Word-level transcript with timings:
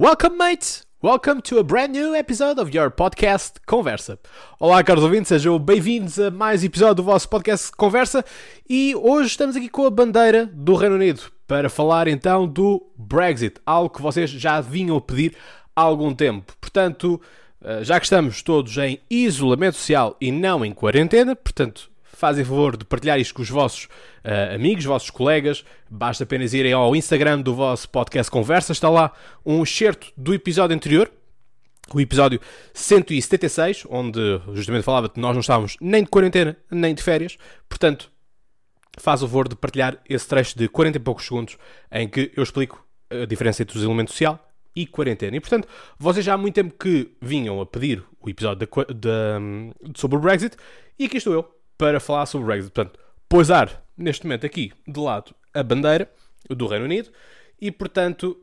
Welcome, 0.00 0.36
mates! 0.36 0.86
Welcome 1.02 1.40
to 1.42 1.58
a 1.58 1.64
brand 1.64 1.90
new 1.90 2.14
episode 2.14 2.60
of 2.60 2.72
your 2.72 2.88
podcast 2.88 3.54
Conversa. 3.66 4.16
Olá, 4.60 4.84
caros 4.84 5.02
ouvintes, 5.02 5.26
sejam 5.26 5.58
bem-vindos 5.58 6.20
a 6.20 6.30
mais 6.30 6.62
episódio 6.62 6.94
do 6.94 7.02
vosso 7.02 7.28
podcast 7.28 7.72
Conversa 7.72 8.24
e 8.70 8.94
hoje 8.94 9.30
estamos 9.30 9.56
aqui 9.56 9.68
com 9.68 9.84
a 9.86 9.90
bandeira 9.90 10.46
do 10.54 10.76
Reino 10.76 10.94
Unido 10.94 11.22
para 11.48 11.68
falar 11.68 12.06
então 12.06 12.46
do 12.46 12.80
Brexit, 12.96 13.60
algo 13.66 13.90
que 13.90 14.00
vocês 14.00 14.30
já 14.30 14.60
vinham 14.60 15.00
pedir 15.00 15.34
há 15.74 15.80
algum 15.80 16.14
tempo. 16.14 16.52
Portanto, 16.60 17.20
eh, 17.60 17.82
já 17.82 17.98
que 17.98 18.06
estamos 18.06 18.40
todos 18.40 18.78
em 18.78 19.00
isolamento 19.10 19.78
social 19.78 20.16
e 20.20 20.30
não 20.30 20.64
em 20.64 20.72
quarentena, 20.72 21.34
portanto, 21.34 21.90
fazem 22.18 22.44
favor 22.44 22.76
de 22.76 22.84
partilhar 22.84 23.18
isto 23.20 23.32
com 23.32 23.42
os 23.42 23.48
vossos 23.48 23.84
uh, 24.24 24.54
amigos, 24.56 24.84
vossos 24.84 25.08
colegas. 25.08 25.64
Basta 25.88 26.24
apenas 26.24 26.52
irem 26.52 26.72
ao 26.72 26.96
Instagram 26.96 27.40
do 27.40 27.54
vosso 27.54 27.88
podcast 27.88 28.28
Conversa, 28.28 28.72
está 28.72 28.88
lá 28.88 29.12
um 29.46 29.62
excerto 29.62 30.12
do 30.16 30.34
episódio 30.34 30.74
anterior, 30.74 31.08
o 31.94 32.00
episódio 32.00 32.40
176, 32.74 33.86
onde 33.88 34.20
justamente 34.52 34.82
falava 34.82 35.08
que 35.08 35.20
nós 35.20 35.32
não 35.32 35.40
estávamos 35.40 35.76
nem 35.80 36.02
de 36.02 36.10
quarentena, 36.10 36.56
nem 36.68 36.92
de 36.92 37.04
férias. 37.04 37.38
Portanto, 37.68 38.10
faz 38.98 39.22
o 39.22 39.28
favor 39.28 39.46
de 39.46 39.54
partilhar 39.54 39.96
esse 40.08 40.26
trecho 40.26 40.58
de 40.58 40.68
40 40.68 40.96
e 40.96 41.00
poucos 41.00 41.24
segundos 41.24 41.56
em 41.92 42.08
que 42.08 42.32
eu 42.36 42.42
explico 42.42 42.84
a 43.10 43.26
diferença 43.26 43.62
entre 43.62 43.78
o 43.78 43.78
isolamento 43.78 44.10
social 44.10 44.44
e 44.74 44.88
quarentena. 44.88 45.36
E, 45.36 45.40
portanto, 45.40 45.68
vocês 45.96 46.24
já 46.24 46.34
há 46.34 46.36
muito 46.36 46.56
tempo 46.56 46.74
que 46.76 47.12
vinham 47.22 47.60
a 47.60 47.66
pedir 47.66 48.02
o 48.20 48.28
episódio 48.28 48.66
de, 48.66 48.94
de, 48.94 50.00
sobre 50.00 50.18
o 50.18 50.20
Brexit 50.20 50.56
e 50.98 51.04
aqui 51.04 51.18
estou 51.18 51.32
eu 51.32 51.57
para 51.78 52.00
falar 52.00 52.26
sobre 52.26 52.44
o 52.44 52.46
Brexit. 52.48 52.72
Portanto, 52.72 52.98
pousar 53.28 53.82
neste 53.96 54.26
momento 54.26 54.44
aqui 54.44 54.72
de 54.86 55.00
lado 55.00 55.34
a 55.54 55.62
bandeira 55.62 56.10
do 56.50 56.66
Reino 56.66 56.84
Unido 56.84 57.10
e, 57.60 57.70
portanto, 57.70 58.36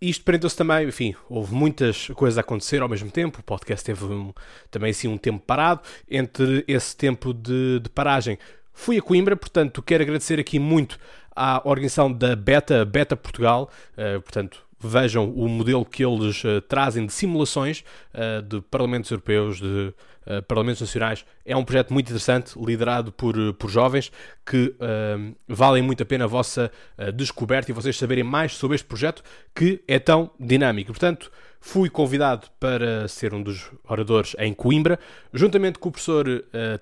isto 0.00 0.24
prendeu-se 0.24 0.56
também, 0.56 0.88
enfim, 0.88 1.14
houve 1.28 1.54
muitas 1.54 2.08
coisas 2.08 2.36
a 2.36 2.40
acontecer 2.40 2.82
ao 2.82 2.88
mesmo 2.88 3.10
tempo, 3.10 3.38
o 3.38 3.42
podcast 3.42 3.84
teve 3.84 4.04
um, 4.04 4.32
também 4.70 4.90
assim 4.90 5.06
um 5.06 5.16
tempo 5.16 5.42
parado, 5.46 5.82
entre 6.10 6.64
esse 6.66 6.96
tempo 6.96 7.32
de, 7.32 7.78
de, 7.80 7.88
paragem 7.88 8.38
fui 8.72 8.98
a 8.98 9.02
Coimbra, 9.02 9.36
portanto 9.36 9.80
quero 9.82 10.02
agradecer 10.02 10.40
aqui 10.40 10.58
muito 10.58 10.98
à 11.36 11.62
organização 11.64 12.12
da 12.12 12.34
Beta, 12.34 12.84
Beta 12.84 13.16
Portugal, 13.16 13.70
uh, 13.92 14.20
portanto 14.22 14.64
vejam 14.82 15.30
o 15.30 15.48
modelo 15.48 15.84
que 15.84 16.04
eles 16.04 16.42
uh, 16.44 16.60
trazem 16.62 17.06
de 17.06 17.12
simulações 17.12 17.84
uh, 18.14 18.42
de 18.42 18.60
parlamentos 18.62 19.10
europeus, 19.10 19.60
de 19.60 19.94
uh, 20.26 20.42
parlamentos 20.46 20.80
nacionais. 20.80 21.24
É 21.44 21.56
um 21.56 21.64
projeto 21.64 21.92
muito 21.92 22.06
interessante, 22.06 22.52
liderado 22.58 23.12
por, 23.12 23.34
por 23.54 23.70
jovens, 23.70 24.12
que 24.46 24.74
valem 25.48 25.82
muito 25.82 26.02
a 26.02 26.06
pena 26.06 26.24
a 26.24 26.28
vossa 26.28 26.70
descoberta 27.14 27.70
e 27.70 27.74
vocês 27.74 27.96
saberem 27.96 28.22
mais 28.22 28.54
sobre 28.54 28.76
este 28.76 28.86
projeto 28.86 29.22
que 29.54 29.82
é 29.88 29.98
tão 29.98 30.30
dinâmico. 30.38 30.92
Portanto, 30.92 31.30
fui 31.60 31.90
convidado 31.90 32.46
para 32.60 33.08
ser 33.08 33.34
um 33.34 33.42
dos 33.42 33.70
oradores 33.88 34.36
em 34.38 34.54
Coimbra, 34.54 34.98
juntamente 35.32 35.78
com 35.78 35.88
o 35.88 35.92
professor 35.92 36.26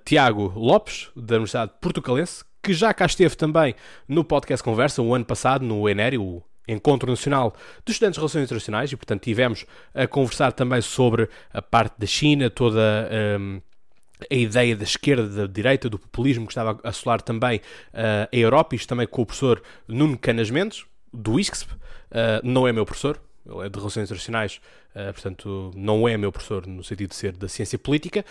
Tiago 0.05 0.53
Lopes, 0.55 1.09
da 1.17 1.37
Universidade 1.37 1.73
Portucalense, 1.81 2.45
que 2.63 2.75
já 2.75 2.93
cá 2.93 3.07
esteve 3.07 3.37
também 3.37 3.75
no 4.07 4.23
podcast 4.23 4.63
Conversa, 4.63 5.01
o 5.01 5.15
ano 5.15 5.25
passado, 5.25 5.65
no 5.65 5.89
ENERI, 5.89 6.19
o 6.19 6.43
Encontro 6.69 7.11
Nacional 7.11 7.55
de 7.85 7.93
Estudantes 7.93 8.15
de 8.15 8.21
Relações 8.21 8.45
Internacionais, 8.45 8.93
e 8.93 8.97
portanto 8.97 9.23
tivemos 9.23 9.67
a 9.95 10.07
conversar 10.07 10.53
também 10.53 10.81
sobre 10.81 11.29
a 11.53 11.61
parte 11.61 11.99
da 11.99 12.07
China, 12.07 12.49
toda 12.49 13.09
um, 13.39 13.61
a 14.31 14.35
ideia 14.35 14.77
da 14.77 14.85
esquerda, 14.85 15.29
da 15.29 15.47
direita, 15.47 15.89
do 15.89 15.99
populismo 15.99 16.47
que 16.47 16.53
estava 16.53 16.79
a 16.83 16.89
assolar 16.89 17.23
também 17.23 17.59
uh, 17.59 18.29
a 18.33 18.37
Europa, 18.37 18.75
isto 18.75 18.89
também 18.89 19.07
com 19.07 19.23
o 19.23 19.27
professor 19.27 19.63
Nuno 19.87 20.19
Canas 20.19 20.51
Mendes, 20.51 20.85
do 21.13 21.39
ISCSP, 21.39 21.73
uh, 21.73 21.79
não 22.43 22.67
é 22.67 22.73
meu 22.73 22.85
professor, 22.85 23.21
ele 23.47 23.67
é 23.67 23.69
de 23.69 23.79
Relações 23.79 24.05
Internacionais, 24.05 24.61
uh, 24.95 25.13
portanto 25.13 25.71
não 25.75 26.09
é 26.09 26.17
meu 26.17 26.31
professor 26.31 26.67
no 26.67 26.85
sentido 26.85 27.11
de 27.11 27.17
ser 27.17 27.33
da 27.37 27.49
ciência 27.49 27.79
política, 27.79 28.25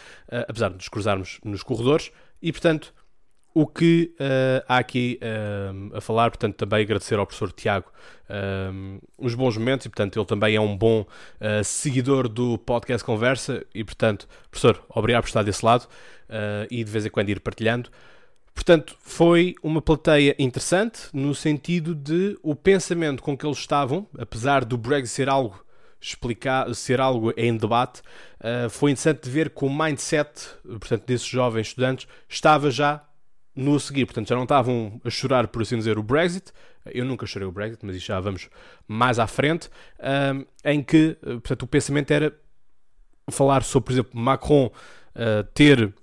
apesar 0.47 0.69
de 0.69 0.75
nos 0.75 0.87
cruzarmos 0.87 1.39
nos 1.43 1.63
corredores, 1.63 2.11
e 2.41 2.51
portanto 2.51 2.93
o 3.59 3.67
que 3.67 4.15
uh, 4.21 4.63
há 4.69 4.77
aqui 4.77 5.19
uh, 5.21 5.97
a 5.97 5.99
falar, 5.99 6.29
portanto, 6.29 6.55
também 6.55 6.81
agradecer 6.81 7.19
ao 7.19 7.25
professor 7.25 7.51
Tiago 7.51 7.91
uh, 8.29 9.01
os 9.17 9.35
bons 9.35 9.57
momentos 9.57 9.85
e, 9.85 9.89
portanto, 9.89 10.17
ele 10.17 10.25
também 10.25 10.55
é 10.55 10.61
um 10.61 10.77
bom 10.77 11.05
seguidor 11.65 12.29
do 12.29 12.57
podcast 12.57 13.03
Conversa 13.03 13.65
e, 13.75 13.83
portanto, 13.83 14.29
professor, 14.49 14.81
obrigado 14.87 15.23
por 15.23 15.27
estar 15.27 15.43
desse 15.43 15.65
lado 15.65 15.87
e 16.71 16.83
de 16.83 16.89
vez 16.89 17.05
em 17.05 17.09
quando 17.09 17.27
ir 17.29 17.41
partilhando. 17.41 17.89
Portanto, 18.55 18.95
foi 19.01 19.55
uma 19.61 19.81
plateia 19.81 20.35
interessante 20.39 21.09
no 21.11 21.35
sentido 21.35 21.93
de 21.93 22.37
o 22.41 22.55
pensamento 22.55 23.21
com 23.21 23.37
que 23.37 23.45
eles 23.45 23.57
estavam, 23.57 24.07
apesar 24.17 24.63
do 24.63 24.77
Brexit 24.77 25.15
ser 25.15 25.29
algo 25.29 25.65
explicar, 25.99 26.73
ser 26.73 27.01
algo 27.01 27.33
em 27.35 27.57
debate, 27.57 28.01
foi 28.69 28.91
interessante 28.91 29.23
de 29.23 29.29
ver 29.29 29.49
que 29.49 29.65
o 29.65 29.69
mindset, 29.69 30.47
portanto, 30.63 31.03
desses 31.05 31.27
jovens 31.27 31.67
estudantes 31.67 32.07
estava 32.29 32.71
já 32.71 33.03
no 33.55 33.75
a 33.75 33.79
seguir, 33.79 34.05
portanto, 34.05 34.29
já 34.29 34.35
não 34.35 34.43
estavam 34.43 35.01
a 35.03 35.09
chorar, 35.09 35.47
por 35.47 35.61
assim 35.61 35.77
dizer, 35.77 35.97
o 35.97 36.03
Brexit. 36.03 36.51
Eu 36.85 37.05
nunca 37.05 37.25
chorei 37.25 37.47
o 37.47 37.51
Brexit, 37.51 37.85
mas 37.85 38.01
já 38.01 38.19
vamos 38.19 38.49
mais 38.87 39.19
à 39.19 39.27
frente. 39.27 39.69
Um, 39.99 40.45
em 40.63 40.81
que, 40.81 41.17
eh, 41.21 41.31
portanto, 41.33 41.63
o 41.63 41.67
pensamento 41.67 42.11
era 42.11 42.33
falar 43.29 43.63
sobre, 43.63 43.87
por 43.87 43.91
exemplo, 43.93 44.19
Macron 44.19 44.65
uh, 44.67 45.43
ter 45.53 45.93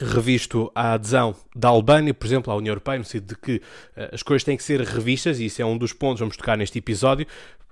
revisto 0.00 0.70
a 0.74 0.92
adesão 0.92 1.34
da 1.54 1.68
Albânia, 1.68 2.14
por 2.14 2.26
exemplo, 2.26 2.52
à 2.52 2.56
União 2.56 2.72
Europeia, 2.72 2.98
no 2.98 3.04
sentido 3.04 3.28
de 3.28 3.36
que 3.36 3.56
uh, 3.56 4.14
as 4.14 4.22
coisas 4.22 4.44
têm 4.44 4.56
que 4.56 4.62
ser 4.62 4.80
revistas, 4.80 5.40
e 5.40 5.46
isso 5.46 5.60
é 5.60 5.64
um 5.64 5.76
dos 5.76 5.92
pontos 5.92 6.16
que 6.16 6.20
vamos 6.20 6.36
tocar 6.36 6.56
neste 6.56 6.78
episódio. 6.78 7.26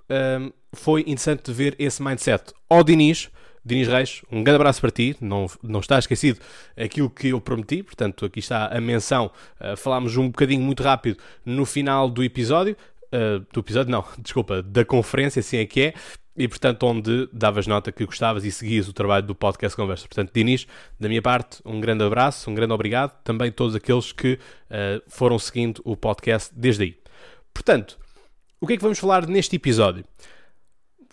Um, 0.09 0.51
foi 0.73 1.01
interessante 1.01 1.51
ver 1.51 1.75
esse 1.79 2.03
mindset. 2.03 2.53
Ao 2.69 2.83
Diniz, 2.83 3.29
Dinis 3.65 3.87
Reis, 3.87 4.21
um 4.31 4.43
grande 4.43 4.57
abraço 4.57 4.79
para 4.79 4.91
ti, 4.91 5.17
não, 5.19 5.47
não 5.63 5.79
está 5.79 5.97
esquecido 5.97 6.39
aquilo 6.77 7.09
que 7.09 7.29
eu 7.29 7.41
prometi, 7.41 7.81
portanto 7.81 8.23
aqui 8.23 8.37
está 8.37 8.67
a 8.67 8.79
menção, 8.79 9.31
uh, 9.59 9.75
falámos 9.75 10.15
um 10.17 10.27
bocadinho 10.27 10.61
muito 10.61 10.83
rápido 10.83 11.17
no 11.43 11.65
final 11.65 12.07
do 12.07 12.23
episódio, 12.23 12.77
uh, 13.05 13.43
do 13.51 13.61
episódio 13.61 13.91
não, 13.91 14.05
desculpa, 14.19 14.61
da 14.61 14.85
conferência, 14.85 15.39
assim 15.39 15.57
é 15.57 15.65
que 15.65 15.81
é, 15.81 15.93
e 16.37 16.47
portanto 16.47 16.83
onde 16.83 17.27
davas 17.33 17.65
nota 17.65 17.91
que 17.91 18.05
gostavas 18.05 18.45
e 18.45 18.51
seguias 18.51 18.87
o 18.87 18.93
trabalho 18.93 19.25
do 19.25 19.33
podcast 19.33 19.75
Conversa. 19.75 20.07
Portanto, 20.07 20.31
Dinis, 20.33 20.67
da 20.99 21.07
minha 21.07 21.21
parte, 21.21 21.59
um 21.65 21.79
grande 21.79 22.03
abraço, 22.03 22.51
um 22.51 22.53
grande 22.53 22.73
obrigado, 22.73 23.17
também 23.23 23.51
todos 23.51 23.73
aqueles 23.73 24.11
que 24.11 24.33
uh, 24.33 25.01
foram 25.07 25.39
seguindo 25.39 25.81
o 25.83 25.97
podcast 25.97 26.51
desde 26.53 26.83
aí. 26.83 26.97
Portanto, 27.53 27.97
o 28.59 28.67
que 28.67 28.73
é 28.73 28.77
que 28.77 28.83
vamos 28.83 28.99
falar 28.99 29.25
neste 29.27 29.55
episódio? 29.55 30.03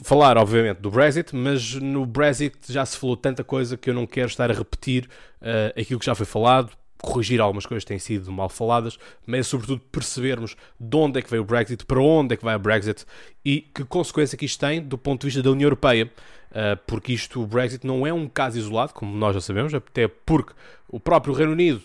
Falar, 0.02 0.36
obviamente, 0.36 0.78
do 0.78 0.90
Brexit, 0.90 1.34
mas 1.34 1.74
no 1.74 2.06
Brexit 2.06 2.56
já 2.68 2.84
se 2.84 2.96
falou 2.96 3.16
tanta 3.16 3.44
coisa 3.44 3.76
que 3.76 3.90
eu 3.90 3.94
não 3.94 4.06
quero 4.06 4.28
estar 4.28 4.50
a 4.50 4.54
repetir 4.54 5.08
uh, 5.40 5.80
aquilo 5.80 6.00
que 6.00 6.06
já 6.06 6.14
foi 6.14 6.26
falado, 6.26 6.70
corrigir 7.02 7.40
algumas 7.40 7.66
coisas 7.66 7.84
que 7.84 7.88
têm 7.88 7.98
sido 7.98 8.30
mal 8.30 8.48
faladas, 8.48 8.98
mas 9.26 9.46
sobretudo 9.46 9.82
percebermos 9.90 10.56
de 10.78 10.96
onde 10.96 11.18
é 11.18 11.22
que 11.22 11.28
veio 11.28 11.42
o 11.42 11.44
Brexit, 11.44 11.84
para 11.84 12.00
onde 12.00 12.34
é 12.34 12.36
que 12.36 12.44
vai 12.44 12.54
o 12.54 12.58
Brexit 12.58 13.04
e 13.44 13.60
que 13.60 13.84
consequência 13.84 14.38
que 14.38 14.46
isto 14.46 14.60
tem 14.60 14.80
do 14.80 14.96
ponto 14.96 15.22
de 15.22 15.26
vista 15.26 15.42
da 15.42 15.50
União 15.50 15.66
Europeia, 15.66 16.10
uh, 16.50 16.76
porque 16.86 17.12
isto, 17.12 17.42
o 17.42 17.46
Brexit, 17.46 17.86
não 17.86 18.06
é 18.06 18.12
um 18.12 18.28
caso 18.28 18.56
isolado, 18.58 18.94
como 18.94 19.16
nós 19.16 19.34
já 19.34 19.40
sabemos, 19.40 19.74
até 19.74 20.06
porque 20.06 20.52
o 20.88 21.00
próprio 21.00 21.34
Reino 21.34 21.52
Unido, 21.52 21.82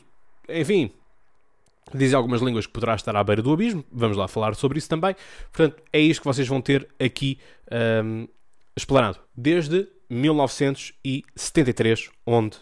enfim, 0.48 0.92
Dizem 1.94 2.18
algumas 2.18 2.42
línguas 2.42 2.66
que 2.66 2.74
poderá 2.74 2.96
estar 2.96 3.16
à 3.16 3.24
beira 3.24 3.42
do 3.42 3.54
abismo, 3.54 3.86
vamos 3.92 4.18
lá 4.18 4.28
falar 4.28 4.56
sobre 4.56 4.78
isso 4.78 4.90
também. 4.90 5.16
Portanto, 5.52 5.82
é 5.94 6.00
isto 6.00 6.22
que 6.22 6.28
vocês 6.28 6.48
vão 6.48 6.62
ter 6.62 6.88
aqui 7.00 7.40
um, 8.04 8.28
explanado. 8.76 9.20
Desde 9.36 9.88
1973, 10.10 12.10
onde 12.26 12.58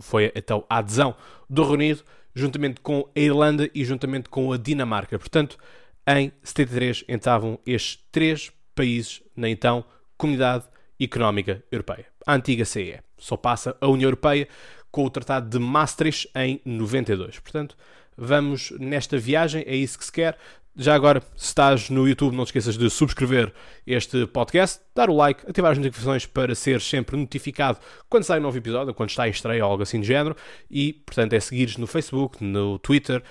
foi 0.00 0.32
então 0.34 0.64
a 0.68 0.78
adesão 0.78 1.14
do 1.48 1.62
Reino 1.62 1.76
Unido, 1.76 2.02
juntamente 2.34 2.80
com 2.80 3.08
a 3.14 3.20
Irlanda 3.20 3.70
e 3.74 3.84
juntamente 3.84 4.28
com 4.28 4.52
a 4.52 4.56
Dinamarca. 4.56 5.18
Portanto, 5.18 5.58
em 6.06 6.32
73 6.42 7.04
entravam 7.08 7.58
estes 7.66 8.02
três 8.10 8.50
países 8.74 9.22
na 9.36 9.48
então 9.48 9.84
Comunidade 10.16 10.64
Económica 10.98 11.62
Europeia, 11.70 12.06
a 12.26 12.34
antiga 12.34 12.64
CE. 12.64 13.00
Só 13.18 13.36
passa 13.36 13.76
a 13.80 13.88
União 13.88 14.08
Europeia 14.08 14.48
com 14.90 15.04
o 15.04 15.10
Tratado 15.10 15.48
de 15.48 15.58
Maastricht 15.58 16.28
em 16.34 16.60
92. 16.64 17.38
Portanto, 17.38 17.76
vamos 18.16 18.72
nesta 18.78 19.18
viagem, 19.18 19.64
é 19.66 19.74
isso 19.74 19.98
que 19.98 20.04
se 20.04 20.12
quer. 20.12 20.38
Já 20.76 20.94
agora, 20.94 21.20
se 21.36 21.46
estás 21.46 21.90
no 21.90 22.08
YouTube, 22.08 22.34
não 22.34 22.44
te 22.44 22.48
esqueças 22.48 22.78
de 22.78 22.88
subscrever 22.88 23.52
este 23.86 24.26
podcast, 24.28 24.80
dar 24.94 25.10
o 25.10 25.16
like, 25.16 25.42
ativar 25.48 25.72
as 25.72 25.78
notificações 25.78 26.26
para 26.26 26.54
ser 26.54 26.80
sempre 26.80 27.16
notificado 27.16 27.78
quando 28.08 28.24
sai 28.24 28.38
um 28.38 28.42
novo 28.42 28.56
episódio, 28.56 28.94
quando 28.94 29.10
está 29.10 29.26
em 29.26 29.30
estreia 29.30 29.64
ou 29.64 29.70
algo 29.70 29.82
assim 29.82 30.00
de 30.00 30.06
género. 30.06 30.36
E, 30.70 30.92
portanto, 30.92 31.32
é 31.32 31.40
seguires 31.40 31.76
no 31.76 31.86
Facebook, 31.86 32.42
no 32.42 32.78
Twitter, 32.78 33.22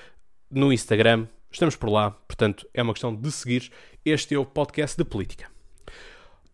no 0.52 0.72
Instagram. 0.72 1.28
Estamos 1.50 1.76
por 1.76 1.90
lá, 1.90 2.12
portanto, 2.12 2.68
é 2.74 2.84
uma 2.84 2.94
questão 2.94 3.16
de 3.16 3.32
seguir. 3.32 3.72
Este 4.06 4.36
é 4.36 4.38
o 4.38 4.46
podcast 4.46 4.98
de 4.98 5.04
política. 5.04 5.48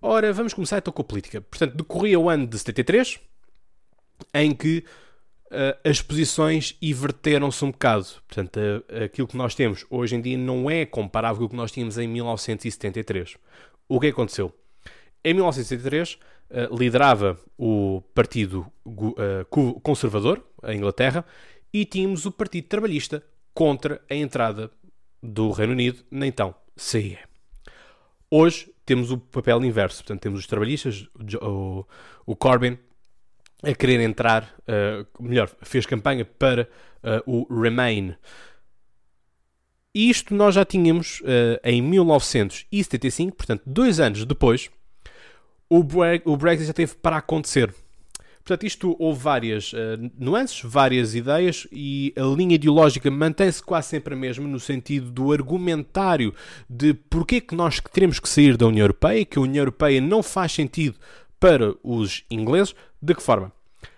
Ora, 0.02 0.32
vamos 0.32 0.54
começar 0.54 0.78
então 0.78 0.94
com 0.94 1.02
a 1.02 1.06
política. 1.06 1.42
Portanto, 1.42 1.76
decorria 1.76 2.20
o 2.20 2.30
ano 2.30 2.46
de 2.46 2.60
73, 2.60 3.20
em 4.36 4.54
que 4.54 4.86
as 5.84 6.02
posições 6.02 6.78
inverteram-se 6.82 7.64
um 7.64 7.72
bocado. 7.72 8.06
Portanto, 8.28 8.58
uh, 8.58 9.04
aquilo 9.04 9.28
que 9.28 9.38
nós 9.38 9.56
temos 9.56 9.86
hoje 9.90 10.16
em 10.16 10.22
dia 10.22 10.38
não 10.38 10.70
é 10.70 10.86
comparável 10.86 11.40
com 11.40 11.46
o 11.46 11.50
que 11.50 11.56
nós 11.56 11.72
tínhamos 11.72 11.98
em 11.98 12.08
1973. 12.08 13.38
O 13.88 14.00
que 14.00 14.08
aconteceu? 14.08 14.54
Em 15.24 15.34
1963, 15.34 16.14
uh, 16.14 16.78
liderava 16.78 17.40
o 17.58 18.02
Partido 18.14 18.66
Conservador, 19.82 20.44
a 20.62 20.74
Inglaterra, 20.74 21.26
e 21.74 21.86
tínhamos 21.86 22.26
o 22.26 22.32
Partido 22.32 22.68
Trabalhista 22.68 23.24
contra 23.54 24.02
a 24.10 24.16
entrada 24.16 24.72
do 25.22 25.52
Reino 25.52 25.74
Unido 25.74 26.04
na 26.12 26.28
então 26.28 26.54
CIE. 26.76 27.18
Hoje 28.30 28.72
temos 28.86 29.12
o 29.12 29.18
papel 29.18 29.64
inverso, 29.64 30.04
portanto 30.04 30.22
temos 30.22 30.42
os 30.42 30.48
trabalhistas, 30.48 31.08
o 32.26 32.36
Corbyn 32.36 32.78
a 33.64 33.74
querer 33.74 34.00
entrar, 34.02 34.54
uh, 34.62 35.24
melhor, 35.24 35.50
fez 35.62 35.86
campanha 35.86 36.26
para 36.26 36.68
uh, 37.04 37.22
o 37.26 37.62
Remain. 37.62 38.16
Isto 39.94 40.36
nós 40.36 40.56
já 40.56 40.66
tínhamos 40.66 41.22
uh, 41.22 41.60
em 41.64 41.82
1975, 41.82 43.38
portanto, 43.38 43.64
dois 43.66 44.00
anos 44.00 44.26
depois, 44.26 44.70
o, 45.70 45.84
Bre 45.84 46.22
o 46.26 46.36
Brexit 46.36 46.68
já 46.68 46.74
teve 46.74 46.96
para 46.96 47.18
acontecer. 47.18 47.74
Portanto, 48.46 48.64
isto 48.68 48.96
houve 49.00 49.20
várias 49.20 49.74
uh, 49.74 49.78
nuances, 50.20 50.62
várias 50.64 51.16
ideias 51.16 51.68
e 51.72 52.14
a 52.16 52.22
linha 52.22 52.54
ideológica 52.54 53.10
mantém-se 53.10 53.64
quase 53.64 53.88
sempre 53.88 54.14
a 54.14 54.18
mesma 54.18 54.48
no 54.48 54.60
sentido 54.60 55.10
do 55.10 55.32
argumentário 55.32 56.32
de 56.70 56.94
porque 56.94 57.42
que 57.42 57.56
nós 57.56 57.82
teremos 57.92 58.20
que 58.20 58.30
sair 58.30 58.56
da 58.56 58.68
União 58.68 58.84
Europeia, 58.84 59.26
que 59.26 59.40
a 59.40 59.42
União 59.42 59.62
Europeia 59.62 60.00
não 60.00 60.22
faz 60.22 60.52
sentido 60.52 60.96
para 61.40 61.74
os 61.82 62.24
ingleses. 62.30 62.76
De 63.06 63.14
que 63.14 63.22
forma? 63.22 63.52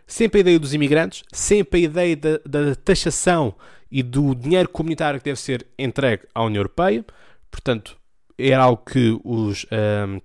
Sempre 0.06 0.40
a 0.40 0.42
ideia 0.42 0.60
dos 0.60 0.74
imigrantes, 0.74 1.24
sempre 1.32 1.80
a 1.80 1.84
ideia 1.84 2.16
da, 2.18 2.40
da 2.46 2.76
taxação 2.76 3.56
e 3.90 4.04
do 4.04 4.36
dinheiro 4.36 4.68
comunitário 4.68 5.18
que 5.18 5.26
deve 5.26 5.40
ser 5.40 5.66
entregue 5.80 6.24
à 6.36 6.44
União 6.44 6.60
Europeia. 6.60 7.06
Portanto, 7.50 7.98
era 8.38 8.64
algo 8.64 8.84
que 8.86 9.18
os, 9.24 9.66
um, 9.72 10.20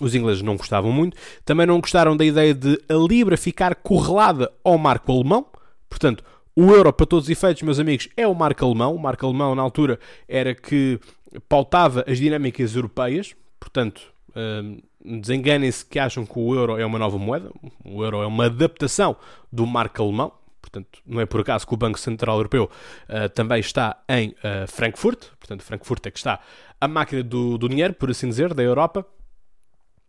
os 0.00 0.14
ingleses 0.14 0.40
não 0.40 0.56
gostavam 0.56 0.92
muito. 0.92 1.16
Também 1.44 1.66
não 1.66 1.80
gostaram 1.80 2.16
da 2.16 2.24
ideia 2.24 2.54
de 2.54 2.80
a 2.88 2.94
Libra 2.94 3.36
ficar 3.36 3.74
correlada 3.74 4.52
ao 4.62 4.78
marco 4.78 5.10
alemão. 5.10 5.46
Portanto, 5.90 6.22
o 6.54 6.70
euro, 6.70 6.92
para 6.92 7.06
todos 7.06 7.24
os 7.24 7.30
efeitos, 7.30 7.64
meus 7.64 7.80
amigos, 7.80 8.08
é 8.16 8.24
o 8.24 8.34
marco 8.34 8.64
alemão. 8.64 8.94
O 8.94 9.00
marco 9.00 9.26
alemão, 9.26 9.52
na 9.56 9.62
altura, 9.62 9.98
era 10.28 10.54
que 10.54 11.00
pautava 11.48 12.04
as 12.06 12.18
dinâmicas 12.18 12.76
europeias. 12.76 13.34
Portanto, 13.58 14.00
um, 14.36 14.78
desenganem-se 15.06 15.84
que 15.84 15.98
acham 15.98 16.26
que 16.26 16.38
o 16.38 16.54
euro 16.54 16.78
é 16.78 16.84
uma 16.84 16.98
nova 16.98 17.16
moeda. 17.18 17.50
O 17.84 18.02
euro 18.02 18.22
é 18.22 18.26
uma 18.26 18.46
adaptação 18.46 19.16
do 19.52 19.66
marco 19.66 20.02
alemão. 20.02 20.32
Portanto, 20.60 21.00
não 21.06 21.20
é 21.20 21.26
por 21.26 21.40
acaso 21.40 21.66
que 21.66 21.72
o 21.72 21.76
Banco 21.76 21.98
Central 21.98 22.36
Europeu 22.38 22.64
uh, 23.08 23.28
também 23.30 23.60
está 23.60 24.02
em 24.08 24.30
uh, 24.30 24.66
Frankfurt. 24.66 25.26
Portanto, 25.38 25.62
Frankfurt 25.62 26.06
é 26.06 26.10
que 26.10 26.18
está 26.18 26.40
a 26.80 26.88
máquina 26.88 27.22
do, 27.22 27.56
do 27.56 27.68
dinheiro, 27.68 27.94
por 27.94 28.10
assim 28.10 28.28
dizer, 28.28 28.52
da 28.52 28.62
Europa. 28.62 29.06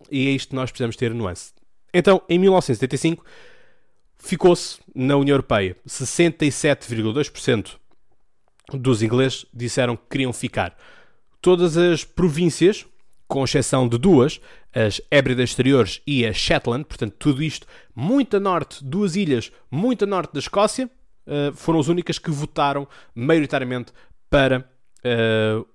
E 0.09 0.27
é 0.27 0.31
isto 0.31 0.49
que 0.49 0.55
nós 0.55 0.71
precisamos 0.71 0.95
ter 0.95 1.13
nuance. 1.13 1.53
Então, 1.93 2.21
em 2.27 2.39
1975, 2.39 3.23
ficou-se 4.17 4.79
na 4.95 5.15
União 5.15 5.35
Europeia 5.35 5.75
67,2% 5.87 7.77
dos 8.73 9.01
ingleses 9.01 9.45
disseram 9.53 9.95
que 9.95 10.03
queriam 10.09 10.33
ficar. 10.33 10.75
Todas 11.41 11.77
as 11.77 12.03
províncias 12.03 12.85
com 13.27 13.43
exceção 13.43 13.87
de 13.87 13.97
duas, 13.97 14.39
as 14.73 15.01
Hébridas 15.11 15.49
Exteriores 15.49 16.01
e 16.07 16.25
a 16.25 16.33
Shetland, 16.33 16.85
portanto, 16.85 17.15
tudo 17.19 17.43
isto 17.43 17.67
muito 17.95 18.37
a 18.37 18.39
norte, 18.39 18.83
duas 18.83 19.15
ilhas 19.15 19.51
muito 19.69 20.05
a 20.05 20.07
norte 20.07 20.33
da 20.33 20.39
Escócia, 20.39 20.89
uh, 21.25 21.53
foram 21.53 21.79
as 21.79 21.87
únicas 21.87 22.17
que 22.17 22.31
votaram 22.31 22.87
maioritariamente 23.13 23.91
para 24.29 24.59
uh, 24.59 25.67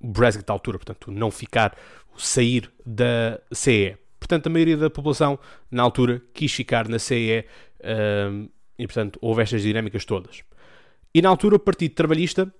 o 0.00 0.08
Brexit 0.08 0.44
à 0.48 0.52
altura, 0.52 0.78
portanto, 0.78 1.10
não 1.10 1.30
ficar, 1.30 1.76
sair 2.16 2.70
da 2.84 3.40
CE. 3.52 3.96
Portanto, 4.18 4.46
a 4.46 4.50
maioria 4.50 4.76
da 4.76 4.90
população, 4.90 5.38
na 5.70 5.82
altura, 5.82 6.22
quis 6.32 6.52
ficar 6.52 6.88
na 6.88 6.98
CE 6.98 7.44
uh, 7.80 8.48
e, 8.78 8.86
portanto, 8.86 9.18
houve 9.20 9.42
estas 9.42 9.62
dinâmicas 9.62 10.04
todas. 10.04 10.42
E 11.14 11.22
na 11.22 11.28
altura, 11.28 11.56
o 11.56 11.58
Partido 11.58 11.94
Trabalhista 11.94 12.52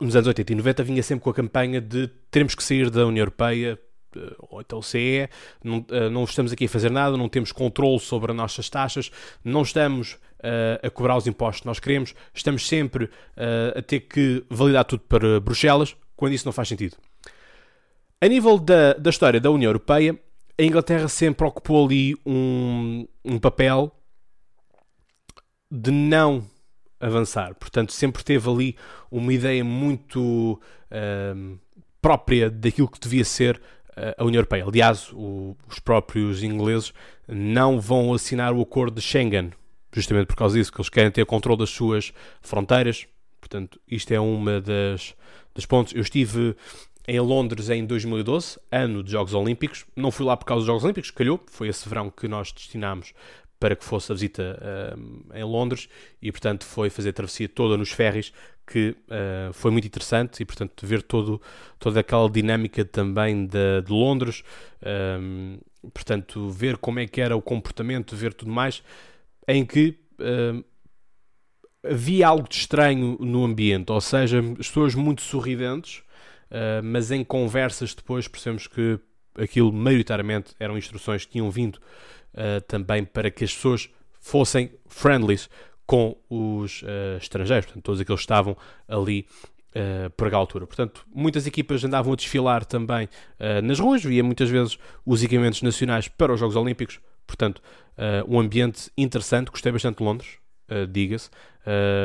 nos 0.00 0.14
anos 0.16 0.26
80 0.26 0.52
e 0.52 0.56
90 0.56 0.84
vinha 0.84 1.02
sempre 1.02 1.24
com 1.24 1.30
a 1.30 1.34
campanha 1.34 1.80
de 1.80 2.08
teremos 2.30 2.54
que 2.54 2.62
sair 2.62 2.90
da 2.90 3.06
União 3.06 3.22
Europeia 3.22 3.78
eh, 4.16 4.36
ou 4.38 4.60
então 4.60 4.82
CE, 4.82 5.28
não, 5.62 5.84
eh, 5.90 6.08
não 6.08 6.24
estamos 6.24 6.52
aqui 6.52 6.66
a 6.66 6.68
fazer 6.68 6.90
nada, 6.90 7.16
não 7.16 7.28
temos 7.28 7.52
controle 7.52 7.98
sobre 7.98 8.32
as 8.32 8.36
nossas 8.36 8.68
taxas, 8.68 9.10
não 9.44 9.62
estamos 9.62 10.18
uh, 10.40 10.86
a 10.86 10.90
cobrar 10.90 11.16
os 11.16 11.26
impostos 11.26 11.60
que 11.60 11.66
nós 11.66 11.78
queremos, 11.78 12.14
estamos 12.34 12.66
sempre 12.66 13.04
uh, 13.04 13.78
a 13.78 13.82
ter 13.82 14.00
que 14.00 14.44
validar 14.48 14.84
tudo 14.84 15.02
para 15.08 15.40
Bruxelas, 15.40 15.96
quando 16.16 16.32
isso 16.32 16.46
não 16.46 16.52
faz 16.52 16.68
sentido. 16.68 16.96
A 18.20 18.28
nível 18.28 18.58
da, 18.58 18.94
da 18.94 19.10
história 19.10 19.40
da 19.40 19.50
União 19.50 19.68
Europeia, 19.68 20.18
a 20.58 20.62
Inglaterra 20.62 21.08
sempre 21.08 21.46
ocupou 21.46 21.84
ali 21.84 22.16
um, 22.24 23.06
um 23.24 23.38
papel 23.38 23.92
de 25.70 25.90
não 25.90 26.48
avançar. 27.00 27.54
Portanto, 27.54 27.92
sempre 27.92 28.24
teve 28.24 28.48
ali 28.48 28.76
uma 29.10 29.32
ideia 29.32 29.64
muito 29.64 30.60
uh, 30.90 31.58
própria 32.00 32.50
daquilo 32.50 32.88
que 32.88 33.00
devia 33.00 33.24
ser 33.24 33.56
uh, 33.56 34.14
a 34.18 34.24
União 34.24 34.40
Europeia. 34.40 34.64
Aliás, 34.64 35.10
o, 35.12 35.56
os 35.68 35.78
próprios 35.78 36.42
ingleses 36.42 36.92
não 37.28 37.80
vão 37.80 38.14
assinar 38.14 38.52
o 38.52 38.60
acordo 38.60 38.96
de 38.96 39.02
Schengen, 39.02 39.52
justamente 39.92 40.26
por 40.26 40.36
causa 40.36 40.56
disso, 40.56 40.72
que 40.72 40.80
eles 40.80 40.88
querem 40.88 41.10
ter 41.10 41.24
controle 41.26 41.58
das 41.58 41.70
suas 41.70 42.12
fronteiras. 42.40 43.06
Portanto, 43.40 43.80
isto 43.88 44.12
é 44.12 44.20
uma 44.20 44.60
das, 44.60 45.14
das 45.54 45.66
pontos. 45.66 45.94
Eu 45.94 46.02
estive 46.02 46.56
em 47.08 47.20
Londres 47.20 47.70
em 47.70 47.86
2012, 47.86 48.58
ano 48.70 49.02
de 49.02 49.12
Jogos 49.12 49.32
Olímpicos. 49.32 49.86
Não 49.94 50.10
fui 50.10 50.26
lá 50.26 50.36
por 50.36 50.44
causa 50.44 50.60
dos 50.60 50.66
Jogos 50.66 50.84
Olímpicos, 50.84 51.10
calhou, 51.10 51.40
foi 51.46 51.68
esse 51.68 51.88
verão 51.88 52.10
que 52.10 52.26
nós 52.26 52.52
destinámos 52.52 53.12
para 53.58 53.74
que 53.74 53.84
fosse 53.84 54.12
a 54.12 54.14
visita 54.14 54.58
uh, 54.60 55.36
em 55.36 55.44
Londres 55.44 55.88
e, 56.20 56.30
portanto, 56.30 56.64
foi 56.64 56.90
fazer 56.90 57.10
a 57.10 57.12
travessia 57.12 57.48
toda 57.48 57.76
nos 57.76 57.90
ferries, 57.90 58.32
que 58.66 58.90
uh, 58.90 59.52
foi 59.52 59.70
muito 59.70 59.86
interessante 59.86 60.42
e, 60.42 60.44
portanto, 60.44 60.86
ver 60.86 61.02
todo, 61.02 61.40
toda 61.78 62.00
aquela 62.00 62.28
dinâmica 62.28 62.84
também 62.84 63.46
de, 63.46 63.82
de 63.82 63.92
Londres, 63.92 64.42
eh, 64.82 65.18
portanto, 65.94 66.50
ver 66.50 66.76
como 66.76 66.98
é 66.98 67.06
que 67.06 67.20
era 67.20 67.36
o 67.36 67.42
comportamento, 67.42 68.16
ver 68.16 68.34
tudo 68.34 68.50
mais, 68.50 68.82
em 69.46 69.64
que 69.64 69.96
uh, 70.20 70.64
havia 71.84 72.26
algo 72.26 72.48
de 72.48 72.56
estranho 72.56 73.16
no 73.20 73.44
ambiente, 73.44 73.92
ou 73.92 74.00
seja, 74.00 74.40
as 74.58 74.66
pessoas 74.68 74.94
muito 74.94 75.22
sorridentes, 75.22 76.02
mas 76.84 77.10
em 77.10 77.24
conversas 77.24 77.92
depois 77.92 78.28
percebemos 78.28 78.68
que 78.68 79.00
aquilo 79.38 79.72
maioritariamente 79.72 80.54
eram 80.58 80.76
instruções 80.76 81.24
que 81.24 81.32
tinham 81.32 81.50
vindo 81.50 81.76
uh, 81.76 82.60
também 82.66 83.04
para 83.04 83.30
que 83.30 83.44
as 83.44 83.54
pessoas 83.54 83.88
fossem 84.20 84.70
friendlies 84.88 85.48
com 85.86 86.16
os 86.28 86.82
uh, 86.82 87.16
estrangeiros, 87.18 87.66
portanto, 87.66 87.84
todos 87.84 88.00
aqueles 88.00 88.18
que 88.18 88.24
estavam 88.24 88.56
ali 88.88 89.26
uh, 89.70 90.10
por 90.10 90.34
altura. 90.34 90.66
Portanto, 90.66 91.06
muitas 91.14 91.46
equipas 91.46 91.84
andavam 91.84 92.12
a 92.12 92.16
desfilar 92.16 92.64
também 92.64 93.06
uh, 93.06 93.62
nas 93.62 93.78
ruas, 93.78 94.02
via 94.02 94.24
muitas 94.24 94.50
vezes 94.50 94.78
os 95.04 95.22
equipamentos 95.22 95.62
nacionais 95.62 96.08
para 96.08 96.32
os 96.32 96.40
Jogos 96.40 96.56
Olímpicos, 96.56 96.98
portanto, 97.26 97.62
um 98.28 98.38
ambiente 98.38 98.90
interessante, 98.96 99.50
gostei 99.50 99.72
bastante 99.72 99.98
de 99.98 100.04
Londres, 100.04 100.28
diga-se, 100.90 101.28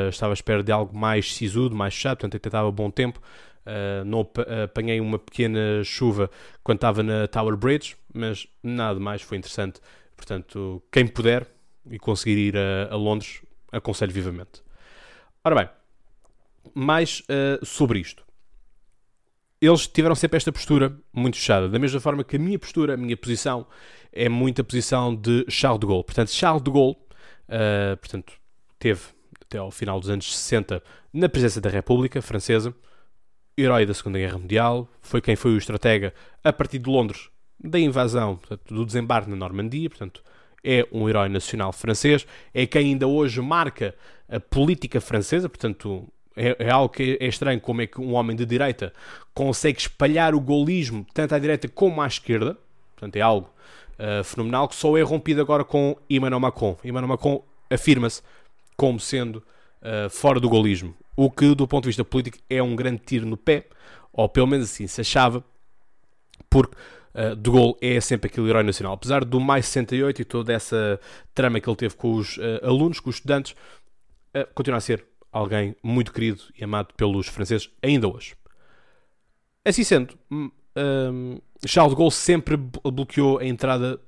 estava 0.10 0.32
à 0.32 0.34
espera 0.34 0.63
de 0.63 0.72
algo 0.72 0.98
mais 0.98 1.36
sisudo, 1.36 1.75
mais 1.75 1.94
chato, 1.94 2.20
portanto, 2.20 2.38
até 2.38 2.48
estava 2.48 2.72
bom 2.72 2.89
tempo, 2.89 3.22
Uh, 3.65 4.03
não 4.06 4.27
apanhei 4.63 5.00
uma 5.00 5.20
pequena 5.20 5.84
chuva 5.84 6.30
quando 6.63 6.77
estava 6.77 7.03
na 7.03 7.27
Tower 7.27 7.56
Bridge, 7.56 7.96
mas 8.13 8.48
nada 8.63 9.00
mais 9.00 9.22
foi 9.22 9.38
interessante. 9.38 9.80
Portanto, 10.15 10.82
quem 10.91 11.08
puder 11.08 11.48
e 11.89 11.98
conseguir 11.98 12.38
ir 12.38 12.58
a, 12.58 12.94
a 12.94 12.96
Londres, 12.96 13.41
aconselho 13.72 14.12
vivamente. 14.12 14.62
Ora 15.44 15.56
bem, 15.56 15.70
mais 16.74 17.22
uh, 17.22 17.65
sobre 17.65 18.00
isto. 18.00 18.24
Eles 19.60 19.88
tiveram 19.88 20.15
sempre 20.15 20.38
esta 20.38 20.51
postura 20.51 20.98
muito 21.13 21.38
fechada, 21.38 21.70
da 21.70 21.77
mesma 21.77 22.00
forma 22.00 22.24
que 22.24 22.36
a 22.36 22.39
minha 22.39 22.58
postura, 22.58 22.96
a 22.96 22.98
minha 22.98 23.15
posição, 23.15 23.68
é 24.12 24.27
muito 24.27 24.62
a 24.62 24.63
posição 24.63 25.15
de 25.15 25.46
Charles 25.48 25.80
de 25.80 25.88
Gaulle. 25.88 26.03
Portanto, 26.03 26.32
Charles 26.32 26.63
de 26.63 26.72
Gaulle, 26.72 26.96
uh, 26.96 27.98
portanto, 27.98 28.34
teve 28.80 29.01
até 29.39 29.58
ao 29.58 29.70
final 29.70 30.00
dos 30.00 30.10
anos 30.10 30.36
60 30.36 30.82
na 31.13 31.30
presença 31.30 31.62
da 31.62 31.70
República 31.70 32.22
Francesa, 32.22 32.74
herói 33.58 33.86
da 33.86 33.93
Segunda 33.93 34.17
Guerra 34.17 34.38
Mundial, 34.38 34.88
foi 35.01 35.22
quem 35.22 35.36
foi 35.36 35.53
o 35.53 35.58
estratega 35.58 36.13
a 36.43 36.51
partir 36.51 36.79
de 36.79 36.89
Londres 36.89 37.29
da 37.63 37.79
invasão, 37.79 38.38
portanto, 38.38 38.74
do 38.74 38.86
desembarque 38.86 39.29
na 39.29 39.36
Normandia, 39.36 39.89
portanto, 39.89 40.24
é 40.63 40.88
um 40.91 41.08
herói 41.08 41.29
nacional 41.29 41.72
francês, 41.72 42.25
é 42.53 42.65
quem 42.65 42.88
ainda 42.91 43.08
hoje 43.08 43.41
marca 43.41 43.96
a 44.29 44.39
política 44.39 45.01
francesa, 45.01 45.50
portanto, 45.50 46.08
é, 46.36 46.55
é, 46.60 46.70
algo 46.70 46.89
que 46.89 47.17
é 47.20 47.27
estranho 47.27 47.60
como 47.60 47.81
é 47.81 47.88
que 47.88 48.00
um 48.00 48.13
homem 48.13 48.36
de 48.36 48.46
direita 48.46 48.93
consegue 49.34 49.79
espalhar 49.79 50.34
o 50.34 50.39
golismo 50.39 51.05
tanto 51.13 51.36
à 51.36 51.39
direita 51.39 51.67
como 51.67 52.01
à 52.01 52.08
esquerda, 52.08 52.58
portanto, 52.96 53.15
é 53.15 53.22
algo 53.22 53.50
uh, 54.00 54.24
fenomenal 54.24 54.67
que 54.67 54.75
só 54.75 54.98
é 54.98 55.01
rompido 55.01 55.41
agora 55.41 55.63
com 55.63 55.98
Emmanuel 56.10 56.39
Macron. 56.39 56.77
Emmanuel 56.84 57.10
Macron 57.10 57.43
afirma-se 57.70 58.22
como 58.77 59.00
sendo 59.00 59.43
uh, 59.81 60.10
fora 60.10 60.39
do 60.39 60.50
golismo, 60.50 60.96
o 61.15 61.30
que, 61.30 61.53
do 61.56 61.68
ponto 61.68 61.84
de 61.84 61.89
vista 61.89 62.03
político, 62.03 62.38
é 62.50 62.62
um 62.62 62.75
grande 62.75 63.01
tiro 63.06 63.25
no 63.25 63.38
pé, 63.38 63.68
ou 64.12 64.27
pelo 64.27 64.48
menos 64.48 64.72
assim 64.72 64.88
se 64.88 65.01
achava, 65.01 65.44
porque 66.50 66.75
uh, 67.13 67.36
de 67.36 67.50
gol 67.50 67.77
é 67.82 68.00
sempre 68.01 68.30
aquele 68.30 68.50
herói 68.50 68.63
nacional. 68.63 68.94
Apesar 68.94 69.24
do 69.24 69.39
mais 69.39 69.65
68 69.65 70.22
e 70.22 70.25
toda 70.25 70.53
essa 70.53 71.00
trama 71.34 71.60
que 71.60 71.70
ele 71.70 71.77
teve 71.77 71.96
com 71.96 72.13
os 72.13 72.38
uh, 72.38 72.60
alunos, 72.63 73.00
com 73.00 73.10
os 73.10 73.18
estudantes, 73.18 73.53
uh, 74.36 74.48
continua 74.53 74.77
a 74.77 74.82
ser 74.82 75.06
alguém 75.32 75.75
muito 75.82 76.12
querido 76.12 76.41
e 76.58 76.63
amado 76.63 76.94
pelos 76.96 77.27
franceses 77.27 77.70
ainda 77.82 78.08
hoje. 78.08 78.36
Assim 79.63 79.84
sendo, 79.84 80.18
um, 80.30 81.39
Charles 81.65 81.94
de 81.94 81.98
Gaulle 81.98 82.12
sempre 82.12 82.58
bloqueou 82.58 83.38
a 83.38 83.46
entrada 83.46 84.00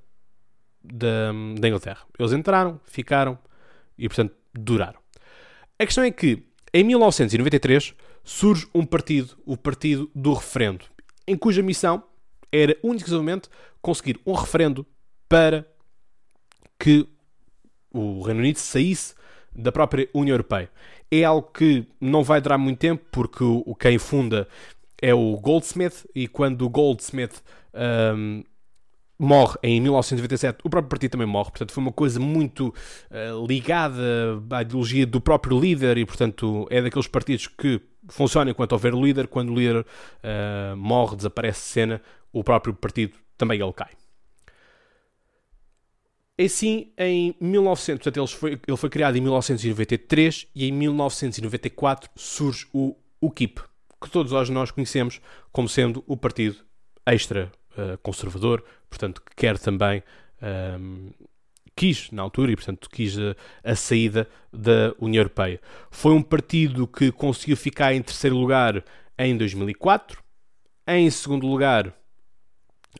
da, 0.84 1.32
da 1.60 1.68
Inglaterra. 1.68 2.02
Eles 2.18 2.34
entraram, 2.34 2.80
ficaram 2.86 3.38
e, 3.98 4.08
portanto, 4.08 4.36
duraram. 4.54 5.00
A 5.80 5.86
questão 5.86 6.04
é 6.04 6.12
que, 6.12 6.44
em 6.74 6.84
1993, 6.84 7.94
surge 8.24 8.68
um 8.74 8.86
partido, 8.86 9.38
o 9.46 9.56
Partido 9.56 10.10
do 10.16 10.34
Referendo, 10.34 10.86
em 11.28 11.38
cuja 11.38 11.62
missão 11.62 12.04
era 12.52 12.78
unicamente 12.84 13.50
conseguir 13.82 14.20
um 14.26 14.34
referendo 14.34 14.86
para 15.28 15.68
que 16.80 17.08
o 17.92 18.22
Reino 18.22 18.40
Unido 18.40 18.58
saísse 18.58 19.14
da 19.56 19.72
própria 19.72 20.10
União 20.14 20.34
Europeia. 20.34 20.70
É 21.12 21.24
algo 21.24 21.50
que 21.52 21.86
não 22.02 22.24
vai 22.24 22.42
durar 22.42 22.58
muito 22.58 22.80
tempo, 22.80 23.04
porque 23.12 23.44
o, 23.44 23.76
quem 23.76 23.98
funda 23.98 24.48
é 25.02 25.14
o 25.14 25.38
Goldsmith, 25.38 26.06
e 26.16 26.28
quando 26.28 26.64
o 26.64 26.70
Goldsmith 26.70 27.42
um, 28.16 28.44
morre 29.24 29.58
em 29.64 29.80
1997, 29.82 30.60
o 30.64 30.70
próprio 30.70 30.90
partido 30.90 31.12
também 31.12 31.28
morre, 31.28 31.50
portanto 31.50 31.72
foi 31.72 31.82
uma 31.82 31.92
coisa 31.92 32.20
muito 32.20 32.68
uh, 32.68 33.46
ligada 33.48 34.02
à 34.52 34.62
ideologia 34.62 35.06
do 35.06 35.22
próprio 35.22 35.60
líder 35.60 35.98
e 35.98 36.06
portanto 36.06 36.68
é 36.70 36.82
daqueles 36.82 37.08
partidos 37.08 37.48
que 37.48 37.82
funcionam 38.10 38.52
enquanto 38.52 38.74
houver 38.74 38.94
líder, 38.94 39.28
quando 39.28 39.52
o 39.52 39.56
líder 39.56 39.82
uh, 39.82 40.76
morre, 40.76 41.16
desaparece 41.16 41.62
de 41.62 41.68
cena, 41.68 42.02
o 42.32 42.44
próprio 42.44 42.74
partido 42.74 43.18
também 43.38 43.60
ele 43.62 43.74
cai. 43.74 43.92
Assim, 46.40 46.92
em 46.98 47.36
1900, 47.40 48.04
portanto, 48.04 48.18
ele 48.18 48.28
foi, 48.28 48.60
ele 48.68 48.78
foi 48.78 48.90
criado 48.90 49.16
em 49.16 49.22
1993 49.22 50.48
e 50.56 50.68
em 50.68 50.72
1994 50.72 52.10
surge 52.16 52.68
o 52.74 52.96
UKIP, 53.22 53.62
que 54.02 54.10
todos 54.10 54.50
nós 54.50 54.72
conhecemos 54.72 55.22
como 55.52 55.70
sendo 55.70 56.04
o 56.08 56.18
partido 56.18 56.58
extra 57.06 57.52
uh, 57.78 57.98
conservador, 58.00 58.64
portanto, 58.90 59.22
que 59.22 59.36
quer 59.36 59.58
também, 59.58 60.04
um, 60.42 60.46
ehm, 60.46 61.12
quis 61.76 62.12
na 62.12 62.22
altura 62.22 62.52
e, 62.52 62.56
portanto, 62.56 62.90
quis 62.90 63.18
a, 63.18 63.36
a, 63.64 63.76
saída 63.76 64.28
da 64.52 64.94
União 65.00 65.22
Europeia. 65.22 65.60
Foi 65.90 66.14
um 66.14 66.22
partido 66.22 66.88
que 66.88 67.12
conseguiu 67.12 67.58
ficar 67.58 67.94
em 67.94 68.02
terceiro 68.02 68.38
lugar 68.38 68.84
em 69.18 69.36
2004, 69.36 70.22
em 70.88 71.10
segundo 71.10 71.48
lugar 71.48 71.94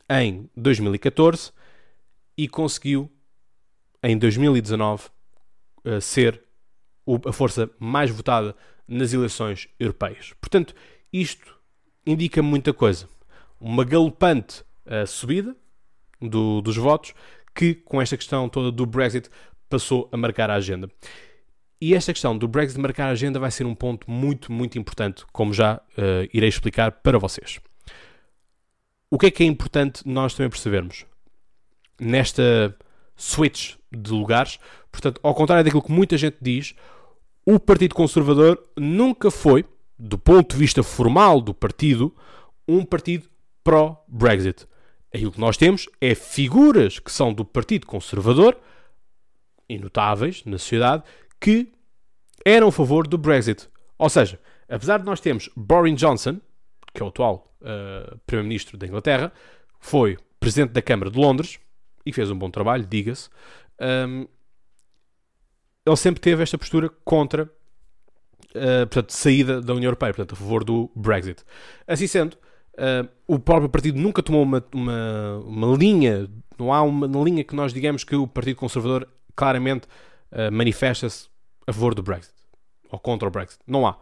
em 0.08 0.50
2014 0.56 1.52
e 2.36 2.48
conseguiu 2.48 3.10
em 4.02 4.18
2019 4.18 5.08
uh, 5.84 6.00
ser 6.00 6.42
a 7.26 7.32
força 7.32 7.70
mais 7.78 8.10
votada 8.10 8.56
nas 8.88 9.12
eleições 9.12 9.68
europeias. 9.78 10.32
Portanto, 10.40 10.74
isto 11.12 11.54
indica 12.06 12.42
muita 12.42 12.72
coisa. 12.72 13.08
Uma 13.66 13.82
galopante 13.82 14.62
uh, 14.84 15.06
subida 15.06 15.56
do, 16.20 16.60
dos 16.60 16.76
votos 16.76 17.14
que, 17.54 17.74
com 17.74 17.98
esta 17.98 18.14
questão 18.14 18.46
toda 18.46 18.70
do 18.70 18.84
Brexit, 18.84 19.30
passou 19.70 20.06
a 20.12 20.18
marcar 20.18 20.50
a 20.50 20.54
agenda. 20.54 20.86
E 21.80 21.94
esta 21.94 22.12
questão 22.12 22.36
do 22.36 22.46
Brexit 22.46 22.78
marcar 22.78 23.06
a 23.06 23.12
agenda 23.12 23.38
vai 23.38 23.50
ser 23.50 23.64
um 23.64 23.74
ponto 23.74 24.10
muito, 24.10 24.52
muito 24.52 24.78
importante, 24.78 25.24
como 25.32 25.54
já 25.54 25.76
uh, 25.76 26.28
irei 26.30 26.46
explicar 26.46 26.92
para 26.92 27.18
vocês. 27.18 27.58
O 29.10 29.18
que 29.18 29.26
é 29.28 29.30
que 29.30 29.42
é 29.42 29.46
importante 29.46 30.06
nós 30.06 30.34
também 30.34 30.50
percebermos? 30.50 31.06
Nesta 31.98 32.76
switch 33.16 33.76
de 33.90 34.10
lugares, 34.10 34.58
portanto, 34.92 35.18
ao 35.22 35.34
contrário 35.34 35.64
daquilo 35.64 35.82
que 35.82 35.90
muita 35.90 36.18
gente 36.18 36.36
diz, 36.38 36.74
o 37.46 37.58
Partido 37.58 37.94
Conservador 37.94 38.62
nunca 38.76 39.30
foi, 39.30 39.64
do 39.98 40.18
ponto 40.18 40.52
de 40.52 40.58
vista 40.58 40.82
formal 40.82 41.40
do 41.40 41.54
partido, 41.54 42.14
um 42.68 42.84
partido 42.84 43.26
pró-Brexit. 43.64 44.66
Aquilo 45.12 45.32
que 45.32 45.40
nós 45.40 45.56
temos 45.56 45.88
é 46.00 46.14
figuras 46.14 46.98
que 46.98 47.10
são 47.10 47.32
do 47.32 47.44
Partido 47.44 47.86
Conservador, 47.86 48.56
e 49.68 49.78
notáveis 49.78 50.44
na 50.44 50.58
sociedade, 50.58 51.02
que 51.40 51.72
eram 52.44 52.68
a 52.68 52.72
favor 52.72 53.06
do 53.06 53.16
Brexit. 53.16 53.68
Ou 53.98 54.08
seja, 54.08 54.38
apesar 54.68 54.98
de 54.98 55.04
nós 55.04 55.20
termos 55.20 55.48
Boris 55.56 55.98
Johnson, 55.98 56.40
que 56.92 57.02
é 57.02 57.04
o 57.04 57.08
atual 57.08 57.54
uh, 57.60 58.18
Primeiro-Ministro 58.26 58.76
da 58.76 58.86
Inglaterra, 58.86 59.32
foi 59.80 60.18
Presidente 60.38 60.72
da 60.72 60.82
Câmara 60.82 61.10
de 61.10 61.18
Londres 61.18 61.58
e 62.04 62.12
fez 62.12 62.30
um 62.30 62.38
bom 62.38 62.50
trabalho, 62.50 62.86
diga-se. 62.86 63.30
Um, 63.80 64.26
ele 65.86 65.96
sempre 65.96 66.20
teve 66.20 66.42
esta 66.42 66.58
postura 66.58 66.88
contra 67.04 67.44
uh, 67.44 68.86
portanto, 68.86 69.10
saída 69.10 69.60
da 69.60 69.72
União 69.72 69.88
Europeia, 69.88 70.12
portanto, 70.12 70.32
a 70.34 70.36
favor 70.36 70.64
do 70.64 70.90
Brexit. 70.94 71.42
Assim 71.86 72.06
sendo, 72.06 72.36
uh, 72.74 73.08
o 73.26 73.38
próprio 73.38 73.68
partido 73.68 73.98
nunca 73.98 74.22
tomou 74.22 74.42
uma, 74.42 74.64
uma, 74.72 75.38
uma, 75.46 75.76
linha, 75.76 76.28
não 76.58 76.72
há 76.72 76.82
uma 76.82 77.06
linha 77.22 77.44
que 77.44 77.54
nós 77.54 77.72
digamos 77.72 78.04
que 78.04 78.14
o 78.14 78.26
Partido 78.26 78.56
Conservador 78.56 79.08
claramente 79.34 79.86
uh, 80.32 80.52
manifesta-se 80.52 81.28
a 81.66 81.72
favor 81.72 81.94
do 81.94 82.02
Brexit 82.02 82.34
ou 82.90 82.98
contra 82.98 83.26
o 83.28 83.30
Brexit. 83.30 83.60
Não 83.66 83.86
há. 83.86 83.96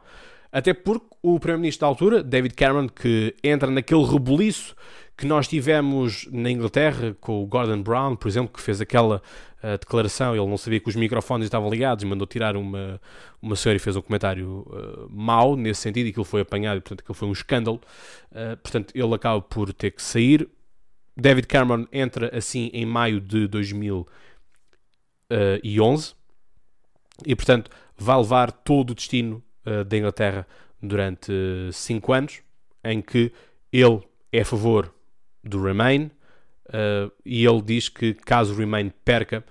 Até 0.52 0.74
porque 0.74 1.06
o 1.22 1.40
Primeiro-Ministro 1.40 1.80
da 1.80 1.88
altura, 1.88 2.22
David 2.22 2.54
Cameron, 2.54 2.86
que 2.86 3.34
entra 3.42 3.70
naquele 3.70 4.04
rebuliço 4.04 4.76
que 5.16 5.26
nós 5.26 5.48
tivemos 5.48 6.28
na 6.30 6.50
Inglaterra 6.50 7.16
com 7.20 7.42
o 7.42 7.46
Gordon 7.46 7.82
Brown, 7.82 8.16
por 8.16 8.28
exemplo, 8.28 8.52
que 8.52 8.60
fez 8.60 8.80
aquela 8.80 9.22
uh, 9.62 9.78
declaração, 9.78 10.34
ele 10.34 10.46
não 10.46 10.58
sabia 10.58 10.80
que 10.80 10.88
os 10.88 10.96
microfones 10.96 11.46
estavam 11.46 11.70
ligados 11.70 12.02
e 12.02 12.06
mandou 12.06 12.26
tirar 12.26 12.56
uma, 12.56 13.00
uma 13.40 13.54
senhora 13.56 13.76
e 13.76 13.78
fez 13.78 13.96
um 13.96 14.02
comentário 14.02 14.66
uh, 14.68 15.08
mau 15.10 15.56
nesse 15.56 15.82
sentido 15.82 16.06
e 16.06 16.10
aquilo 16.10 16.24
foi 16.24 16.40
apanhado 16.42 16.78
e, 16.78 16.80
portanto, 16.80 17.00
aquilo 17.00 17.14
foi 17.14 17.28
um 17.28 17.32
escândalo. 17.32 17.80
Uh, 18.30 18.56
portanto, 18.58 18.92
ele 18.94 19.14
acaba 19.14 19.40
por 19.40 19.72
ter 19.72 19.92
que 19.92 20.02
sair. 20.02 20.48
David 21.16 21.46
Cameron 21.46 21.86
entra 21.92 22.36
assim 22.36 22.68
em 22.72 22.84
maio 22.84 23.20
de 23.20 23.46
2011 23.46 26.14
e, 27.24 27.36
portanto, 27.36 27.70
vai 27.96 28.16
levar 28.16 28.50
todo 28.50 28.90
o 28.90 28.94
destino 28.94 29.40
uh, 29.66 29.84
da 29.84 29.96
Inglaterra 29.96 30.46
durante 30.80 31.32
5 31.72 32.12
anos, 32.12 32.42
em 32.84 33.00
que 33.00 33.32
ele 33.72 34.00
é 34.32 34.40
a 34.40 34.44
favor 34.44 34.92
do 35.42 35.62
Remain 35.62 36.10
uh, 36.68 37.12
e 37.24 37.44
ele 37.44 37.62
diz 37.62 37.88
que 37.88 38.14
caso 38.14 38.52
o 38.52 38.56
Remain 38.56 38.90
perca, 39.04 39.44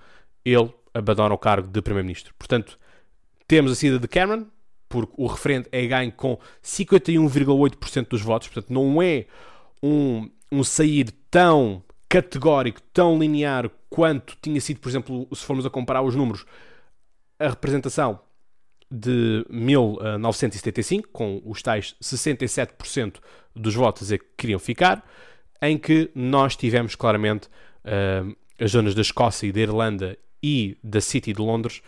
ele 0.44 0.72
abandona 0.92 1.34
o 1.34 1.38
cargo 1.38 1.68
de 1.68 1.80
Primeiro-Ministro. 1.80 2.34
Portanto, 2.38 2.78
temos 3.46 3.72
a 3.72 3.74
saída 3.74 3.98
de 3.98 4.08
Cameron, 4.08 4.46
porque 4.88 5.14
o 5.16 5.26
referendo 5.26 5.68
é 5.72 5.86
ganho 5.86 6.12
com 6.12 6.38
51,8% 6.62 8.08
dos 8.08 8.20
votos, 8.20 8.48
portanto, 8.48 8.72
não 8.72 9.00
é 9.00 9.26
um, 9.82 10.30
um 10.50 10.62
sair 10.62 11.10
tão 11.30 11.82
categórico, 12.08 12.80
tão 12.92 13.18
linear 13.18 13.70
quanto 13.88 14.36
tinha 14.42 14.60
sido, 14.60 14.80
por 14.80 14.90
exemplo, 14.90 15.26
se 15.34 15.44
formos 15.44 15.64
a 15.64 15.70
comparar 15.70 16.02
os 16.02 16.14
números, 16.14 16.44
a 17.38 17.48
representação 17.48 18.20
de 18.92 19.46
1975, 19.48 21.08
com 21.10 21.40
os 21.46 21.62
tais 21.62 21.96
67% 22.02 23.14
dos 23.56 23.74
votos 23.74 24.12
a 24.12 24.18
que 24.18 24.26
queriam 24.36 24.58
ficar, 24.58 25.02
em 25.62 25.78
que 25.78 26.10
nós 26.14 26.54
tivemos 26.54 26.94
claramente 26.94 27.46
uh, 27.46 28.36
as 28.60 28.72
zonas 28.72 28.94
da 28.94 29.00
Escócia 29.00 29.46
e 29.46 29.52
da 29.52 29.60
Irlanda 29.60 30.18
e 30.42 30.76
da 30.84 31.00
City 31.00 31.32
de 31.32 31.40
Londres 31.40 31.80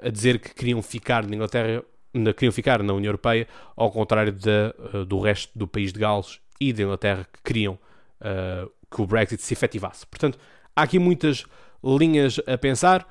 a 0.00 0.10
dizer 0.10 0.38
que 0.38 0.54
queriam 0.54 0.80
ficar 0.80 1.26
na 1.26 1.34
Inglaterra, 1.34 1.82
na, 2.14 2.32
queriam 2.32 2.52
ficar 2.52 2.82
na 2.84 2.92
União 2.92 3.08
Europeia, 3.08 3.48
ao 3.74 3.90
contrário 3.90 4.30
de, 4.30 4.74
uh, 4.94 5.04
do 5.04 5.18
resto 5.18 5.58
do 5.58 5.66
país 5.66 5.92
de 5.92 5.98
Gales 5.98 6.40
e 6.60 6.72
da 6.72 6.84
Inglaterra 6.84 7.26
que 7.32 7.42
queriam 7.42 7.74
uh, 8.20 8.70
que 8.94 9.02
o 9.02 9.06
Brexit 9.06 9.42
se 9.42 9.54
efetivasse. 9.54 10.06
Portanto, 10.06 10.38
há 10.76 10.82
aqui 10.82 11.00
muitas 11.00 11.44
linhas 11.82 12.40
a 12.46 12.56
pensar 12.56 13.08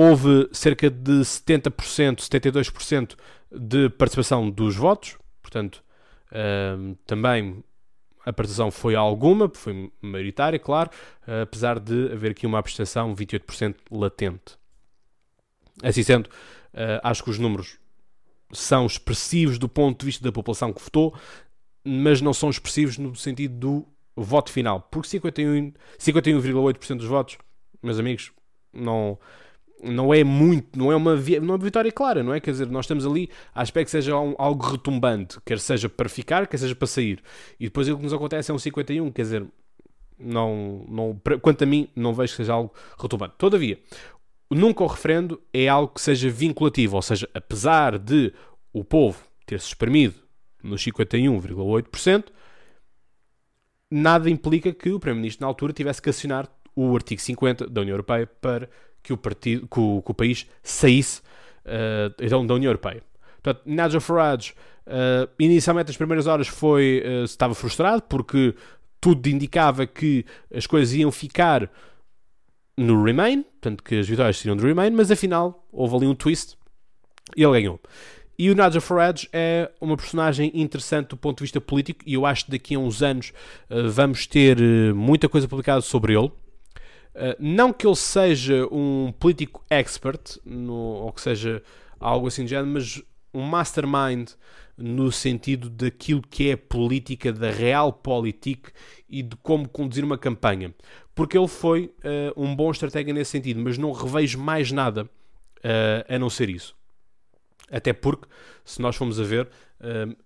houve 0.00 0.48
cerca 0.52 0.88
de 0.88 1.22
70%, 1.22 2.18
72% 2.20 3.16
de 3.50 3.90
participação 3.90 4.48
dos 4.48 4.76
votos, 4.76 5.18
portanto, 5.42 5.82
uh, 6.30 6.94
também 7.04 7.64
a 8.24 8.32
participação 8.32 8.70
foi 8.70 8.94
alguma, 8.94 9.50
foi 9.52 9.90
maioritária, 10.00 10.56
claro, 10.56 10.88
uh, 11.26 11.42
apesar 11.42 11.80
de 11.80 12.12
haver 12.12 12.30
aqui 12.30 12.46
uma 12.46 12.60
abstenção 12.60 13.12
28% 13.12 13.74
latente. 13.90 14.56
Assim 15.82 16.04
sendo, 16.04 16.26
uh, 16.26 17.00
acho 17.02 17.24
que 17.24 17.30
os 17.30 17.38
números 17.40 17.76
são 18.52 18.86
expressivos 18.86 19.58
do 19.58 19.68
ponto 19.68 19.98
de 19.98 20.06
vista 20.06 20.22
da 20.22 20.30
população 20.30 20.72
que 20.72 20.80
votou, 20.80 21.12
mas 21.84 22.20
não 22.20 22.32
são 22.32 22.50
expressivos 22.50 22.98
no 22.98 23.16
sentido 23.16 23.58
do 23.58 23.88
voto 24.14 24.52
final, 24.52 24.80
porque 24.80 25.08
51,8% 25.08 25.74
51, 25.98 26.96
dos 26.96 27.06
votos, 27.08 27.36
meus 27.82 27.98
amigos, 27.98 28.30
não 28.72 29.18
não 29.82 30.12
é 30.12 30.24
muito, 30.24 30.78
não 30.78 30.90
é 30.90 30.96
uma, 30.96 31.14
não 31.14 31.24
é 31.34 31.40
uma 31.40 31.58
vitória 31.58 31.92
clara, 31.92 32.22
não 32.22 32.34
é? 32.34 32.40
Quer 32.40 32.52
dizer, 32.52 32.68
nós 32.68 32.84
estamos 32.84 33.06
ali 33.06 33.30
à 33.54 33.62
espera 33.62 33.84
que 33.84 33.90
seja 33.90 34.18
um, 34.18 34.34
algo 34.38 34.64
retumbante, 34.64 35.38
quer 35.44 35.58
seja 35.58 35.88
para 35.88 36.08
ficar, 36.08 36.46
quer 36.46 36.56
seja 36.56 36.74
para 36.74 36.86
sair. 36.86 37.22
E 37.58 37.64
depois 37.64 37.88
o 37.88 37.96
que 37.96 38.02
nos 38.02 38.12
acontece 38.12 38.50
é 38.50 38.54
um 38.54 38.58
51, 38.58 39.10
quer 39.12 39.22
dizer, 39.22 39.46
não, 40.18 40.84
não, 40.88 41.20
quanto 41.40 41.62
a 41.62 41.66
mim, 41.66 41.88
não 41.94 42.12
vejo 42.12 42.32
que 42.32 42.38
seja 42.38 42.54
algo 42.54 42.72
relevante. 42.98 43.34
Todavia, 43.38 43.78
nunca 44.50 44.82
o 44.82 44.86
referendo 44.86 45.40
é 45.52 45.68
algo 45.68 45.92
que 45.94 46.00
seja 46.00 46.28
vinculativo, 46.28 46.96
ou 46.96 47.02
seja, 47.02 47.28
apesar 47.32 47.98
de 47.98 48.32
o 48.72 48.82
povo 48.84 49.22
ter-se 49.46 49.68
espremido 49.68 50.16
nos 50.62 50.84
51,8%, 50.84 52.26
nada 53.90 54.28
implica 54.28 54.72
que 54.72 54.90
o 54.90 54.98
Primeiro-Ministro 55.00 55.42
na 55.42 55.48
altura 55.48 55.72
tivesse 55.72 56.02
que 56.02 56.10
assinar 56.10 56.48
o 56.74 56.94
artigo 56.94 57.20
50 57.20 57.66
da 57.66 57.80
União 57.80 57.94
Europeia 57.94 58.26
para 58.26 58.68
que 59.02 59.12
o, 59.12 59.16
partido, 59.16 59.66
que 59.66 59.80
o, 59.80 60.02
que 60.02 60.10
o 60.10 60.14
país 60.14 60.46
saísse 60.62 61.20
uh, 61.64 62.14
então, 62.20 62.46
da 62.46 62.54
União 62.54 62.70
Europeia. 62.70 63.02
Portanto, 63.42 63.62
Nigel 63.64 64.00
Farage, 64.00 64.52
uh, 64.86 65.28
inicialmente, 65.38 65.88
nas 65.88 65.96
primeiras 65.96 66.26
horas, 66.26 66.48
foi, 66.48 67.02
uh, 67.04 67.24
estava 67.24 67.54
frustrado 67.54 68.02
porque 68.02 68.54
tudo 69.00 69.28
indicava 69.28 69.86
que 69.86 70.24
as 70.54 70.66
coisas 70.66 70.94
iam 70.94 71.10
ficar 71.12 71.70
no 72.76 73.02
Remain, 73.02 73.42
portanto, 73.42 73.82
que 73.82 73.98
as 73.98 74.08
vitórias 74.08 74.38
seriam 74.38 74.56
do 74.56 74.64
Remain, 74.64 74.90
mas 74.90 75.10
afinal 75.10 75.66
houve 75.72 75.96
ali 75.96 76.06
um 76.06 76.14
twist 76.14 76.56
e 77.36 77.42
ele 77.42 77.52
ganhou. 77.52 77.80
E 78.38 78.50
o 78.50 78.54
Nigel 78.54 78.80
Farage 78.80 79.28
é 79.32 79.68
uma 79.80 79.96
personagem 79.96 80.52
interessante 80.54 81.08
do 81.08 81.16
ponto 81.16 81.38
de 81.38 81.44
vista 81.44 81.60
político 81.60 82.04
e 82.06 82.14
eu 82.14 82.24
acho 82.24 82.44
que 82.44 82.52
daqui 82.52 82.76
a 82.76 82.78
uns 82.78 83.02
anos 83.02 83.32
uh, 83.68 83.90
vamos 83.90 84.28
ter 84.28 84.58
uh, 84.60 84.94
muita 84.94 85.28
coisa 85.28 85.48
publicada 85.48 85.80
sobre 85.80 86.16
ele. 86.16 86.30
Uh, 87.18 87.34
não 87.40 87.72
que 87.72 87.84
ele 87.84 87.96
seja 87.96 88.64
um 88.70 89.12
político 89.18 89.64
expert, 89.68 90.38
no, 90.44 90.72
ou 90.72 91.12
que 91.12 91.20
seja 91.20 91.60
algo 91.98 92.28
assim 92.28 92.44
de 92.44 92.50
género, 92.50 92.68
mas 92.68 93.02
um 93.34 93.42
mastermind 93.42 94.30
no 94.76 95.10
sentido 95.10 95.68
daquilo 95.68 96.22
que 96.22 96.50
é 96.50 96.56
política, 96.56 97.32
da 97.32 97.50
real 97.50 97.92
política 97.92 98.72
e 99.08 99.20
de 99.20 99.34
como 99.38 99.68
conduzir 99.68 100.04
uma 100.04 100.16
campanha. 100.16 100.72
Porque 101.12 101.36
ele 101.36 101.48
foi 101.48 101.92
uh, 102.04 102.40
um 102.40 102.54
bom 102.54 102.70
estratega 102.70 103.12
nesse 103.12 103.32
sentido, 103.32 103.58
mas 103.60 103.76
não 103.76 103.90
revejo 103.90 104.38
mais 104.38 104.70
nada 104.70 105.02
uh, 105.04 106.14
a 106.14 106.18
não 106.20 106.30
ser 106.30 106.48
isso. 106.48 106.76
Até 107.68 107.92
porque, 107.92 108.28
se 108.64 108.80
nós 108.80 108.94
formos 108.94 109.20
a 109.20 109.24
ver, 109.24 109.48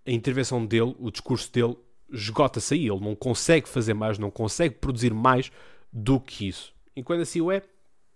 a 0.07 0.11
intervenção 0.11 0.65
dele, 0.65 0.95
o 0.99 1.11
discurso 1.11 1.51
dele, 1.53 1.77
esgota-se 2.13 2.75
aí. 2.75 2.87
Ele 2.87 3.01
não 3.01 3.17
consegue 3.17 3.69
fazer 3.69 3.95
mais, 3.95 4.19
não 4.19 4.31
consegue 4.31 4.77
produzir 4.77 5.13
mais 5.13 5.51
do 5.93 6.21
que 6.21 6.47
isso. 6.47 6.73
E 6.95 7.03
quando 7.03 7.23
assim 7.23 7.41
o 7.41 7.51
é, 7.51 7.63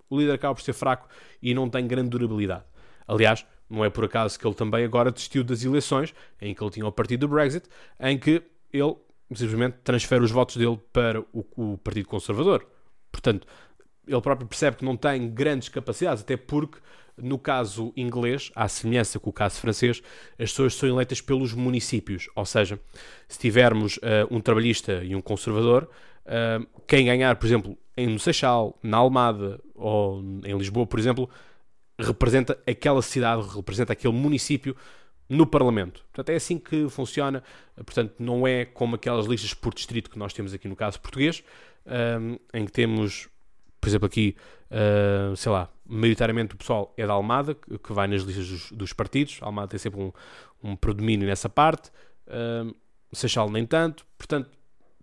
o 0.08 0.18
líder 0.18 0.32
acaba 0.32 0.54
por 0.54 0.62
ser 0.62 0.72
fraco 0.72 1.08
e 1.42 1.54
não 1.54 1.68
tem 1.68 1.86
grande 1.86 2.10
durabilidade. 2.10 2.64
Aliás, 3.06 3.44
não 3.68 3.84
é 3.84 3.90
por 3.90 4.04
acaso 4.04 4.38
que 4.38 4.46
ele 4.46 4.54
também 4.54 4.84
agora 4.84 5.10
desistiu 5.10 5.42
das 5.42 5.64
eleições, 5.64 6.14
em 6.40 6.54
que 6.54 6.62
ele 6.62 6.70
tinha 6.70 6.86
o 6.86 6.92
partido 6.92 7.26
do 7.26 7.28
Brexit, 7.28 7.68
em 8.00 8.18
que 8.18 8.42
ele 8.72 8.96
simplesmente 9.34 9.78
transfere 9.82 10.22
os 10.22 10.30
votos 10.30 10.56
dele 10.56 10.78
para 10.92 11.20
o, 11.32 11.44
o 11.56 11.78
Partido 11.78 12.08
Conservador. 12.08 12.66
Portanto, 13.10 13.46
ele 14.06 14.20
próprio 14.20 14.46
percebe 14.46 14.76
que 14.76 14.84
não 14.84 14.96
tem 14.96 15.28
grandes 15.28 15.68
capacidades, 15.68 16.22
até 16.22 16.36
porque 16.36 16.78
no 17.16 17.38
caso 17.38 17.92
inglês, 17.96 18.52
à 18.54 18.68
semelhança 18.68 19.18
com 19.18 19.30
o 19.30 19.32
caso 19.32 19.58
francês, 19.58 20.02
as 20.32 20.50
pessoas 20.50 20.74
são 20.74 20.88
eleitas 20.88 21.20
pelos 21.20 21.54
municípios. 21.54 22.28
Ou 22.36 22.44
seja, 22.44 22.78
se 23.26 23.38
tivermos 23.38 23.96
uh, 23.96 24.00
um 24.30 24.40
trabalhista 24.40 25.02
e 25.02 25.16
um 25.16 25.20
conservador, 25.22 25.88
uh, 26.26 26.66
quem 26.86 27.06
ganhar, 27.06 27.36
por 27.36 27.46
exemplo, 27.46 27.78
em 27.96 28.18
Seixal, 28.18 28.78
na 28.82 28.98
Almada 28.98 29.60
ou 29.74 30.20
em 30.44 30.56
Lisboa, 30.56 30.86
por 30.86 30.98
exemplo, 30.98 31.30
representa 31.98 32.58
aquela 32.66 33.00
cidade, 33.00 33.46
representa 33.48 33.92
aquele 33.92 34.12
município 34.12 34.76
no 35.28 35.46
Parlamento. 35.46 36.02
Portanto, 36.12 36.30
é 36.30 36.36
assim 36.36 36.58
que 36.58 36.88
funciona. 36.88 37.42
Portanto, 37.74 38.14
não 38.18 38.46
é 38.46 38.64
como 38.64 38.96
aquelas 38.96 39.26
listas 39.26 39.54
por 39.54 39.74
distrito 39.74 40.10
que 40.10 40.18
nós 40.18 40.32
temos 40.32 40.52
aqui 40.52 40.68
no 40.68 40.76
caso 40.76 41.00
português, 41.00 41.42
em 42.52 42.64
que 42.64 42.72
temos, 42.72 43.28
por 43.80 43.88
exemplo, 43.88 44.06
aqui, 44.06 44.36
sei 45.36 45.50
lá, 45.50 45.68
maioritariamente 45.84 46.54
o 46.54 46.58
pessoal 46.58 46.92
é 46.96 47.06
da 47.06 47.12
Almada, 47.14 47.54
que 47.54 47.92
vai 47.92 48.06
nas 48.06 48.22
listas 48.22 48.48
dos, 48.48 48.72
dos 48.72 48.92
partidos. 48.92 49.38
A 49.40 49.46
Almada 49.46 49.68
tem 49.68 49.78
sempre 49.78 50.00
um, 50.00 50.12
um 50.62 50.76
predomínio 50.76 51.26
nessa 51.26 51.48
parte. 51.48 51.90
Um, 52.28 52.74
Seixal 53.12 53.48
nem 53.50 53.64
tanto. 53.64 54.06
Portanto, 54.18 54.50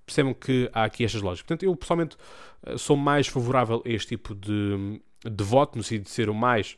percebam 0.06 0.34
que 0.34 0.70
há 0.74 0.84
aqui 0.84 1.04
estas 1.04 1.22
lógicas. 1.22 1.48
Portanto, 1.48 1.64
eu 1.64 1.76
pessoalmente 1.76 2.18
sou 2.78 2.96
mais 2.96 3.28
favorável 3.28 3.82
a 3.86 3.90
este 3.90 4.10
tipo 4.10 4.36
de, 4.36 5.02
de 5.24 5.44
voto, 5.44 5.78
no 5.78 5.84
sentido 5.84 6.04
de 6.04 6.10
ser 6.10 6.30
o 6.30 6.34
mais 6.34 6.78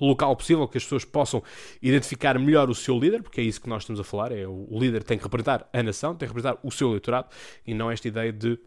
local 0.00 0.34
possível, 0.36 0.68
que 0.68 0.78
as 0.78 0.84
pessoas 0.84 1.04
possam 1.04 1.42
identificar 1.82 2.38
melhor 2.38 2.70
o 2.70 2.74
seu 2.74 2.98
líder, 2.98 3.22
porque 3.22 3.40
é 3.40 3.44
isso 3.44 3.60
que 3.60 3.68
nós 3.68 3.82
estamos 3.82 4.00
a 4.00 4.04
falar, 4.04 4.32
é 4.32 4.46
o, 4.46 4.78
líder 4.78 5.02
tem 5.02 5.18
que 5.18 5.24
representar 5.24 5.68
a 5.72 5.82
nação, 5.82 6.14
tem 6.14 6.28
que 6.28 6.34
representar 6.34 6.60
o 6.62 6.70
seu 6.70 6.88
eleitorado, 6.88 7.28
e 7.66 7.74
não 7.74 7.90
esta 7.90 8.06
ideia 8.06 8.32
de 8.32 8.58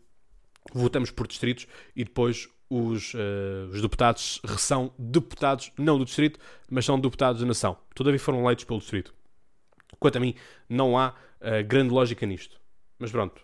votamos 0.73 1.09
por 1.09 1.27
distritos 1.27 1.67
e 1.95 2.03
depois 2.03 2.47
os, 2.69 3.13
uh, 3.13 3.67
os 3.71 3.81
deputados 3.81 4.41
são 4.57 4.93
deputados, 4.97 5.71
não 5.77 5.97
do 5.97 6.05
distrito, 6.05 6.39
mas 6.69 6.85
são 6.85 6.99
deputados 6.99 7.41
da 7.41 7.47
nação. 7.47 7.77
Todavia 7.93 8.19
foram 8.19 8.41
eleitos 8.41 8.65
pelo 8.65 8.79
distrito. 8.79 9.13
Quanto 9.99 10.17
a 10.17 10.19
mim, 10.19 10.35
não 10.69 10.97
há 10.97 11.09
uh, 11.09 11.65
grande 11.67 11.93
lógica 11.93 12.25
nisto. 12.25 12.59
Mas 12.97 13.11
pronto, 13.11 13.41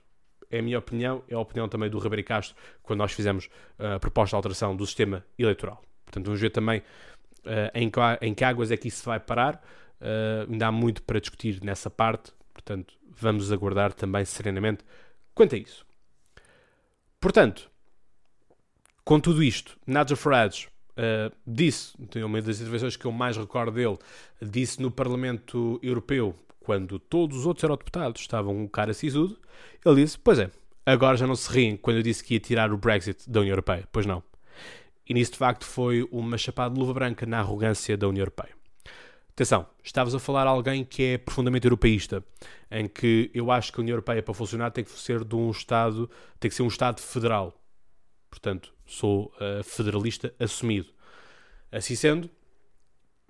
é 0.50 0.60
a 0.60 0.62
minha 0.62 0.80
opinião, 0.80 1.24
é 1.28 1.36
a 1.36 1.40
opinião 1.40 1.68
também 1.68 1.90
do 1.90 2.00
Ribeiro 2.00 2.26
Castro, 2.26 2.56
quando 2.84 3.00
nós 3.00 3.12
fizemos 3.12 3.46
uh, 3.80 3.96
a 3.96 4.00
proposta 4.00 4.32
de 4.32 4.36
alteração 4.36 4.76
do 4.76 4.86
sistema 4.86 5.26
eleitoral. 5.38 5.82
Portanto, 6.06 6.26
vamos 6.26 6.40
ver 6.40 6.50
também 6.50 6.80
uh, 6.80 7.72
em, 8.22 8.34
que, 8.34 8.44
águas 8.44 8.72
é 8.72 8.78
que 8.78 8.88
isso 8.88 9.04
vai 9.06 9.20
parar. 9.20 9.62
Uh, 10.00 10.52
ainda 10.52 10.68
há 10.68 10.72
muito 10.72 11.02
para 11.02 11.20
discutir 11.20 11.62
nessa 11.64 11.90
parte, 11.90 12.32
portanto, 12.54 12.94
vamos 13.10 13.52
aguardar 13.52 13.94
também 13.94 14.24
serenamente 14.26 14.86
quanto 15.34 15.56
a 15.56 15.58
isso. 15.58 15.86
Portanto, 17.20 17.70
com 19.04 19.20
tudo 19.20 19.44
isto, 19.44 19.78
Nigel 19.88 20.16
Farage 20.16 20.68
uh, 20.98 21.36
disse, 21.46 21.94
uma 22.24 22.42
das 22.42 22.60
intervenções 22.60 22.96
que 22.96 23.06
eu 23.06 23.12
mais 23.12 23.38
recordo 23.38 23.72
dele, 23.72 23.98
disse 24.42 24.82
no 24.82 24.92
Parlamento 24.92 25.80
Europeu, 25.82 26.36
quando 26.68 27.00
todos 27.00 27.38
os 27.38 27.46
outros 27.46 27.64
eurodeputados 27.64 28.20
estavam 28.20 28.54
um 28.54 28.68
cara 28.68 28.94
sisudo, 28.94 29.40
ele 29.86 30.04
disse: 30.04 30.20
Pois 30.20 30.38
é, 30.38 30.52
agora 30.86 31.16
já 31.16 31.26
não 31.26 31.34
se 31.34 31.50
riem 31.50 31.78
quando 31.78 31.96
eu 31.96 32.04
disse 32.04 32.22
que 32.22 32.34
ia 32.34 32.42
tirar 32.42 32.74
o 32.74 32.78
Brexit 32.78 33.30
da 33.30 33.40
União 33.40 33.54
Europeia. 33.54 33.88
Pois 33.90 34.06
não. 34.06 34.22
E 35.08 35.14
nisso, 35.14 35.32
de 35.32 35.38
facto, 35.38 35.64
foi 35.64 36.06
uma 36.12 36.38
chapada 36.38 36.74
de 36.74 36.78
luva 36.82 36.94
branca 36.94 37.26
na 37.26 37.40
arrogância 37.40 37.96
da 37.96 38.06
União 38.10 38.24
Europeia. 38.24 38.54
Atenção, 39.30 39.66
estavas 39.82 40.14
a 40.14 40.20
falar 40.20 40.46
a 40.46 40.50
alguém 40.50 40.84
que 40.84 41.04
é 41.04 41.18
profundamente 41.18 41.66
europeísta, 41.66 42.22
em 42.70 42.86
que 42.86 43.32
eu 43.34 43.50
acho 43.50 43.72
que 43.72 43.80
a 43.80 43.82
União 43.82 43.94
Europeia, 43.94 44.22
para 44.22 44.34
funcionar, 44.34 44.72
tem 44.72 44.84
que 44.84 44.92
ser 44.92 45.24
de 45.24 45.36
um 45.38 45.50
Estado, 45.50 46.10
tem 46.38 46.50
que 46.50 46.56
ser 46.56 46.64
um 46.64 46.68
Estado 46.68 47.00
federal. 47.00 47.54
Portanto, 48.30 48.74
sou 48.86 49.32
uh, 49.40 49.64
federalista 49.64 50.34
assumido. 50.38 50.90
Assim 51.72 51.96
sendo, 51.96 52.30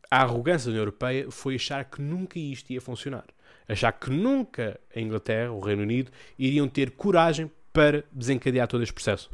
a 0.09 0.21
arrogância 0.21 0.65
da 0.65 0.71
União 0.71 0.81
Europeia 0.81 1.29
foi 1.29 1.55
achar 1.55 1.85
que 1.85 2.01
nunca 2.01 2.39
isto 2.39 2.71
ia 2.71 2.81
funcionar. 2.81 3.25
Achar 3.67 3.91
que 3.91 4.09
nunca 4.09 4.79
a 4.95 4.99
Inglaterra, 4.99 5.51
o 5.51 5.59
Reino 5.59 5.81
Unido, 5.81 6.11
iriam 6.39 6.67
ter 6.67 6.91
coragem 6.91 7.51
para 7.73 8.03
desencadear 8.11 8.67
todo 8.67 8.81
este 8.81 8.93
processo. 8.93 9.29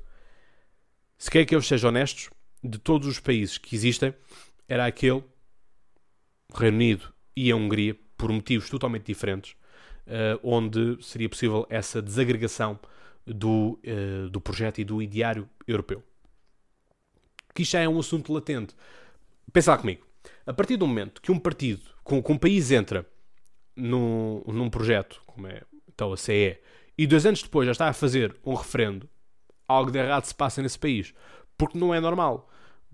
Se 1.17 1.29
quer 1.29 1.45
que 1.45 1.55
eu 1.55 1.61
seja 1.61 1.87
honestos, 1.87 2.29
de 2.63 2.77
todos 2.77 3.07
os 3.07 3.19
países 3.19 3.57
que 3.57 3.75
existem, 3.75 4.13
era 4.67 4.85
aquele, 4.85 5.23
Reino 6.53 6.77
Unido 6.77 7.13
e 7.35 7.51
a 7.51 7.55
Hungria, 7.55 7.95
por 8.17 8.31
motivos 8.31 8.69
totalmente 8.69 9.05
diferentes, 9.05 9.55
uh, 10.07 10.39
onde 10.43 10.97
seria 11.03 11.29
possível 11.29 11.65
essa 11.69 12.01
desagregação 12.01 12.79
do, 13.25 13.79
uh, 13.85 14.29
do 14.29 14.39
projeto 14.41 14.79
e 14.79 14.83
do 14.83 15.01
ideário 15.01 15.49
europeu. 15.67 16.03
Que 17.53 17.63
isto 17.63 17.73
já 17.73 17.81
é 17.81 17.89
um 17.89 17.99
assunto 17.99 18.33
latente. 18.33 18.75
Pensa 19.51 19.71
lá 19.71 19.77
comigo. 19.77 20.05
A 20.45 20.53
partir 20.53 20.77
do 20.77 20.87
momento 20.87 21.21
que 21.21 21.31
um 21.31 21.39
partido, 21.39 21.81
com, 22.03 22.21
com 22.21 22.33
um 22.33 22.37
país 22.37 22.71
entra 22.71 23.05
num, 23.75 24.43
num 24.47 24.69
projeto, 24.69 25.21
como 25.25 25.47
é 25.47 25.61
então 25.87 26.11
a 26.11 26.17
CE, 26.17 26.57
e 26.97 27.07
dois 27.07 27.25
anos 27.25 27.41
depois 27.41 27.65
já 27.65 27.71
está 27.71 27.87
a 27.87 27.93
fazer 27.93 28.35
um 28.45 28.53
referendo 28.53 29.07
algo 29.67 29.91
de 29.91 29.99
errado 29.99 30.25
se 30.25 30.35
passa 30.35 30.61
nesse 30.61 30.77
país. 30.77 31.13
Porque 31.57 31.77
não 31.77 31.93
é 31.93 31.99
normal. 31.99 32.49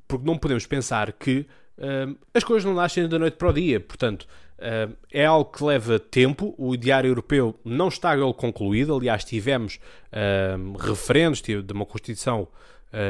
Porque 0.08 0.26
não 0.26 0.38
podemos 0.38 0.66
pensar 0.66 1.12
que 1.14 1.46
uh, 1.78 2.18
as 2.34 2.44
coisas 2.44 2.66
não 2.66 2.74
nascem 2.74 3.08
da 3.08 3.20
noite 3.20 3.38
para 3.38 3.50
o 3.50 3.54
dia. 3.54 3.80
Portanto, 3.80 4.28
uh, 4.58 4.96
é 5.12 5.26
algo 5.26 5.52
que 5.52 5.64
leva 5.64 6.00
tempo. 6.00 6.54
O 6.58 6.76
diário 6.78 7.10
europeu 7.10 7.60
não 7.64 7.88
está 7.88 8.16
concluído. 8.34 8.96
Aliás, 8.96 9.24
tivemos 9.24 9.80
uh, 10.08 10.78
referendos 10.78 11.42
de 11.42 11.74
uma 11.74 11.86
Constituição 11.86 12.48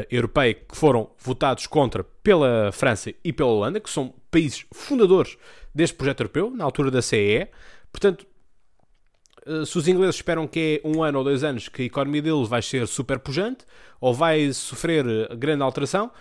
europeia 0.10 0.54
que 0.54 0.76
foram 0.76 1.10
votados 1.18 1.66
contra 1.66 2.04
pela 2.04 2.72
França 2.72 3.14
e 3.24 3.32
pela 3.32 3.50
Holanda, 3.50 3.80
que 3.80 3.90
são 3.90 4.14
países 4.30 4.66
fundadores 4.74 5.38
deste 5.74 5.96
projeto 5.96 6.22
europeu, 6.22 6.52
na 6.52 6.64
altura 6.66 6.92
da 6.92 7.02
CE. 7.02 7.48
Portanto, 7.92 8.26
eh, 9.46 9.66
se 9.66 9.78
os 9.78 9.88
ingleses 9.88 10.16
esperam 10.16 10.48
que 10.48 10.82
é 10.84 10.88
um 10.88 11.02
ano 11.04 11.18
ou 11.20 11.24
dois 11.24 11.44
anos 11.44 11.68
que 11.68 11.82
a 11.82 11.86
economia 11.86 12.22
deles 12.22 12.48
vai 12.48 12.62
ser 12.62 12.88
super 12.88 13.20
pujante 13.20 13.66
ou 14.00 14.14
vai 14.14 14.52
sofrer 14.54 15.06
eh, 15.08 15.36
grande 15.36 15.64
alteração, 15.64 16.12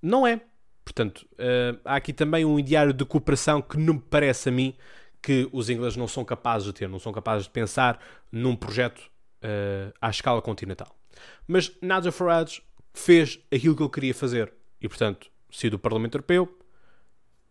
não 0.00 0.26
é. 0.26 0.40
Portanto, 0.84 1.26
uh, 1.34 1.78
há 1.84 1.96
aqui 1.96 2.14
também 2.14 2.46
um 2.46 2.58
ideário 2.58 2.94
de 2.94 3.04
cooperação 3.04 3.60
que 3.60 3.76
não 3.76 3.94
me 3.94 4.00
parece 4.00 4.48
a 4.48 4.52
mim 4.52 4.74
que 5.20 5.46
os 5.52 5.68
ingleses 5.68 5.98
não 5.98 6.08
são 6.08 6.24
capazes 6.24 6.66
de 6.66 6.72
ter, 6.72 6.88
não 6.88 6.98
são 6.98 7.12
capazes 7.12 7.44
de 7.44 7.50
pensar 7.50 8.00
num 8.32 8.56
projeto 8.56 9.00
uh, 9.44 9.92
à 10.00 10.08
escala 10.08 10.40
continental. 10.40 10.88
Mas 11.46 11.70
Nigel 11.82 12.10
Farage 12.10 12.62
fez 12.98 13.38
aquilo 13.52 13.76
que 13.76 13.82
ele 13.82 13.90
queria 13.90 14.14
fazer 14.14 14.52
e, 14.80 14.88
portanto, 14.88 15.30
saiu 15.50 15.70
do 15.70 15.78
Parlamento 15.78 16.16
Europeu. 16.16 16.48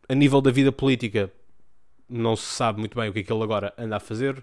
A 0.09 0.13
nível 0.13 0.41
da 0.41 0.51
vida 0.51 0.71
política, 0.71 1.31
não 2.09 2.35
se 2.35 2.45
sabe 2.45 2.79
muito 2.79 2.97
bem 2.97 3.09
o 3.09 3.13
que 3.13 3.19
é 3.19 3.23
que 3.23 3.31
ele 3.31 3.43
agora 3.43 3.73
anda 3.77 3.97
a 3.97 3.99
fazer. 3.99 4.37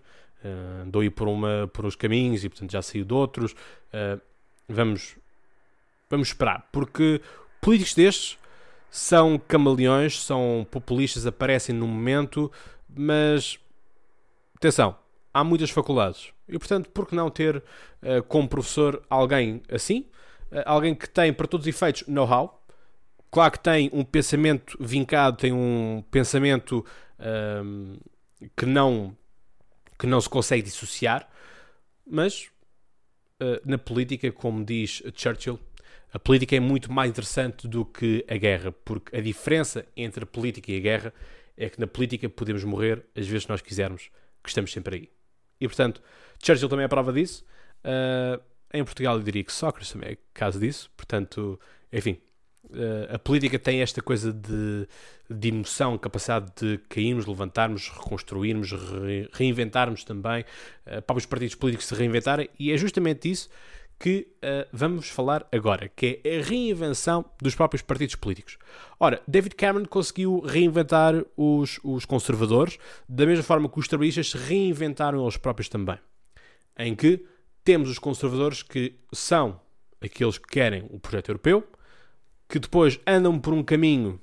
Uh, 0.45 0.83
andou 0.83 1.01
aí 1.01 1.09
por, 1.09 1.29
uma, 1.29 1.71
por 1.73 1.87
uns 1.87 1.97
caminhos 1.97 2.45
e, 2.45 2.49
portanto, 2.49 2.73
já 2.73 2.83
saiu 2.83 3.05
de 3.05 3.15
outros. 3.15 3.53
Uh, 3.53 4.21
vamos, 4.69 5.17
vamos 6.11 6.29
esperar, 6.29 6.69
porque 6.73 7.21
políticos 7.61 7.95
destes 7.95 8.39
são 8.91 9.39
camaleões, 9.39 10.23
são 10.23 10.67
populistas, 10.71 11.27
aparecem 11.27 11.75
no 11.75 11.87
momento, 11.87 12.53
mas 12.89 13.59
atenção, 14.57 14.97
há 15.33 15.43
muitas 15.43 15.71
faculdades 15.71 16.33
e, 16.49 16.59
portanto, 16.59 16.91
por 16.91 17.09
que 17.09 17.15
não 17.15 17.31
ter 17.31 17.57
uh, 17.57 18.23
como 18.29 18.49
professor 18.49 19.03
alguém 19.09 19.63
assim? 19.71 20.07
Uh, 20.55 20.63
alguém 20.65 20.95
que 20.95 21.09
tem, 21.09 21.33
para 21.33 21.49
todos 21.49 21.67
os 21.67 21.75
efeitos, 21.75 22.07
know-how. 22.07 22.65
Claro 23.31 23.51
que 23.51 23.59
tem 23.59 23.91
um 23.93 24.05
pensamento 24.05 24.79
vincado, 24.79 25.37
tem 25.37 25.53
um 25.53 26.05
pensamento 26.09 26.87
uh, 27.19 28.01
que, 28.57 28.65
não, 28.65 29.17
que 29.99 30.07
não 30.07 30.21
se 30.21 30.29
consegue 30.29 30.63
dissociar, 30.63 31.29
mas 32.07 32.49
uh, 33.43 33.61
na 33.65 33.77
política, 33.77 34.31
como 34.31 34.65
diz 34.65 35.03
Churchill, 35.17 35.59
a 36.13 36.19
política 36.21 36.55
é 36.55 36.61
muito 36.61 36.93
mais 36.93 37.11
interessante 37.11 37.67
do 37.67 37.85
que 37.85 38.25
a 38.29 38.37
guerra, 38.37 38.71
porque 38.71 39.17
a 39.17 39.21
diferença 39.21 39.85
entre 39.97 40.23
a 40.23 40.27
política 40.27 40.71
e 40.71 40.77
a 40.77 40.81
guerra 40.81 41.13
é 41.57 41.69
que 41.69 41.81
na 41.81 41.89
política 41.89 42.29
podemos 42.29 42.63
morrer 42.63 43.05
às 43.17 43.27
vezes 43.27 43.47
que 43.47 43.51
nós 43.51 43.61
quisermos, 43.61 44.11
que 44.41 44.49
estamos 44.49 44.73
sempre 44.73 44.95
aí. 44.95 45.11
E 45.61 45.67
portanto, 45.67 46.01
Churchill 46.41 46.69
também 46.69 46.85
é 46.85 46.89
prova 46.89 47.13
disso. 47.13 47.45
Uh, 47.85 48.41
em 48.75 48.85
Portugal 48.85 49.17
eu 49.17 49.23
diria 49.23 49.45
que 49.45 49.53
Sócrates 49.53 49.93
também 49.93 50.11
é 50.11 50.19
caso 50.35 50.59
disso. 50.59 50.91
Portanto, 50.97 51.59
enfim, 51.93 52.19
uh, 52.65 53.15
a 53.15 53.19
política 53.19 53.59
tem 53.59 53.81
esta 53.81 54.03
coisa 54.03 54.33
de, 54.33 54.89
de 55.31 55.49
emoção, 55.49 55.97
capacidade 55.97 56.53
de 56.61 56.79
cairmos, 56.89 57.25
levantarmos, 57.25 57.89
reconstruirmos, 57.89 58.73
re, 58.73 59.29
reinventarmos 59.33 60.03
também, 60.03 60.45
uh, 60.87 61.01
para 61.03 61.17
os 61.17 61.25
partidos 61.25 61.55
políticos 61.55 61.87
se 61.87 61.95
reinventarem, 61.95 62.51
e 62.59 62.73
é 62.73 62.77
justamente 62.77 63.31
isso 63.31 63.49
que 63.97 64.27
uh, 64.43 64.69
vamos 64.73 65.09
falar 65.09 65.47
agora, 65.53 65.89
que 65.89 66.21
é 66.25 66.39
a 66.39 66.43
reinvenção 66.43 67.25
dos 67.41 67.55
próprios 67.55 67.81
partidos 67.81 68.17
políticos. 68.17 68.59
Ora, 68.99 69.23
David 69.27 69.55
Cameron 69.55 69.87
conseguiu 69.87 70.41
reinventar 70.41 71.15
os, 71.37 71.79
os 71.85 72.05
conservadores, 72.05 72.77
da 73.09 73.25
mesma 73.25 73.45
forma 73.45 73.69
que 73.69 73.79
os 73.79 73.87
trabalhistas 73.87 74.31
se 74.31 74.37
reinventaram 74.37 75.23
eles 75.23 75.37
próprios 75.37 75.69
também. 75.69 75.99
Em 76.77 76.97
que 76.97 77.25
temos 77.65 77.89
os 77.89 77.99
conservadores 77.99 78.63
que 78.63 78.95
são 79.11 79.59
aqueles 80.01 80.37
que 80.39 80.47
querem 80.47 80.87
o 80.91 81.01
projeto 81.01 81.31
europeu, 81.31 81.67
que 82.49 82.59
depois 82.59 83.01
andam 83.07 83.39
por 83.41 83.55
um 83.55 83.63
caminho 83.63 84.21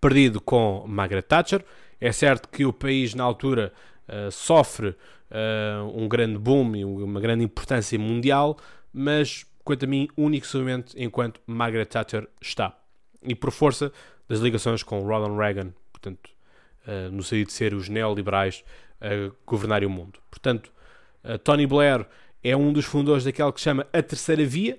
perdido 0.00 0.40
com 0.40 0.84
Margaret 0.86 1.22
Thatcher. 1.22 1.64
É 2.00 2.10
certo 2.10 2.48
que 2.48 2.64
o 2.64 2.72
país, 2.72 3.14
na 3.14 3.22
altura, 3.22 3.72
uh, 4.08 4.30
sofre 4.32 4.88
uh, 4.88 5.86
um 5.94 6.08
grande 6.08 6.36
boom 6.36 6.74
e 6.74 6.84
uma 6.84 7.20
grande 7.20 7.44
importância 7.44 7.96
mundial, 7.96 8.58
mas, 8.92 9.46
quanto 9.64 9.84
a 9.84 9.88
mim, 9.88 10.08
único 10.16 10.46
enquanto 10.96 11.40
Margaret 11.46 11.86
Thatcher 11.86 12.28
está. 12.40 12.76
E 13.22 13.36
por 13.36 13.52
força 13.52 13.92
das 14.28 14.40
ligações 14.40 14.82
com 14.82 15.00
Ronald 15.02 15.38
Reagan, 15.38 15.72
portanto, 15.92 16.28
uh, 16.88 17.12
no 17.12 17.22
sentido 17.22 17.46
de 17.46 17.52
ser 17.52 17.72
os 17.72 17.88
neoliberais 17.88 18.64
a 19.00 19.32
governarem 19.46 19.86
o 19.86 19.90
mundo. 19.90 20.20
Portanto, 20.30 20.72
Tony 21.44 21.66
Blair 21.66 22.06
é 22.42 22.56
um 22.56 22.72
dos 22.72 22.84
fundadores 22.84 23.24
daquela 23.24 23.52
que 23.52 23.60
se 23.60 23.64
chama 23.64 23.86
a 23.92 24.02
Terceira 24.02 24.44
Via, 24.44 24.78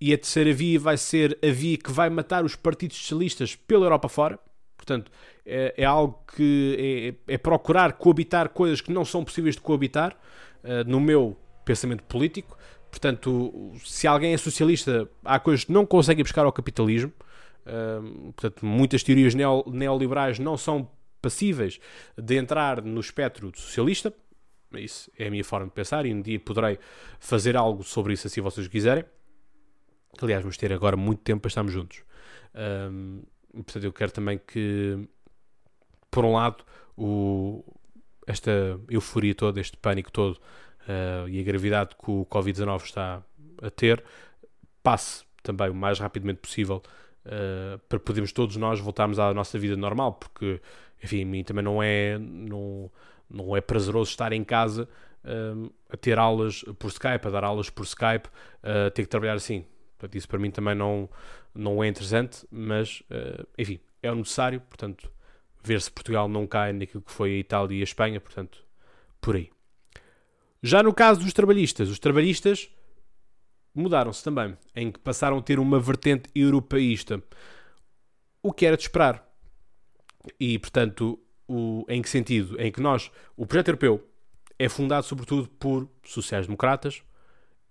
e 0.00 0.12
a 0.12 0.18
Terceira 0.18 0.52
Via 0.52 0.78
vai 0.78 0.96
ser 0.96 1.36
a 1.42 1.50
via 1.50 1.76
que 1.76 1.90
vai 1.90 2.08
matar 2.08 2.44
os 2.44 2.54
partidos 2.54 2.96
socialistas 2.96 3.56
pela 3.56 3.86
Europa 3.86 4.08
fora. 4.08 4.38
Portanto, 4.76 5.10
é, 5.44 5.74
é 5.76 5.84
algo 5.84 6.22
que 6.36 7.16
é, 7.28 7.34
é, 7.34 7.38
procurar 7.38 7.94
coabitar 7.94 8.50
coisas 8.50 8.80
que 8.80 8.92
não 8.92 9.04
são 9.04 9.24
possíveis 9.24 9.56
de 9.56 9.60
coabitar, 9.60 10.16
uh, 10.62 10.88
no 10.88 11.00
meu 11.00 11.36
pensamento 11.64 12.04
político. 12.04 12.56
Portanto, 12.90 13.72
se 13.84 14.06
alguém 14.06 14.32
é 14.32 14.38
socialista, 14.38 15.08
há 15.24 15.38
coisas 15.38 15.64
que 15.64 15.72
não 15.72 15.84
conseguem 15.84 16.22
buscar 16.22 16.44
ao 16.44 16.52
capitalismo. 16.52 17.12
Uh, 17.66 18.32
portanto, 18.32 18.64
muitas 18.64 19.02
teorias 19.02 19.34
neo, 19.34 19.64
neoliberais 19.66 20.38
não 20.38 20.56
são 20.56 20.88
passíveis 21.20 21.78
de 22.16 22.36
entrar 22.36 22.82
no 22.82 23.00
espectro 23.00 23.52
socialista. 23.54 24.12
Isso 24.74 25.10
é 25.18 25.28
a 25.28 25.30
minha 25.30 25.44
forma 25.44 25.66
de 25.66 25.72
pensar 25.72 26.04
e 26.04 26.12
um 26.12 26.20
dia 26.20 26.38
poderei 26.38 26.78
fazer 27.18 27.56
algo 27.56 27.82
sobre 27.82 28.12
isso 28.12 28.28
se 28.28 28.40
vocês 28.40 28.68
quiserem. 28.68 29.04
Aliás, 30.20 30.42
vamos 30.42 30.56
ter 30.56 30.72
agora 30.72 30.96
muito 30.96 31.22
tempo 31.22 31.42
para 31.42 31.48
estarmos 31.48 31.72
juntos. 31.72 32.02
Um, 32.54 33.22
portanto, 33.52 33.84
eu 33.84 33.92
quero 33.92 34.12
também 34.12 34.38
que, 34.38 35.08
por 36.10 36.24
um 36.24 36.32
lado, 36.32 36.64
o, 36.96 37.64
esta 38.26 38.78
euforia 38.90 39.34
toda, 39.34 39.60
este 39.60 39.76
pânico 39.76 40.10
todo 40.10 40.34
uh, 40.34 41.28
e 41.28 41.40
a 41.40 41.42
gravidade 41.42 41.96
que 41.96 42.10
o 42.10 42.26
Covid-19 42.26 42.84
está 42.84 43.22
a 43.62 43.70
ter 43.70 44.04
passe 44.82 45.24
também 45.42 45.70
o 45.70 45.74
mais 45.74 45.98
rapidamente 45.98 46.40
possível 46.40 46.82
uh, 47.24 47.78
para 47.88 47.98
podermos 47.98 48.32
todos 48.32 48.56
nós 48.56 48.80
voltarmos 48.80 49.18
à 49.18 49.32
nossa 49.32 49.58
vida 49.58 49.76
normal, 49.76 50.14
porque, 50.14 50.60
enfim, 51.02 51.22
a 51.22 51.26
mim 51.26 51.44
também 51.44 51.64
não 51.64 51.82
é, 51.82 52.18
não, 52.18 52.90
não 53.28 53.56
é 53.56 53.60
prazeroso 53.60 54.10
estar 54.10 54.32
em 54.32 54.44
casa 54.44 54.88
uh, 55.24 55.72
a 55.90 55.96
ter 55.96 56.18
aulas 56.18 56.64
por 56.78 56.88
Skype, 56.88 57.26
a 57.26 57.30
dar 57.30 57.44
aulas 57.44 57.70
por 57.70 57.84
Skype, 57.84 58.28
a 58.62 58.90
ter 58.90 59.02
que 59.02 59.08
trabalhar 59.08 59.34
assim. 59.34 59.64
Portanto, 59.98 60.14
isso 60.16 60.28
para 60.28 60.38
mim 60.38 60.50
também 60.50 60.74
não, 60.74 61.08
não 61.54 61.82
é 61.82 61.88
interessante, 61.88 62.46
mas, 62.50 63.02
uh, 63.10 63.46
enfim, 63.58 63.80
é 64.02 64.10
o 64.10 64.14
necessário, 64.14 64.60
portanto, 64.60 65.10
ver 65.62 65.80
se 65.80 65.90
Portugal 65.90 66.28
não 66.28 66.46
cai 66.46 66.72
naquilo 66.72 67.02
que 67.02 67.12
foi 67.12 67.34
a 67.34 67.38
Itália 67.38 67.76
e 67.76 67.80
a 67.80 67.84
Espanha, 67.84 68.20
portanto, 68.20 68.64
por 69.20 69.36
aí. 69.36 69.50
Já 70.62 70.82
no 70.82 70.94
caso 70.94 71.20
dos 71.20 71.32
trabalhistas, 71.32 71.88
os 71.88 71.98
trabalhistas 71.98 72.70
mudaram-se 73.74 74.22
também, 74.24 74.56
em 74.74 74.90
que 74.90 74.98
passaram 74.98 75.38
a 75.38 75.42
ter 75.42 75.58
uma 75.58 75.78
vertente 75.78 76.28
europeísta, 76.34 77.22
o 78.42 78.52
que 78.52 78.66
era 78.66 78.76
de 78.76 78.82
esperar. 78.82 79.24
E, 80.38 80.58
portanto, 80.58 81.18
o, 81.48 81.84
em 81.88 82.02
que 82.02 82.08
sentido? 82.08 82.60
Em 82.60 82.70
que 82.70 82.80
nós, 82.80 83.10
o 83.36 83.46
projeto 83.46 83.68
europeu 83.68 84.06
é 84.58 84.68
fundado 84.68 85.06
sobretudo 85.06 85.48
por 85.48 85.88
sociais-democratas 86.04 87.02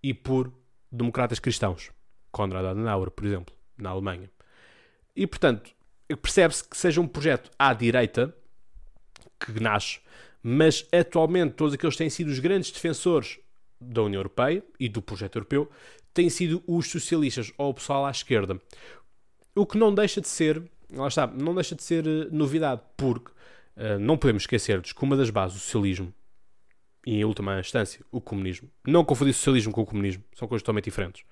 e 0.02 0.14
por 0.14 0.52
democratas 0.92 1.40
cristãos. 1.40 1.92
Konrad 2.32 2.66
Adenauer, 2.66 3.12
por 3.12 3.26
exemplo, 3.26 3.56
na 3.78 3.90
Alemanha. 3.90 4.30
E, 5.16 5.26
portanto, 5.28 5.72
percebe-se 6.22 6.64
que 6.64 6.78
seja 6.78 7.02
um 7.02 7.08
projeto 7.08 7.52
à 7.58 7.74
direita 7.74 8.34
que 9.40 9.60
nasce, 9.62 10.00
mas 10.42 10.88
atualmente 10.92 11.54
todos 11.54 11.74
aqueles 11.74 11.96
que 11.96 12.00
têm 12.00 12.10
sido 12.10 12.30
os 12.30 12.40
grandes 12.40 12.72
defensores 12.72 13.40
da 13.80 14.02
União 14.04 14.20
Europeia 14.20 14.64
e 14.80 14.90
do 14.90 15.02
projeto 15.02 15.36
europeu 15.36 15.70
têm 16.14 16.30
sido 16.30 16.64
os 16.66 16.90
socialistas 16.90 17.52
ou 17.58 17.70
o 17.70 17.74
pessoal 17.74 18.06
à 18.06 18.12
esquerda. 18.12 18.60
O 19.56 19.66
que 19.66 19.78
não 19.78 19.94
deixa 19.94 20.22
de 20.22 20.28
ser, 20.28 20.64
lá 20.92 21.08
está, 21.08 21.28
não 21.28 21.54
deixa 21.54 21.76
de 21.76 21.84
ser 21.84 22.08
uh, 22.08 22.28
novidade, 22.32 22.82
porque 22.96 23.32
não 24.00 24.18
podemos 24.18 24.44
esquecer-nos 24.44 24.92
que 24.92 25.04
uma 25.04 25.16
das 25.16 25.30
bases 25.30 25.58
do 25.58 25.62
socialismo 25.62 26.14
e, 27.06 27.16
em 27.16 27.24
última 27.24 27.60
instância, 27.60 28.04
o 28.12 28.20
comunismo, 28.20 28.70
não 28.86 29.06
confundir 29.06 29.34
socialismo 29.34 29.72
com 29.72 29.82
o 29.82 29.86
comunismo, 29.86 30.24
são 30.34 30.48
coisas 30.48 30.64
totalmente 30.64 30.86
diferentes 30.86 31.24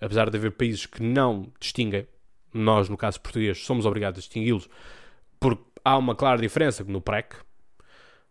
apesar 0.00 0.30
de 0.30 0.36
haver 0.36 0.52
países 0.52 0.86
que 0.86 1.02
não 1.02 1.52
distinguem, 1.58 2.06
nós, 2.52 2.88
no 2.88 2.96
caso 2.96 3.20
português, 3.20 3.58
somos 3.64 3.86
obrigados 3.86 4.18
a 4.18 4.20
distingui-los, 4.20 4.68
porque 5.40 5.64
há 5.84 5.96
uma 5.96 6.14
clara 6.14 6.40
diferença 6.40 6.84
no 6.84 7.00
PREC. 7.00 7.34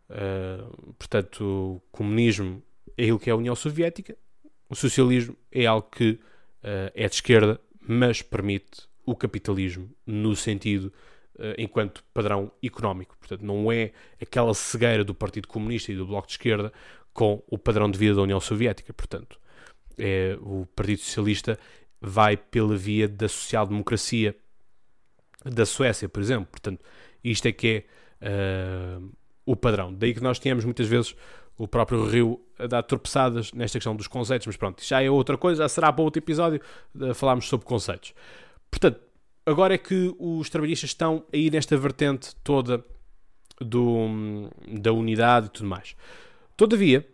Uh, 0.09 0.93
portanto, 0.93 1.43
o 1.43 1.81
comunismo 1.91 2.61
é 2.97 3.03
aquilo 3.03 3.19
que 3.19 3.29
é 3.29 3.33
a 3.33 3.35
União 3.35 3.55
Soviética, 3.55 4.15
o 4.69 4.75
socialismo 4.75 5.35
é 5.51 5.65
algo 5.65 5.87
que 5.89 6.11
uh, 6.11 6.91
é 6.93 7.07
de 7.07 7.15
esquerda, 7.15 7.59
mas 7.81 8.21
permite 8.21 8.87
o 9.05 9.15
capitalismo 9.15 9.89
no 10.05 10.35
sentido 10.35 10.93
enquanto 11.57 12.03
padrão 12.13 12.51
económico. 12.63 13.15
Portanto, 13.17 13.41
não 13.41 13.71
é 13.71 13.91
aquela 14.21 14.53
cegueira 14.53 15.03
do 15.03 15.13
Partido 15.13 15.47
Comunista 15.47 15.91
e 15.91 15.95
do 15.95 16.05
Bloco 16.05 16.27
de 16.27 16.33
Esquerda 16.33 16.71
com 17.13 17.43
o 17.47 17.57
padrão 17.57 17.89
de 17.89 17.97
vida 17.97 18.15
da 18.15 18.21
União 18.21 18.39
Soviética. 18.39 18.93
Portanto, 18.93 19.39
é, 19.97 20.37
o 20.41 20.65
Partido 20.75 20.99
Socialista 20.99 21.59
vai 22.01 22.35
pela 22.35 22.75
via 22.75 23.07
da 23.07 23.29
social-democracia 23.29 24.35
da 25.45 25.65
Suécia, 25.65 26.09
por 26.09 26.21
exemplo. 26.21 26.47
Portanto, 26.51 26.81
isto 27.23 27.47
é 27.47 27.51
que 27.51 27.85
é 28.21 28.99
uh, 28.99 29.11
o 29.45 29.55
padrão. 29.55 29.93
Daí 29.93 30.13
que 30.13 30.21
nós 30.21 30.39
tínhamos 30.39 30.65
muitas 30.65 30.87
vezes 30.87 31.15
o 31.57 31.67
próprio 31.67 32.05
Rio 32.05 32.41
a 32.57 32.67
dar 32.67 32.83
tropeçadas 32.83 33.53
nesta 33.53 33.77
questão 33.77 33.95
dos 33.95 34.07
conceitos, 34.07 34.47
mas 34.47 34.57
pronto, 34.57 34.83
já 34.83 35.01
é 35.01 35.09
outra 35.09 35.37
coisa, 35.37 35.63
já 35.63 35.69
será 35.69 35.93
para 35.93 36.03
outro 36.03 36.19
episódio 36.19 36.61
uh, 36.95 37.13
falarmos 37.13 37.47
sobre 37.47 37.65
conceitos. 37.65 38.13
Portanto, 38.71 38.99
agora 39.45 39.75
é 39.75 39.77
que 39.77 40.13
os 40.19 40.49
trabalhistas 40.49 40.91
estão 40.91 41.25
aí 41.33 41.49
nesta 41.49 41.77
vertente 41.77 42.35
toda 42.43 42.83
do, 43.59 44.49
da 44.67 44.91
unidade 44.91 45.47
e 45.47 45.49
tudo 45.49 45.67
mais. 45.67 45.95
Todavia, 46.55 47.07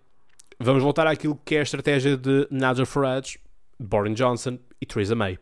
vamos 0.59 0.83
voltar 0.83 1.07
àquilo 1.07 1.39
que 1.43 1.55
é 1.55 1.59
a 1.59 1.63
estratégia 1.63 2.17
de 2.17 2.47
Nigel 2.51 2.85
Farage, 2.85 3.39
Boris 3.79 4.15
Johnson 4.15 4.59
e 4.81 4.85
Theresa 4.85 5.15
May. 5.15 5.39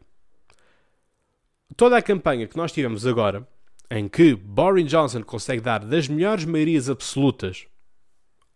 Toda 1.75 1.97
a 1.97 2.01
campanha 2.01 2.47
que 2.47 2.57
nós 2.57 2.71
tivemos 2.71 3.05
agora, 3.05 3.47
em 3.89 4.07
que 4.07 4.35
Boris 4.35 4.89
Johnson 4.89 5.23
consegue 5.23 5.61
dar 5.61 5.79
das 5.79 6.07
melhores 6.07 6.45
maiorias 6.45 6.89
absolutas 6.89 7.67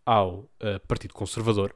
ao 0.06 0.40
uh, 0.40 0.80
Partido 0.88 1.14
Conservador, 1.14 1.74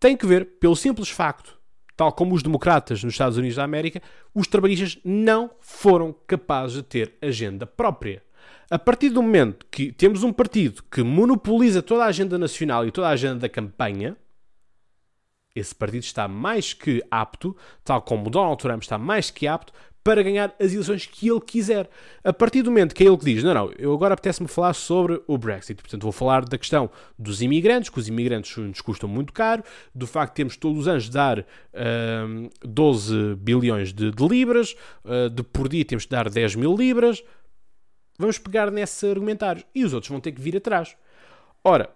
tem 0.00 0.16
que 0.16 0.26
ver 0.26 0.58
pelo 0.58 0.76
simples 0.76 1.08
facto, 1.10 1.57
tal 1.98 2.12
como 2.12 2.32
os 2.32 2.44
democratas 2.44 3.02
nos 3.02 3.14
Estados 3.14 3.36
Unidos 3.36 3.56
da 3.56 3.64
América, 3.64 4.00
os 4.32 4.46
trabalhistas 4.46 5.00
não 5.04 5.50
foram 5.58 6.14
capazes 6.28 6.76
de 6.76 6.82
ter 6.84 7.14
agenda 7.20 7.66
própria. 7.66 8.22
A 8.70 8.78
partir 8.78 9.08
do 9.08 9.20
momento 9.20 9.66
que 9.68 9.90
temos 9.90 10.22
um 10.22 10.32
partido 10.32 10.84
que 10.84 11.02
monopoliza 11.02 11.82
toda 11.82 12.04
a 12.04 12.06
agenda 12.06 12.38
nacional 12.38 12.86
e 12.86 12.92
toda 12.92 13.08
a 13.08 13.10
agenda 13.10 13.40
da 13.40 13.48
campanha, 13.48 14.16
esse 15.56 15.74
partido 15.74 16.04
está 16.04 16.28
mais 16.28 16.72
que 16.72 17.02
apto, 17.10 17.56
tal 17.82 18.00
como 18.00 18.30
Donald 18.30 18.62
Trump 18.62 18.80
está 18.80 18.96
mais 18.96 19.32
que 19.32 19.48
apto, 19.48 19.72
para 20.08 20.22
ganhar 20.22 20.54
as 20.58 20.72
eleições 20.72 21.04
que 21.04 21.28
ele 21.28 21.40
quiser. 21.42 21.86
A 22.24 22.32
partir 22.32 22.62
do 22.62 22.70
momento 22.70 22.94
que 22.94 23.04
é 23.04 23.06
ele 23.06 23.18
que 23.18 23.26
diz, 23.26 23.44
não, 23.44 23.52
não, 23.52 23.72
eu 23.78 23.92
agora 23.92 24.14
apetece-me 24.14 24.48
falar 24.48 24.72
sobre 24.72 25.22
o 25.26 25.36
Brexit, 25.36 25.82
portanto 25.82 26.02
vou 26.02 26.12
falar 26.12 26.46
da 26.46 26.56
questão 26.56 26.88
dos 27.18 27.42
imigrantes, 27.42 27.90
que 27.90 27.98
os 27.98 28.08
imigrantes 28.08 28.56
nos 28.56 28.80
custam 28.80 29.06
muito 29.06 29.34
caro, 29.34 29.62
do 29.94 30.06
facto 30.06 30.32
de 30.32 30.36
termos 30.36 30.56
todos 30.56 30.78
os 30.78 30.88
anos 30.88 31.04
de 31.04 31.10
dar 31.10 31.40
uh, 31.40 32.50
12 32.62 33.34
bilhões 33.34 33.92
de, 33.92 34.10
de 34.10 34.26
libras, 34.26 34.74
uh, 35.04 35.28
de 35.28 35.42
por 35.42 35.68
dia 35.68 35.84
temos 35.84 36.04
de 36.04 36.08
dar 36.08 36.30
10 36.30 36.54
mil 36.54 36.74
libras, 36.74 37.22
vamos 38.18 38.38
pegar 38.38 38.70
nesse 38.70 39.06
argumentário 39.10 39.62
e 39.74 39.84
os 39.84 39.92
outros 39.92 40.08
vão 40.08 40.20
ter 40.20 40.32
que 40.32 40.40
vir 40.40 40.56
atrás. 40.56 40.96
Ora, 41.62 41.90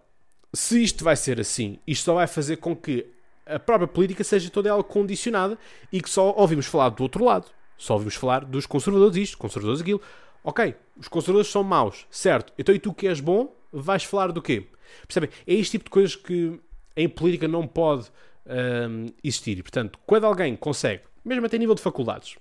se 0.53 0.83
isto 0.83 1.03
vai 1.03 1.16
ser 1.16 1.40
assim, 1.40 1.79
isto 1.87 2.05
só 2.05 2.16
vai 2.16 2.27
fazer 2.27 2.59
com 2.59 2.77
que 2.77 3.07
a 3.46 3.59
própria 3.59 3.88
política 3.88 4.22
seja 4.22 4.51
toda 4.51 4.68
ela 4.68 4.85
condicionada 4.85 5.57
e 5.90 6.03
que 6.03 6.11
só 6.11 6.35
ouvimos 6.37 6.66
falar 6.66 6.90
do 6.90 7.03
outro 7.03 7.25
lado. 7.25 7.46
Só 7.83 7.95
ouvimos 7.95 8.14
falar 8.14 8.45
dos 8.45 8.64
conservadores 8.64 9.16
isto, 9.16 9.37
conservadores 9.37 9.81
aquilo. 9.81 10.01
Ok, 10.45 10.73
os 10.97 11.09
conservadores 11.09 11.51
são 11.51 11.64
maus, 11.64 12.07
certo. 12.12 12.53
Então 12.57 12.73
e 12.73 12.79
tu 12.79 12.95
que 12.95 13.09
és 13.09 13.18
bom, 13.18 13.53
vais 13.73 14.05
falar 14.05 14.31
do 14.31 14.40
quê? 14.40 14.68
Percebem? 15.05 15.29
É 15.45 15.53
este 15.55 15.73
tipo 15.73 15.87
de 15.87 15.90
coisas 15.90 16.14
que 16.14 16.61
em 16.97 17.09
política 17.09 17.49
não 17.49 17.66
pode 17.66 18.09
um, 18.47 19.07
existir. 19.25 19.59
E, 19.59 19.62
portanto, 19.64 19.99
quando 20.07 20.27
alguém 20.27 20.55
consegue, 20.55 21.03
mesmo 21.25 21.45
até 21.45 21.59
nível 21.59 21.75
de 21.75 21.83
faculdades, 21.83 22.37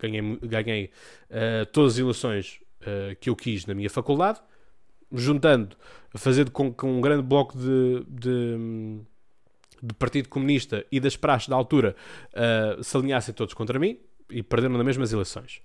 ganhei, 0.00 0.38
ganhei 0.40 0.90
uh, 1.28 1.66
todas 1.66 1.92
as 1.92 1.98
eleições 1.98 2.58
uh, 2.80 3.14
que 3.20 3.28
eu 3.28 3.36
quis 3.36 3.66
na 3.66 3.74
minha 3.74 3.90
faculdade, 3.90 4.40
juntando, 5.12 5.76
fazendo 6.16 6.50
com 6.50 6.72
que 6.72 6.86
um 6.86 6.98
grande 7.02 7.22
bloco 7.22 7.58
de, 7.58 8.06
de, 8.08 9.00
de 9.82 9.94
Partido 9.98 10.30
Comunista 10.30 10.86
e 10.90 10.98
das 10.98 11.14
praxes 11.14 11.48
da 11.48 11.56
altura 11.56 11.94
uh, 12.32 12.82
se 12.82 12.96
alinhassem 12.96 13.34
todos 13.34 13.52
contra 13.52 13.78
mim, 13.78 13.98
e 14.32 14.42
perderam 14.42 14.76
nas 14.76 14.86
mesmas 14.86 15.12
eleições. 15.12 15.60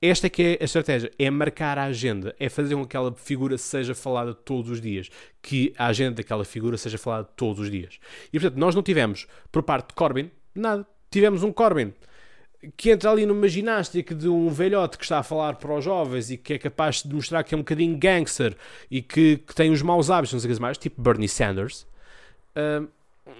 Esta 0.00 0.26
é 0.26 0.30
que 0.30 0.42
é 0.42 0.58
a 0.60 0.64
estratégia, 0.64 1.12
é 1.16 1.30
marcar 1.30 1.78
a 1.78 1.84
agenda, 1.84 2.34
é 2.40 2.48
fazer 2.48 2.74
com 2.74 2.80
que 2.80 2.96
aquela 2.96 3.14
figura 3.14 3.56
seja 3.56 3.94
falada 3.94 4.34
todos 4.34 4.68
os 4.68 4.80
dias, 4.80 5.08
que 5.40 5.72
a 5.78 5.86
agenda 5.86 6.16
daquela 6.16 6.44
figura 6.44 6.76
seja 6.76 6.98
falada 6.98 7.24
todos 7.36 7.60
os 7.60 7.70
dias. 7.70 8.00
E 8.32 8.40
portanto, 8.40 8.58
nós 8.58 8.74
não 8.74 8.82
tivemos, 8.82 9.28
por 9.52 9.62
parte 9.62 9.88
de 9.88 9.94
Corbyn, 9.94 10.28
nada. 10.54 10.84
Tivemos 11.08 11.44
um 11.44 11.52
Corbyn 11.52 11.92
que 12.76 12.90
entra 12.90 13.10
ali 13.10 13.26
numa 13.26 13.46
ginástica 13.46 14.14
de 14.14 14.28
um 14.28 14.48
velhote 14.48 14.96
que 14.96 15.04
está 15.04 15.18
a 15.18 15.22
falar 15.22 15.56
para 15.56 15.72
os 15.72 15.84
jovens 15.84 16.30
e 16.30 16.36
que 16.36 16.54
é 16.54 16.58
capaz 16.58 17.02
de 17.02 17.14
mostrar 17.14 17.42
que 17.44 17.54
é 17.54 17.56
um 17.56 17.60
bocadinho 17.60 17.96
gangster 17.96 18.56
e 18.90 19.02
que, 19.02 19.38
que 19.38 19.54
tem 19.54 19.70
os 19.70 19.82
maus 19.82 20.10
hábitos, 20.10 20.32
não 20.32 20.40
sei 20.40 20.50
o 20.50 20.54
que 20.54 20.60
mais, 20.60 20.78
tipo 20.78 21.00
Bernie 21.00 21.28
Sanders. 21.28 21.86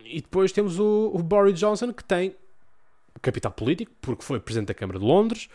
E 0.05 0.21
depois 0.21 0.53
temos 0.53 0.79
o, 0.79 1.11
o 1.15 1.23
Boris 1.23 1.59
Johnson 1.59 1.93
que 1.93 2.05
tem 2.05 2.35
capital 3.23 3.53
político, 3.53 3.93
porque 4.01 4.25
foi 4.25 4.41
Presidente 4.41 4.69
da 4.69 4.75
Câmara 4.75 4.99
de 4.99 5.05
Londres, 5.05 5.49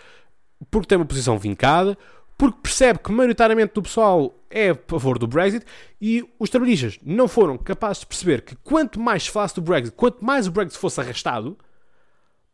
porque 0.72 0.88
tem 0.88 0.98
uma 0.98 1.06
posição 1.06 1.38
vincada, 1.38 1.98
porque 2.38 2.60
percebe 2.62 3.00
que 3.00 3.12
maioritariamente 3.12 3.74
do 3.74 3.82
pessoal 3.82 4.34
é 4.50 4.70
a 4.70 4.76
favor 4.88 5.18
do 5.18 5.28
Brexit 5.28 5.66
e 6.00 6.24
os 6.40 6.50
trabalhistas 6.50 7.00
não 7.04 7.28
foram 7.28 7.58
capazes 7.58 8.02
de 8.02 8.06
perceber 8.06 8.42
que 8.42 8.56
quanto 8.58 9.00
mais 9.00 9.24
se 9.24 9.32
falasse 9.32 9.56
do 9.56 9.62
Brexit, 9.62 9.96
quanto 9.96 10.24
mais 10.24 10.48
o 10.48 10.52
Brexit 10.52 10.80
fosse 10.80 11.02
arrastado, 11.02 11.58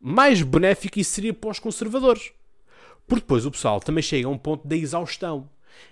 mais 0.00 0.42
benéfico 0.42 0.98
isso 0.98 1.12
seria 1.12 1.32
para 1.32 1.50
os 1.50 1.58
conservadores. 1.58 2.32
Porque 3.06 3.20
depois 3.20 3.44
o 3.44 3.50
pessoal 3.50 3.80
também 3.80 4.02
chega 4.02 4.26
a 4.26 4.30
um 4.30 4.38
ponto 4.38 4.66
da 4.66 4.74
exaustão, 4.74 5.48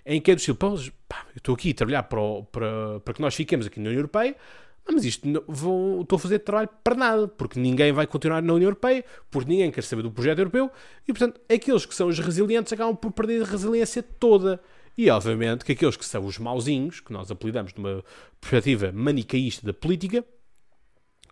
em 0.06 0.20
que 0.20 0.30
é 0.30 0.34
do 0.34 0.38
estilo, 0.38 0.56
pá, 0.56 1.26
eu 1.34 1.38
estou 1.38 1.54
aqui 1.54 1.70
a 1.70 1.74
trabalhar 1.74 2.02
para, 2.04 2.20
para, 2.50 3.00
para 3.00 3.14
que 3.14 3.20
nós 3.20 3.34
fiquemos 3.34 3.66
aqui 3.66 3.78
na 3.78 3.88
União 3.88 3.98
Europeia, 3.98 4.36
ah, 4.86 4.92
mas 4.92 5.04
isto 5.04 5.28
não, 5.28 5.42
vou, 5.46 6.02
estou 6.02 6.16
a 6.16 6.18
fazer 6.18 6.40
trabalho 6.40 6.68
para 6.82 6.94
nada, 6.94 7.28
porque 7.28 7.58
ninguém 7.58 7.92
vai 7.92 8.06
continuar 8.06 8.42
na 8.42 8.52
União 8.52 8.68
Europeia, 8.68 9.04
porque 9.30 9.48
ninguém 9.48 9.70
quer 9.70 9.82
saber 9.82 10.02
do 10.02 10.10
projeto 10.10 10.38
europeu, 10.38 10.70
e 11.06 11.12
portanto, 11.12 11.40
aqueles 11.48 11.86
que 11.86 11.94
são 11.94 12.08
os 12.08 12.18
resilientes 12.18 12.72
acabam 12.72 12.96
por 12.96 13.12
perder 13.12 13.42
a 13.42 13.46
resiliência 13.46 14.02
toda. 14.02 14.60
E 14.98 15.08
obviamente 15.08 15.64
que 15.64 15.72
aqueles 15.72 15.96
que 15.96 16.04
são 16.04 16.24
os 16.24 16.36
mauzinhos, 16.38 17.00
que 17.00 17.12
nós 17.12 17.30
apelidamos 17.30 17.72
numa 17.74 18.04
perspectiva 18.40 18.92
manicaísta 18.92 19.64
da 19.64 19.72
política, 19.72 20.24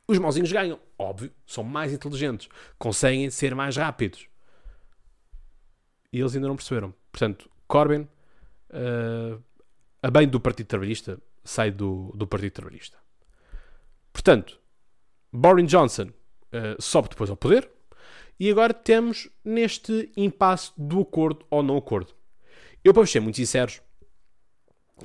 os 0.06 0.18
mauzinhos 0.18 0.50
ganham. 0.50 0.78
Óbvio, 0.98 1.30
são 1.46 1.62
mais 1.62 1.92
inteligentes, 1.92 2.48
conseguem 2.78 3.30
ser 3.30 3.54
mais 3.54 3.76
rápidos. 3.76 4.28
E 6.12 6.18
eles 6.20 6.34
ainda 6.34 6.48
não 6.48 6.56
perceberam. 6.56 6.94
Portanto, 7.12 7.50
Corbyn, 7.68 8.02
uh, 8.70 9.42
a 10.02 10.10
bem 10.10 10.26
do 10.26 10.40
Partido 10.40 10.66
Trabalhista, 10.66 11.20
sai 11.44 11.70
do, 11.70 12.12
do 12.16 12.26
Partido 12.26 12.52
Trabalhista. 12.52 12.98
Portanto, 14.22 14.60
Boris 15.32 15.66
Johnson 15.66 16.08
uh, 16.08 16.76
sobe 16.78 17.08
depois 17.08 17.30
ao 17.30 17.36
poder 17.38 17.70
e 18.38 18.50
agora 18.50 18.74
temos 18.74 19.30
neste 19.42 20.12
impasse 20.14 20.72
do 20.76 21.00
acordo 21.00 21.46
ou 21.48 21.62
não 21.62 21.78
acordo. 21.78 22.12
Eu, 22.84 22.92
para 22.92 23.06
ser 23.06 23.20
muito 23.20 23.36
sinceros, 23.36 23.80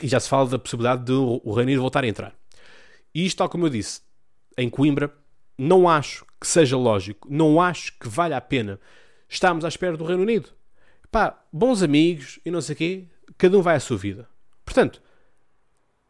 e 0.03 0.07
já 0.09 0.19
se 0.19 0.27
fala 0.27 0.49
da 0.49 0.59
possibilidade 0.59 1.05
de 1.05 1.13
o 1.13 1.53
Reino 1.53 1.69
Unido 1.69 1.81
voltar 1.81 2.03
a 2.03 2.07
entrar. 2.07 2.35
E 3.13 3.25
isto, 3.25 3.37
tal 3.37 3.47
como 3.47 3.65
eu 3.65 3.69
disse, 3.69 4.01
em 4.57 4.69
Coimbra, 4.69 5.15
não 5.57 5.87
acho 5.87 6.25
que 6.39 6.45
seja 6.45 6.75
lógico, 6.75 7.25
não 7.31 7.61
acho 7.61 7.97
que 7.97 8.09
valha 8.09 8.35
a 8.35 8.41
pena 8.41 8.81
estarmos 9.29 9.63
à 9.63 9.69
espera 9.69 9.95
do 9.95 10.03
Reino 10.03 10.23
Unido. 10.23 10.49
Pá, 11.09 11.41
bons 11.53 11.81
amigos 11.81 12.37
e 12.45 12.51
não 12.51 12.59
sei 12.59 12.73
o 12.73 12.77
quê, 12.77 13.07
cada 13.37 13.57
um 13.57 13.61
vai 13.61 13.77
à 13.77 13.79
sua 13.79 13.95
vida. 13.95 14.27
Portanto, 14.65 15.01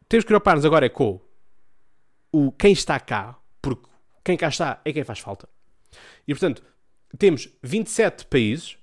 temos 0.08 0.24
que 0.24 0.28
preocupar-nos 0.28 0.64
agora 0.64 0.86
é 0.86 0.88
com 0.88 1.24
o 2.36 2.52
quem 2.52 2.72
está 2.72 3.00
cá, 3.00 3.38
porque 3.62 3.88
quem 4.24 4.36
cá 4.36 4.48
está 4.48 4.80
é 4.84 4.92
quem 4.92 5.04
faz 5.04 5.18
falta. 5.18 5.48
E 6.28 6.34
portanto, 6.34 6.62
temos 7.18 7.48
27 7.62 8.26
países, 8.26 8.76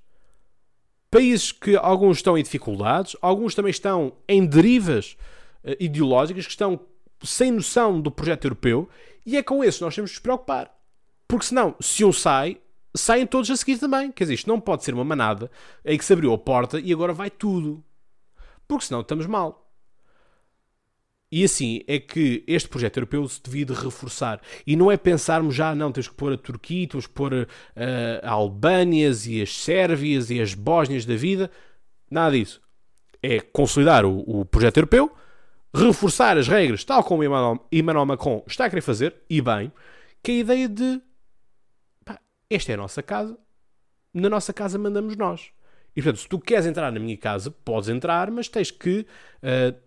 países 1.11 1.51
que 1.51 1.75
alguns 1.75 2.17
estão 2.17 2.37
em 2.37 2.43
dificuldades, 2.43 3.15
alguns 3.21 3.53
também 3.53 3.69
estão 3.69 4.17
em 4.27 4.45
derivas 4.45 5.15
uh, 5.63 5.75
ideológicas, 5.79 6.45
que 6.45 6.51
estão 6.51 6.79
sem 7.23 7.51
noção 7.51 8.01
do 8.01 8.09
projeto 8.09 8.45
europeu, 8.45 8.89
e 9.25 9.37
é 9.37 9.43
com 9.43 9.63
esses 9.63 9.79
nós 9.79 9.93
temos 9.93 10.09
de 10.09 10.15
nos 10.15 10.23
preocupar. 10.23 10.73
Porque 11.27 11.45
senão, 11.45 11.75
se 11.79 12.03
um 12.03 12.11
sai, 12.11 12.57
saem 12.95 13.27
todos 13.27 13.49
a 13.49 13.55
seguir 13.55 13.77
também. 13.77 14.11
Quer 14.11 14.23
dizer, 14.25 14.33
isto 14.33 14.47
não 14.47 14.59
pode 14.59 14.83
ser 14.83 14.93
uma 14.93 15.03
manada 15.03 15.49
em 15.85 15.97
que 15.97 16.03
se 16.03 16.13
abriu 16.13 16.33
a 16.33 16.37
porta 16.37 16.79
e 16.79 16.91
agora 16.91 17.13
vai 17.13 17.29
tudo. 17.29 17.83
Porque 18.67 18.85
senão 18.85 19.01
estamos 19.01 19.25
mal. 19.25 19.62
E 21.35 21.43
assim 21.43 21.81
é 21.87 21.97
que 21.97 22.43
este 22.45 22.69
projeto 22.69 22.97
europeu 22.97 23.27
se 23.27 23.41
devia 23.41 23.65
de 23.65 23.73
reforçar. 23.73 24.39
E 24.67 24.75
não 24.75 24.91
é 24.91 24.95
pensarmos 24.95 25.55
já, 25.55 25.73
não, 25.73 25.91
temos 25.91 26.07
que 26.07 26.13
pôr 26.13 26.31
a 26.31 26.37
Turquia, 26.37 26.87
temos 26.87 27.07
que 27.07 27.13
pôr 27.13 27.33
uh, 27.33 27.47
a 28.21 28.29
Albânias 28.29 29.25
e 29.25 29.41
as 29.41 29.57
Sérvias 29.57 30.29
e 30.29 30.39
as 30.39 30.53
Bósnias 30.53 31.07
da 31.07 31.15
vida. 31.15 31.49
Nada 32.07 32.37
disso. 32.37 32.61
É 33.19 33.39
consolidar 33.39 34.05
o, 34.05 34.19
o 34.19 34.45
projeto 34.45 34.77
europeu, 34.77 35.11
reforçar 35.73 36.37
as 36.37 36.47
regras, 36.47 36.83
tal 36.83 37.03
como 37.03 37.23
Emmanuel 37.23 38.05
Macron 38.05 38.43
está 38.45 38.65
a 38.65 38.69
querer 38.69 38.81
fazer, 38.81 39.15
e 39.27 39.41
bem, 39.41 39.71
que 40.21 40.33
a 40.33 40.35
ideia 40.35 40.69
de 40.69 41.01
pá, 42.05 42.19
esta 42.47 42.73
é 42.73 42.75
a 42.75 42.77
nossa 42.77 43.01
casa, 43.01 43.35
na 44.13 44.29
nossa 44.29 44.53
casa 44.53 44.77
mandamos 44.77 45.15
nós. 45.15 45.49
E 45.95 46.01
portanto, 46.01 46.21
se 46.21 46.29
tu 46.29 46.39
queres 46.39 46.67
entrar 46.67 46.91
na 46.91 46.99
minha 46.99 47.17
casa, 47.17 47.49
podes 47.49 47.89
entrar, 47.89 48.29
mas 48.29 48.47
tens 48.47 48.69
que 48.69 48.99
uh, 49.41 49.82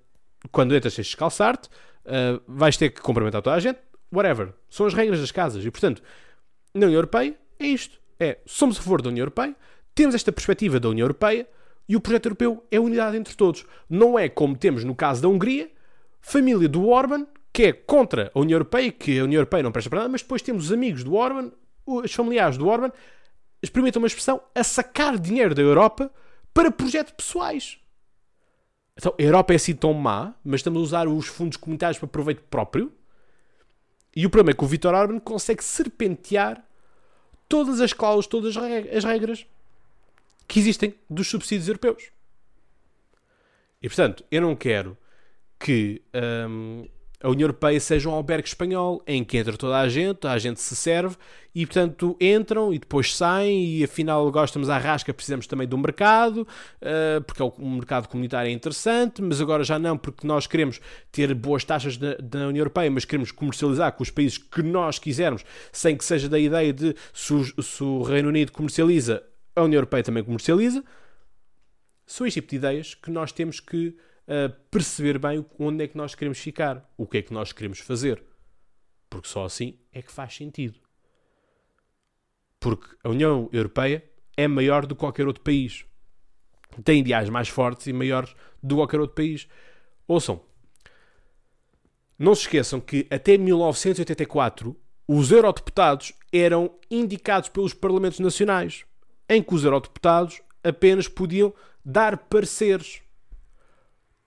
quando 0.51 0.75
entras 0.75 0.95
tens 0.95 1.07
de 1.07 1.11
descalçar-te, 1.11 1.69
uh, 1.69 2.41
vais 2.47 2.77
ter 2.77 2.91
que 2.91 3.01
cumprimentar 3.01 3.43
toda 3.43 3.57
a 3.57 3.61
gente, 3.61 3.79
whatever. 4.13 4.53
São 4.69 4.87
as 4.87 4.95
regras 4.95 5.21
das 5.21 5.31
casas. 5.31 5.65
E, 5.65 5.71
portanto, 5.71 6.03
na 6.75 6.87
União 6.87 6.99
Europeia 6.99 7.37
é 7.59 7.67
isto. 7.67 7.99
É, 8.19 8.39
somos 8.47 8.79
a 8.79 8.83
favor 8.83 9.03
da 9.03 9.09
União 9.09 9.23
Europeia, 9.23 9.55
temos 9.95 10.15
esta 10.15 10.33
perspectiva 10.33 10.81
da 10.81 10.89
União 10.89 11.05
Europeia 11.05 11.47
e 11.89 11.97
o 11.97 12.01
projeto 12.01 12.27
europeu 12.27 12.67
é 12.71 12.81
unidade 12.81 13.17
entre 13.17 13.35
todos. 13.35 13.65
Não 13.89 14.19
é 14.19 14.29
como 14.29 14.57
temos 14.57 14.85
no 14.85 14.95
caso 14.95 15.23
da 15.23 15.29
Hungria, 15.29 15.71
família 16.21 16.69
do 16.69 16.89
Orban, 16.89 17.27
que 17.53 17.65
é 17.65 17.73
contra 17.73 18.31
a 18.35 18.41
União 18.41 18.57
Europeia, 18.57 18.91
que 18.91 19.19
a 19.19 19.25
União 19.25 19.39
Europeia 19.39 19.63
não 19.63 19.73
presta 19.73 19.89
para 19.89 20.01
nada, 20.01 20.11
mas 20.11 20.23
depois 20.23 20.43
temos 20.43 20.67
os 20.67 20.73
amigos 20.73 21.05
do 21.05 21.15
Orban, 21.15 21.53
os 21.87 22.13
familiares 22.13 22.57
do 22.59 22.67
Orban, 22.67 22.91
experimentam 23.63 24.03
uma 24.03 24.09
expressão, 24.09 24.41
a 24.55 24.63
sacar 24.63 25.19
dinheiro 25.19 25.55
da 25.55 25.63
Europa 25.63 26.11
para 26.53 26.71
projetos 26.71 27.15
pessoais. 27.17 27.79
Então, 28.97 29.15
a 29.19 29.23
Europa 29.23 29.53
é 29.53 29.57
assim 29.57 29.75
tão 29.75 29.93
má, 29.93 30.35
mas 30.43 30.61
estamos 30.61 30.81
a 30.81 30.83
usar 30.83 31.09
os 31.09 31.27
fundos 31.27 31.57
comunitários 31.57 31.99
para 31.99 32.09
proveito 32.09 32.43
próprio. 32.45 32.93
E 34.15 34.25
o 34.25 34.31
problema 34.31 34.53
é 34.53 34.55
que 34.55 34.65
o 34.65 34.67
Viktor 34.67 34.95
Orban 34.95 35.19
consegue 35.19 35.63
serpentear 35.63 36.65
todas 37.49 37.81
as 37.81 37.93
cláusulas, 37.93 38.27
todas 38.27 38.57
as 38.57 39.05
regras 39.05 39.47
que 40.49 40.59
existem 40.59 40.95
dos 41.11 41.29
subsídios 41.29 41.69
europeus. 41.69 42.11
E 43.83 43.89
portanto, 43.89 44.25
eu 44.31 44.41
não 44.41 44.57
quero 44.57 44.97
que 45.59 46.03
hum, 46.49 46.89
a 47.23 47.29
União 47.29 47.45
Europeia 47.45 47.81
seja 47.81 48.09
um 48.09 48.13
albergue 48.13 48.47
espanhol 48.47 49.03
em 49.07 49.25
que 49.25 49.39
entra 49.39 49.57
toda 49.57 49.79
a 49.79 49.89
gente, 49.89 50.27
a 50.27 50.39
gente 50.39 50.61
se 50.61 50.77
serve 50.77 51.17
e, 51.55 51.65
portanto, 51.65 52.17
entram 52.21 52.73
e 52.73 52.79
depois 52.79 53.17
saem 53.17 53.65
e 53.65 53.85
afinal 53.85 54.31
gostamos 54.31 54.69
à 54.69 54.77
rasca, 54.77 55.15
precisamos 55.15 55.47
também 55.47 55.67
do 55.67 55.79
mercado, 55.79 56.43
uh, 56.43 57.23
porque 57.23 57.43
o 57.43 57.69
mercado 57.69 58.09
comunitário 58.09 58.51
é 58.51 58.53
interessante, 58.53 59.23
mas 59.23 59.41
agora 59.41 59.65
já 59.65 59.79
não, 59.79 59.97
porque 59.97 60.27
nós 60.27 60.47
queremos 60.47 60.81
ter 61.11 61.33
boas 61.33 61.65
taxas 61.65 61.97
da, 61.97 62.17
União 62.47 62.61
Europeia, 62.61 62.91
mas 62.91 63.07
queremos 63.07 63.33
comercializar 63.33 63.93
com 63.93 64.03
os 64.03 64.11
países 64.11 64.37
que 64.37 64.63
nós 64.63 64.99
quisermos, 64.99 65.45
sem 65.73 65.97
que 65.97 66.05
seja 66.05 66.29
da 66.29 66.39
ideia 66.39 66.73
de 66.73 66.95
se 67.15 67.83
o 67.83 68.03
Reino 68.03 68.29
Unido 68.29 68.53
comercializa, 68.53 69.23
a 69.55 69.63
União 69.63 69.79
Europeia 69.79 70.03
também 70.03 70.23
comercializa. 70.23 70.85
São 72.05 72.27
este 72.27 72.41
tipo 72.41 72.51
de 72.51 72.57
ideias 72.57 72.95
que 72.95 73.11
nós 73.11 73.33
temos 73.33 73.59
que 73.59 73.97
perceber 74.71 75.19
bem 75.19 75.45
onde 75.59 75.85
é 75.85 75.89
que 75.89 75.97
nós 75.97 76.15
queremos 76.15 76.39
ficar, 76.39 76.89
o 76.97 77.07
que 77.07 77.19
é 77.19 77.23
que 77.23 77.33
nós 77.33 77.53
queremos 77.53 77.79
fazer. 77.79 78.23
Porque 79.09 79.29
só 79.29 79.45
assim 79.45 79.79
é 79.93 80.03
que 80.03 80.11
faz 80.11 80.35
sentido. 80.35 80.79
Porque 82.59 82.97
a 83.05 83.09
União 83.09 83.49
Europeia 83.53 84.05
é 84.37 84.49
maior 84.49 84.87
do 84.87 84.95
que 84.95 85.01
qualquer 85.01 85.27
outro 85.27 85.43
país. 85.43 85.85
Tem 86.85 87.01
ideais 87.01 87.29
mais 87.29 87.49
fortes 87.49 87.87
e 87.87 87.93
maiores 87.93 88.35
do 88.63 88.75
que 88.75 88.81
qualquer 88.81 89.01
outro 89.01 89.15
país. 89.15 89.49
Ouçam, 90.07 90.43
não 92.19 92.35
se 92.35 92.43
esqueçam 92.43 92.81
que 92.81 93.07
até 93.11 93.37
1984 93.37 94.77
os 95.09 95.31
eurodeputados 95.31 96.13
eram 96.33 96.77
indicados 96.91 97.49
pelos 97.49 97.73
parlamentos 97.73 98.19
nacionais, 98.19 98.85
em 99.29 99.43
que 99.43 99.55
os 99.55 99.65
eurodeputados 99.65 100.41
apenas 100.65 101.07
podiam 101.07 101.55
dar 101.85 102.17
pareceres. 102.17 103.03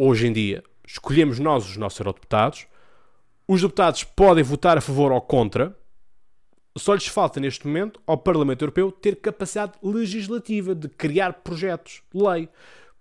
Hoje 0.01 0.27
em 0.27 0.31
dia, 0.31 0.63
escolhemos 0.87 1.39
nós 1.39 1.67
os 1.67 1.75
nossos 1.75 1.99
eurodeputados, 1.99 2.65
os 3.45 3.61
deputados 3.61 4.05
podem 4.05 4.41
votar 4.41 4.77
a 4.77 4.81
favor 4.81 5.11
ou 5.11 5.19
contra, 5.19 5.77
só 6.77 6.93
lhes 6.93 7.07
falta 7.07 7.37
neste 7.37 7.67
momento 7.67 7.99
ao 8.07 8.17
Parlamento 8.17 8.61
Europeu 8.61 8.93
ter 8.93 9.17
capacidade 9.17 9.73
legislativa 9.83 10.73
de 10.73 10.87
criar 10.87 11.33
projetos 11.43 12.01
de 12.15 12.23
lei. 12.23 12.47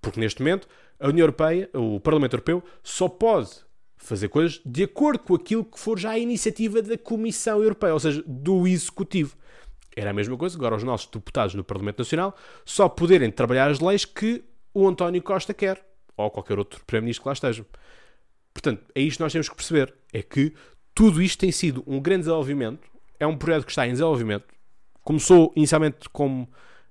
Porque 0.03 0.19
neste 0.19 0.43
momento 0.43 0.67
a 0.99 1.07
União 1.07 1.23
Europeia, 1.23 1.71
o 1.73 2.01
Parlamento 2.01 2.33
Europeu, 2.33 2.65
só 2.83 3.09
pode 3.09 3.51
fazer 3.97 4.27
coisas 4.27 4.61
de 4.67 4.83
acordo 4.83 5.21
com 5.21 5.37
aquilo 5.37 5.65
que 5.65 5.79
for 5.79 6.01
já 6.01 6.11
a 6.11 6.19
iniciativa 6.19 6.83
da 6.83 6.99
Comissão 6.99 7.63
Europeia, 7.63 7.95
ou 7.95 8.01
seja, 8.01 8.25
do 8.27 8.67
Executivo. 8.67 9.37
Era 9.95 10.11
a 10.11 10.13
mesma 10.13 10.37
coisa, 10.37 10.57
agora 10.57 10.75
os 10.75 10.83
nossos 10.83 11.07
deputados 11.07 11.55
no 11.55 11.63
Parlamento 11.63 12.01
Nacional 12.01 12.35
só 12.65 12.89
poderem 12.89 13.31
trabalhar 13.31 13.71
as 13.71 13.79
leis 13.79 14.05
que 14.05 14.43
o 14.75 14.89
António 14.89 15.23
Costa 15.23 15.55
quer 15.55 15.87
ou 16.25 16.31
qualquer 16.31 16.59
outro 16.59 16.85
Primeiro-Ministro 16.85 17.23
que 17.23 17.29
lá 17.29 17.33
esteja. 17.33 17.67
Portanto, 18.53 18.85
é 18.95 19.01
isto 19.01 19.19
que 19.19 19.23
nós 19.23 19.33
temos 19.33 19.49
que 19.49 19.55
perceber: 19.55 19.95
é 20.13 20.23
que 20.23 20.53
tudo 20.95 21.23
isto 21.23 21.39
tem 21.39 21.53
sido 21.53 21.83
um 21.87 22.01
grande 22.01 22.23
desenvolvimento, 22.23 22.89
é 23.19 23.27
um 23.27 23.37
projeto 23.37 23.65
que 23.65 23.73
está 23.73 23.87
em 23.87 23.93
desenvolvimento. 23.93 24.47
Começou 25.03 25.53
inicialmente 25.57 26.09
como 26.11 26.49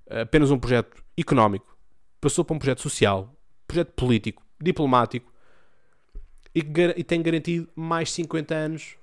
eh, 0.08 0.22
apenas 0.22 0.50
um 0.50 0.58
projeto 0.58 1.04
económico, 1.18 1.78
passou 2.20 2.44
para 2.46 2.56
um 2.56 2.60
projeto 2.60 2.82
social, 2.82 3.36
projeto 3.68 3.92
político, 3.92 4.44
diplomático 4.60 5.32
e, 6.56 6.60
e 6.96 7.04
tem 7.04 7.22
garantido 7.22 7.70
mais 7.76 8.12
50 8.12 8.56
anos 8.56 8.96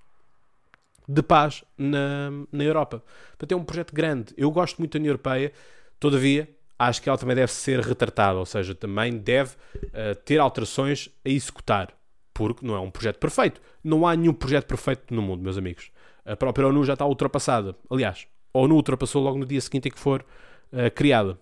de 1.06 1.22
paz 1.22 1.62
na, 1.76 2.30
na 2.50 2.64
Europa. 2.64 3.04
Portanto, 3.30 3.52
é 3.52 3.56
um 3.56 3.64
projeto 3.64 3.94
grande. 3.94 4.34
Eu 4.36 4.50
gosto 4.50 4.78
muito 4.78 4.92
da 4.92 4.98
União 4.98 5.10
Europeia, 5.10 5.52
todavia, 6.00 6.48
acho 6.78 7.02
que 7.02 7.08
ela 7.08 7.18
também 7.18 7.36
deve 7.36 7.52
ser 7.52 7.80
retratada, 7.80 8.38
ou 8.38 8.46
seja, 8.46 8.74
também 8.74 9.16
deve 9.16 9.54
uh, 9.76 10.14
ter 10.24 10.40
alterações 10.40 11.08
a 11.24 11.28
executar, 11.28 11.92
porque 12.32 12.66
não 12.66 12.74
é 12.74 12.80
um 12.80 12.90
projeto 12.90 13.18
perfeito. 13.18 13.60
Não 13.82 14.06
há 14.06 14.16
nenhum 14.16 14.34
projeto 14.34 14.66
perfeito 14.66 15.14
no 15.14 15.22
mundo, 15.22 15.42
meus 15.42 15.56
amigos. 15.56 15.90
A 16.24 16.36
própria 16.36 16.66
ONU 16.66 16.84
já 16.84 16.94
está 16.94 17.06
ultrapassada. 17.06 17.76
Aliás, 17.90 18.26
a 18.52 18.58
ONU 18.58 18.74
ultrapassou 18.74 19.22
logo 19.22 19.38
no 19.38 19.46
dia 19.46 19.60
seguinte 19.60 19.88
em 19.88 19.90
que 19.90 19.98
for 19.98 20.24
uh, 20.72 20.90
criada. 20.94 21.38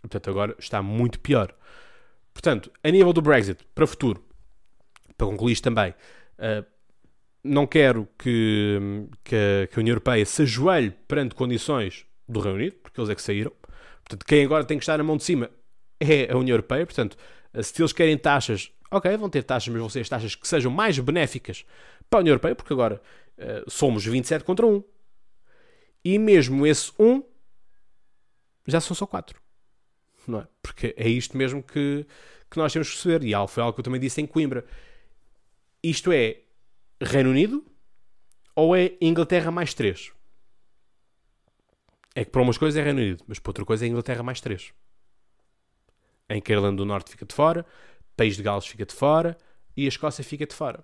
Portanto, 0.00 0.30
agora 0.30 0.54
está 0.58 0.82
muito 0.82 1.18
pior. 1.20 1.54
Portanto, 2.32 2.70
a 2.82 2.90
nível 2.90 3.12
do 3.12 3.22
Brexit, 3.22 3.64
para 3.74 3.86
futuro, 3.86 4.22
para 5.16 5.26
concluir 5.26 5.52
isto 5.52 5.64
também, 5.64 5.90
uh, 5.90 6.64
não 7.42 7.66
quero 7.66 8.08
que, 8.18 9.06
que, 9.24 9.68
que 9.72 9.78
a 9.78 9.80
União 9.80 9.92
Europeia 9.92 10.24
se 10.26 10.42
ajoelhe 10.42 10.90
perante 11.08 11.34
condições 11.34 12.04
do 12.28 12.40
Reino 12.40 12.58
Unido, 12.58 12.76
porque 12.82 13.00
eles 13.00 13.10
é 13.10 13.14
que 13.14 13.22
saíram. 13.22 13.52
Portanto, 14.08 14.24
quem 14.24 14.44
agora 14.44 14.64
tem 14.64 14.78
que 14.78 14.84
estar 14.84 14.96
na 14.96 15.04
mão 15.04 15.16
de 15.16 15.24
cima 15.24 15.50
é 16.00 16.32
a 16.32 16.36
União 16.36 16.54
Europeia. 16.54 16.86
Portanto, 16.86 17.16
se 17.62 17.80
eles 17.80 17.92
querem 17.92 18.16
taxas, 18.16 18.70
ok, 18.90 19.16
vão 19.16 19.28
ter 19.28 19.42
taxas, 19.42 19.68
mas 19.68 19.80
vão 19.80 19.88
ser 19.88 20.00
as 20.00 20.08
taxas 20.08 20.34
que 20.34 20.46
sejam 20.46 20.70
mais 20.70 20.98
benéficas 20.98 21.64
para 22.08 22.20
a 22.20 22.20
União 22.20 22.32
Europeia, 22.32 22.54
porque 22.54 22.72
agora 22.72 23.02
uh, 23.38 23.68
somos 23.70 24.04
27 24.04 24.44
contra 24.44 24.64
1. 24.64 24.82
E 26.04 26.18
mesmo 26.18 26.64
esse 26.64 26.92
1 26.98 27.22
já 28.66 28.80
são 28.80 28.94
só 28.94 29.06
4. 29.06 29.40
Não 30.26 30.40
é? 30.40 30.48
Porque 30.62 30.94
é 30.96 31.08
isto 31.08 31.36
mesmo 31.36 31.62
que, 31.62 32.06
que 32.48 32.56
nós 32.56 32.72
temos 32.72 32.88
que 32.88 32.94
perceber. 32.94 33.26
E 33.26 33.48
foi 33.48 33.62
algo 33.62 33.74
que 33.74 33.80
eu 33.80 33.84
também 33.84 34.00
disse 34.00 34.20
em 34.20 34.26
Coimbra. 34.26 34.64
Isto 35.82 36.12
é 36.12 36.42
Reino 37.00 37.30
Unido 37.30 37.64
ou 38.54 38.74
é 38.76 38.92
Inglaterra 39.00 39.50
mais 39.50 39.74
3? 39.74 40.12
É 42.16 42.24
que 42.24 42.30
para 42.30 42.40
umas 42.40 42.56
coisas 42.56 42.80
é 42.80 42.82
Reino 42.82 42.98
Unido, 42.98 43.22
mas 43.28 43.38
para 43.38 43.50
outra 43.50 43.64
coisa 43.66 43.84
é 43.84 43.88
Inglaterra 43.88 44.22
mais 44.22 44.40
3. 44.40 44.72
Em 46.30 46.40
que 46.40 46.50
a 46.50 46.56
Irlanda 46.56 46.78
do 46.78 46.86
Norte 46.86 47.10
fica 47.10 47.26
de 47.26 47.34
fora, 47.34 47.66
País 48.16 48.38
de 48.38 48.42
Gales 48.42 48.66
fica 48.66 48.86
de 48.86 48.94
fora 48.94 49.36
e 49.76 49.84
a 49.84 49.88
Escócia 49.88 50.24
fica 50.24 50.46
de 50.46 50.54
fora. 50.54 50.82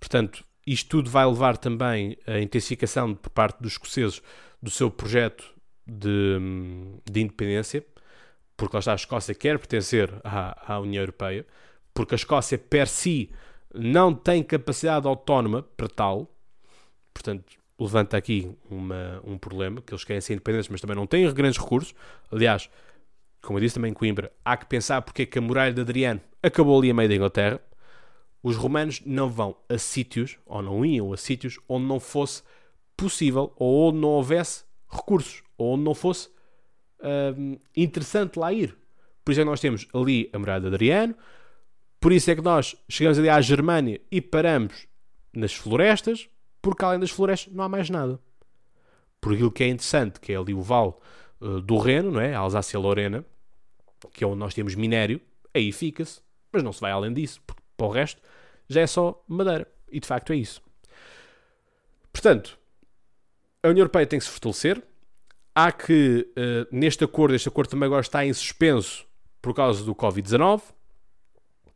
Portanto, 0.00 0.44
isto 0.66 0.88
tudo 0.90 1.08
vai 1.08 1.24
levar 1.24 1.56
também 1.58 2.18
a 2.26 2.40
intensificação 2.40 3.14
por 3.14 3.30
parte 3.30 3.62
dos 3.62 3.74
escoceses 3.74 4.20
do 4.60 4.68
seu 4.68 4.90
projeto 4.90 5.54
de, 5.86 6.40
de 7.08 7.20
independência, 7.20 7.86
porque 8.56 8.74
lá 8.74 8.80
está, 8.80 8.90
a 8.90 8.96
Escócia 8.96 9.32
quer 9.32 9.60
pertencer 9.60 10.12
à, 10.24 10.74
à 10.74 10.80
União 10.80 11.02
Europeia, 11.02 11.46
porque 11.94 12.16
a 12.16 12.16
Escócia 12.16 12.58
per 12.58 12.88
si 12.88 13.30
não 13.72 14.12
tem 14.12 14.42
capacidade 14.42 15.06
autónoma 15.06 15.62
para 15.62 15.88
tal, 15.88 16.34
portanto, 17.14 17.61
levanta 17.82 18.16
aqui 18.16 18.50
uma, 18.70 19.20
um 19.24 19.36
problema, 19.36 19.80
que 19.80 19.92
eles 19.92 20.04
querem 20.04 20.20
ser 20.20 20.34
independentes, 20.34 20.68
mas 20.68 20.80
também 20.80 20.96
não 20.96 21.06
têm 21.06 21.30
grandes 21.32 21.58
recursos. 21.58 21.94
Aliás, 22.30 22.70
como 23.40 23.58
eu 23.58 23.62
disse 23.62 23.74
também 23.74 23.90
em 23.90 23.94
Coimbra, 23.94 24.32
há 24.44 24.56
que 24.56 24.66
pensar 24.66 25.02
porque 25.02 25.22
é 25.22 25.26
que 25.26 25.38
a 25.38 25.42
muralha 25.42 25.72
de 25.72 25.80
Adriano 25.80 26.20
acabou 26.42 26.78
ali 26.78 26.90
a 26.90 26.94
meio 26.94 27.08
da 27.08 27.14
Inglaterra. 27.14 27.60
Os 28.42 28.56
romanos 28.56 29.02
não 29.04 29.28
vão 29.28 29.56
a 29.68 29.78
sítios, 29.78 30.38
ou 30.46 30.62
não 30.62 30.84
iam 30.84 31.12
a 31.12 31.16
sítios, 31.16 31.58
onde 31.68 31.86
não 31.86 32.00
fosse 32.00 32.42
possível, 32.96 33.52
ou 33.56 33.88
onde 33.88 33.98
não 33.98 34.08
houvesse 34.10 34.64
recursos, 34.88 35.42
ou 35.56 35.74
onde 35.74 35.84
não 35.84 35.94
fosse 35.94 36.28
hum, 37.36 37.58
interessante 37.76 38.38
lá 38.38 38.52
ir. 38.52 38.76
Por 39.24 39.32
isso 39.32 39.40
é 39.40 39.44
que 39.44 39.50
nós 39.50 39.60
temos 39.60 39.86
ali 39.94 40.28
a 40.32 40.38
muralha 40.38 40.60
de 40.60 40.66
Adriano, 40.68 41.14
por 42.00 42.12
isso 42.12 42.30
é 42.30 42.34
que 42.34 42.42
nós 42.42 42.74
chegamos 42.88 43.18
ali 43.18 43.28
à 43.28 43.40
Germânia 43.40 44.00
e 44.10 44.20
paramos 44.20 44.88
nas 45.32 45.54
florestas, 45.54 46.28
porque 46.62 46.84
além 46.84 47.00
das 47.00 47.10
florestas 47.10 47.52
não 47.52 47.64
há 47.64 47.68
mais 47.68 47.90
nada. 47.90 48.18
Por 49.20 49.34
aquilo 49.34 49.50
que 49.50 49.64
é 49.64 49.68
interessante, 49.68 50.20
que 50.20 50.32
é 50.32 50.36
ali 50.36 50.54
o 50.54 50.62
vale 50.62 50.94
uh, 51.40 51.60
do 51.60 51.76
Reno, 51.76 52.12
não 52.12 52.20
é? 52.20 52.34
a 52.34 52.38
Alsácia-Lorena, 52.38 53.24
que 54.12 54.24
é 54.24 54.26
onde 54.26 54.38
nós 54.38 54.54
temos 54.54 54.74
minério, 54.74 55.20
aí 55.52 55.72
fica-se, 55.72 56.20
mas 56.52 56.62
não 56.62 56.72
se 56.72 56.80
vai 56.80 56.92
além 56.92 57.12
disso, 57.12 57.40
porque 57.46 57.62
para 57.76 57.86
o 57.86 57.90
resto 57.90 58.22
já 58.68 58.80
é 58.80 58.86
só 58.86 59.22
madeira. 59.28 59.66
E 59.90 60.00
de 60.00 60.06
facto 60.06 60.32
é 60.32 60.36
isso. 60.36 60.62
Portanto, 62.12 62.58
a 63.62 63.68
União 63.68 63.82
Europeia 63.82 64.06
tem 64.06 64.18
que 64.18 64.24
se 64.24 64.30
fortalecer. 64.30 64.82
Há 65.54 65.70
que, 65.70 66.28
uh, 66.30 66.66
neste 66.74 67.04
acordo, 67.04 67.34
este 67.34 67.48
acordo 67.48 67.70
também 67.70 67.86
agora 67.86 68.00
está 68.00 68.24
em 68.24 68.32
suspenso 68.32 69.06
por 69.40 69.54
causa 69.54 69.84
do 69.84 69.94
Covid-19. 69.94 70.62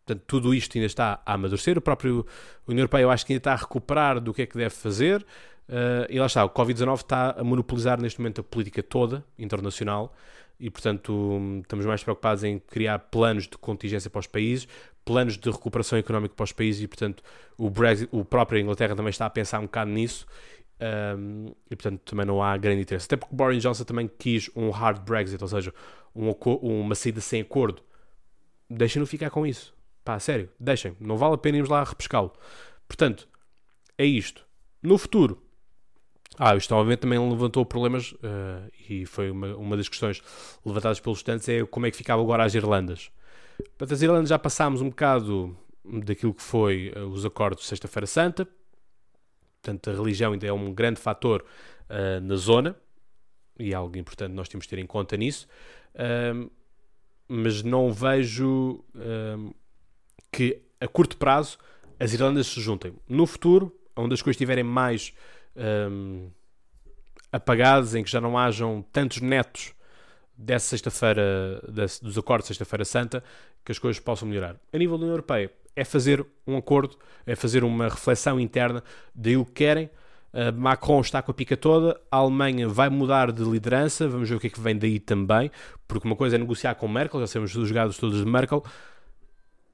Portanto, 0.07 0.24
tudo 0.24 0.54
isto 0.54 0.78
ainda 0.78 0.86
está 0.86 1.20
a 1.26 1.34
amadurecer. 1.34 1.76
O 1.76 1.80
próprio 1.80 2.24
União 2.66 2.82
Europeia, 2.82 3.02
eu 3.02 3.11
acho 3.11 3.26
que 3.26 3.32
ainda 3.32 3.40
está 3.40 3.52
a 3.52 3.57
recuperar 3.57 4.20
do 4.20 4.32
que 4.32 4.42
é 4.42 4.46
que 4.46 4.57
deve 4.57 4.70
fazer. 4.70 5.20
Uh, 5.68 6.07
e 6.09 6.20
lá 6.20 6.26
está, 6.26 6.44
o 6.44 6.50
Covid-19 6.50 6.96
está 6.98 7.30
a 7.32 7.42
monopolizar 7.42 8.00
neste 8.00 8.20
momento 8.20 8.40
a 8.40 8.44
política 8.44 8.84
toda 8.84 9.24
internacional 9.36 10.14
e, 10.61 10.70
portanto, 10.70 11.61
estamos 11.61 11.84
mais 11.84 12.04
preocupados 12.04 12.44
em 12.44 12.61
criar 12.61 13.00
planos 13.00 13.48
de 13.48 13.59
contingência 13.59 14.09
para 14.09 14.20
os 14.20 14.28
países, 14.28 14.68
planos 15.04 15.36
de 15.36 15.50
recuperação 15.50 15.98
económica 15.98 16.36
para 16.36 16.44
os 16.44 16.52
países 16.52 16.82
e, 16.82 16.86
portanto, 16.86 17.20
o, 17.59 17.68
Brexit, 17.68 18.09
o 18.12 18.24
próprio 18.24 18.61
Inglaterra 18.61 18.94
também 18.94 19.11
está 19.11 19.26
a 19.26 19.30
pensar 19.30 19.59
um 19.59 19.64
bocado 19.64 19.90
nisso. 19.90 20.24
Um, 20.78 21.54
e 21.70 21.74
portanto 21.74 22.02
também 22.04 22.26
não 22.26 22.42
há 22.42 22.54
grande 22.57 22.82
interesse. 22.82 23.07
Até 23.07 23.16
porque 23.16 23.34
Boris 23.34 23.62
Johnson 23.62 23.84
também 23.84 24.11
quis 24.18 24.50
um 24.54 24.68
hard 24.70 25.00
Brexit, 25.00 25.42
ou 25.42 25.48
seja, 25.48 25.72
um, 26.14 26.30
uma 26.30 26.94
saída 26.94 27.20
sem 27.20 27.40
acordo. 27.40 27.82
Deixem-no 28.68 29.07
ficar 29.07 29.30
com 29.30 29.46
isso. 29.46 29.75
Pá, 30.07 30.20
sério, 30.20 30.48
deixem, 30.61 30.96
não 31.00 31.16
vale 31.16 31.34
a 31.34 31.36
pena 31.36 31.57
irmos 31.57 31.68
lá 31.68 31.82
repescá-lo. 31.82 32.32
Portanto, 32.86 33.28
é 33.98 34.04
isto. 34.04 34.46
No 34.80 34.96
futuro, 34.96 35.42
ah, 36.38 36.54
isto 36.54 36.72
obviamente 36.76 37.00
também 37.00 37.18
levantou 37.18 37.66
problemas 37.66 38.12
uh, 38.12 38.70
e 38.88 39.04
foi 39.04 39.32
uma, 39.32 39.57
uma 39.57 39.76
das 39.76 39.88
questões 39.88 40.22
levantadas 40.64 41.00
pelos 41.00 41.18
estudantes 41.18 41.48
é 41.48 41.66
como 41.66 41.86
é 41.86 41.90
que 41.90 41.96
ficava 41.96 42.22
agora 42.22 42.44
as 42.44 42.54
Irlandas. 42.54 43.11
Para 43.76 43.92
as 43.92 44.00
Irlandas 44.00 44.28
já 44.28 44.38
passámos 44.38 44.80
um 44.80 44.90
bocado 44.90 45.59
daquilo 46.04 46.32
que 46.32 46.42
foi 46.42 46.92
uh, 46.94 47.00
os 47.07 47.24
acordos 47.24 47.64
de 47.64 47.68
Sexta-feira 47.68 48.07
Santa, 48.07 48.46
portanto 49.61 49.90
a 49.90 49.92
religião 49.92 50.34
ainda 50.34 50.46
é 50.46 50.52
um 50.52 50.72
grande 50.72 51.00
fator 51.00 51.44
uh, 51.90 52.20
na 52.20 52.36
zona 52.36 52.76
e 53.59 53.72
é 53.72 53.74
algo 53.74 53.98
importante 53.98 54.30
nós 54.30 54.48
temos 54.48 54.66
de 54.66 54.70
ter 54.70 54.78
em 54.78 54.86
conta 54.86 55.16
nisso, 55.16 55.48
mas 57.26 57.62
não 57.62 57.90
vejo 57.90 58.84
que 60.37 60.61
a 60.78 60.87
curto 60.87 61.16
prazo 61.16 61.57
as 61.99 62.12
Irlandas 62.12 62.49
se 62.49 62.61
juntem. 62.61 62.93
No 63.09 63.26
futuro, 63.26 63.74
onde 63.97 64.12
as 64.12 64.20
coisas 64.20 64.37
estiverem 64.37 64.62
mais 64.62 65.14
um, 65.57 66.28
apagadas, 67.32 67.95
em 67.95 68.05
que 68.05 68.11
já 68.11 68.20
não 68.20 68.37
hajam 68.37 68.84
tantos 68.93 69.22
netos 69.22 69.72
dessa 70.37 70.66
sexta-feira, 70.66 71.62
dos 72.03 72.18
acordos 72.18 72.45
de 72.45 72.49
Sexta-feira 72.49 72.84
Santa, 72.84 73.24
que 73.64 73.72
as 73.72 73.78
coisas 73.78 73.99
possam 73.99 74.28
melhorar. 74.28 74.57
A 74.70 74.76
nível 74.76 74.99
da 74.99 75.05
União 75.05 75.14
Europeia, 75.14 75.51
é 75.74 75.84
fazer 75.84 76.24
um 76.47 76.59
acordo, 76.59 76.99
é 77.26 77.34
fazer 77.34 77.64
uma 77.64 77.84
reflexão 77.84 78.39
interna 78.39 78.84
de 79.14 79.39
o 79.39 79.45
que 79.47 79.53
querem. 79.53 79.89
Uh, 80.34 80.53
Macron 80.55 81.01
está 81.01 81.22
com 81.22 81.30
a 81.30 81.34
pica 81.34 81.57
toda, 81.57 81.99
a 82.11 82.18
Alemanha 82.18 82.68
vai 82.68 82.91
mudar 82.91 83.32
de 83.32 83.43
liderança, 83.43 84.07
vamos 84.07 84.28
ver 84.28 84.34
o 84.34 84.41
que 84.41 84.49
é 84.49 84.51
que 84.51 84.61
vem 84.61 84.76
daí 84.76 85.01
também, 85.01 85.51
porque 85.89 86.07
uma 86.07 86.16
coisa 86.16 86.37
é 86.37 86.39
negociar 86.39 86.74
com 86.74 86.87
Merkel, 86.87 87.20
já 87.20 87.26
sabemos 87.26 87.57
os 87.57 87.66
jogados 87.66 87.97
todos 87.97 88.18
de 88.18 88.30
Merkel, 88.30 88.62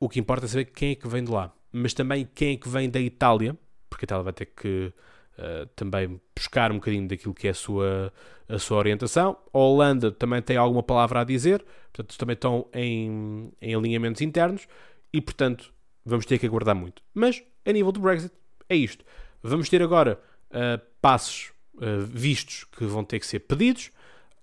o 0.03 0.09
que 0.09 0.19
importa 0.19 0.47
é 0.47 0.49
saber 0.49 0.65
quem 0.65 0.91
é 0.91 0.95
que 0.97 1.07
vem 1.07 1.23
de 1.23 1.31
lá, 1.31 1.55
mas 1.71 1.95
também 1.95 2.29
quem 2.35 2.55
é 2.55 2.57
que 2.57 2.69
vem 2.69 2.91
da 2.91 2.99
Itália, 2.99 3.57
porque 3.89 4.05
a 4.05 4.07
Itália 4.07 4.25
vai 4.25 4.33
ter 4.33 4.47
que 4.47 4.93
uh, 5.39 5.65
também 5.77 6.21
buscar 6.35 6.73
um 6.73 6.75
bocadinho 6.75 7.07
daquilo 7.07 7.33
que 7.33 7.47
é 7.47 7.53
a 7.53 7.55
sua, 7.55 8.13
a 8.49 8.59
sua 8.59 8.79
orientação. 8.79 9.37
A 9.53 9.59
Holanda 9.59 10.11
também 10.11 10.43
tem 10.43 10.57
alguma 10.57 10.83
palavra 10.83 11.21
a 11.21 11.25
dizer, 11.25 11.65
portanto, 11.93 12.19
também 12.19 12.35
estão 12.35 12.67
em, 12.75 13.53
em 13.63 13.77
alinhamentos 13.77 14.21
internos 14.23 14.67
e, 15.13 15.21
portanto, 15.21 15.73
vamos 16.05 16.27
ter 16.27 16.37
que 16.37 16.47
aguardar 16.47 16.75
muito. 16.75 17.01
Mas, 17.15 17.41
a 17.65 17.71
nível 17.71 17.93
do 17.93 18.01
Brexit, 18.01 18.35
é 18.69 18.75
isto. 18.75 19.05
Vamos 19.41 19.69
ter 19.69 19.81
agora 19.85 20.19
uh, 20.51 20.85
passos 21.01 21.53
uh, 21.75 22.05
vistos 22.05 22.65
que 22.77 22.85
vão 22.87 23.05
ter 23.05 23.21
que 23.21 23.27
ser 23.29 23.39
pedidos, 23.39 23.93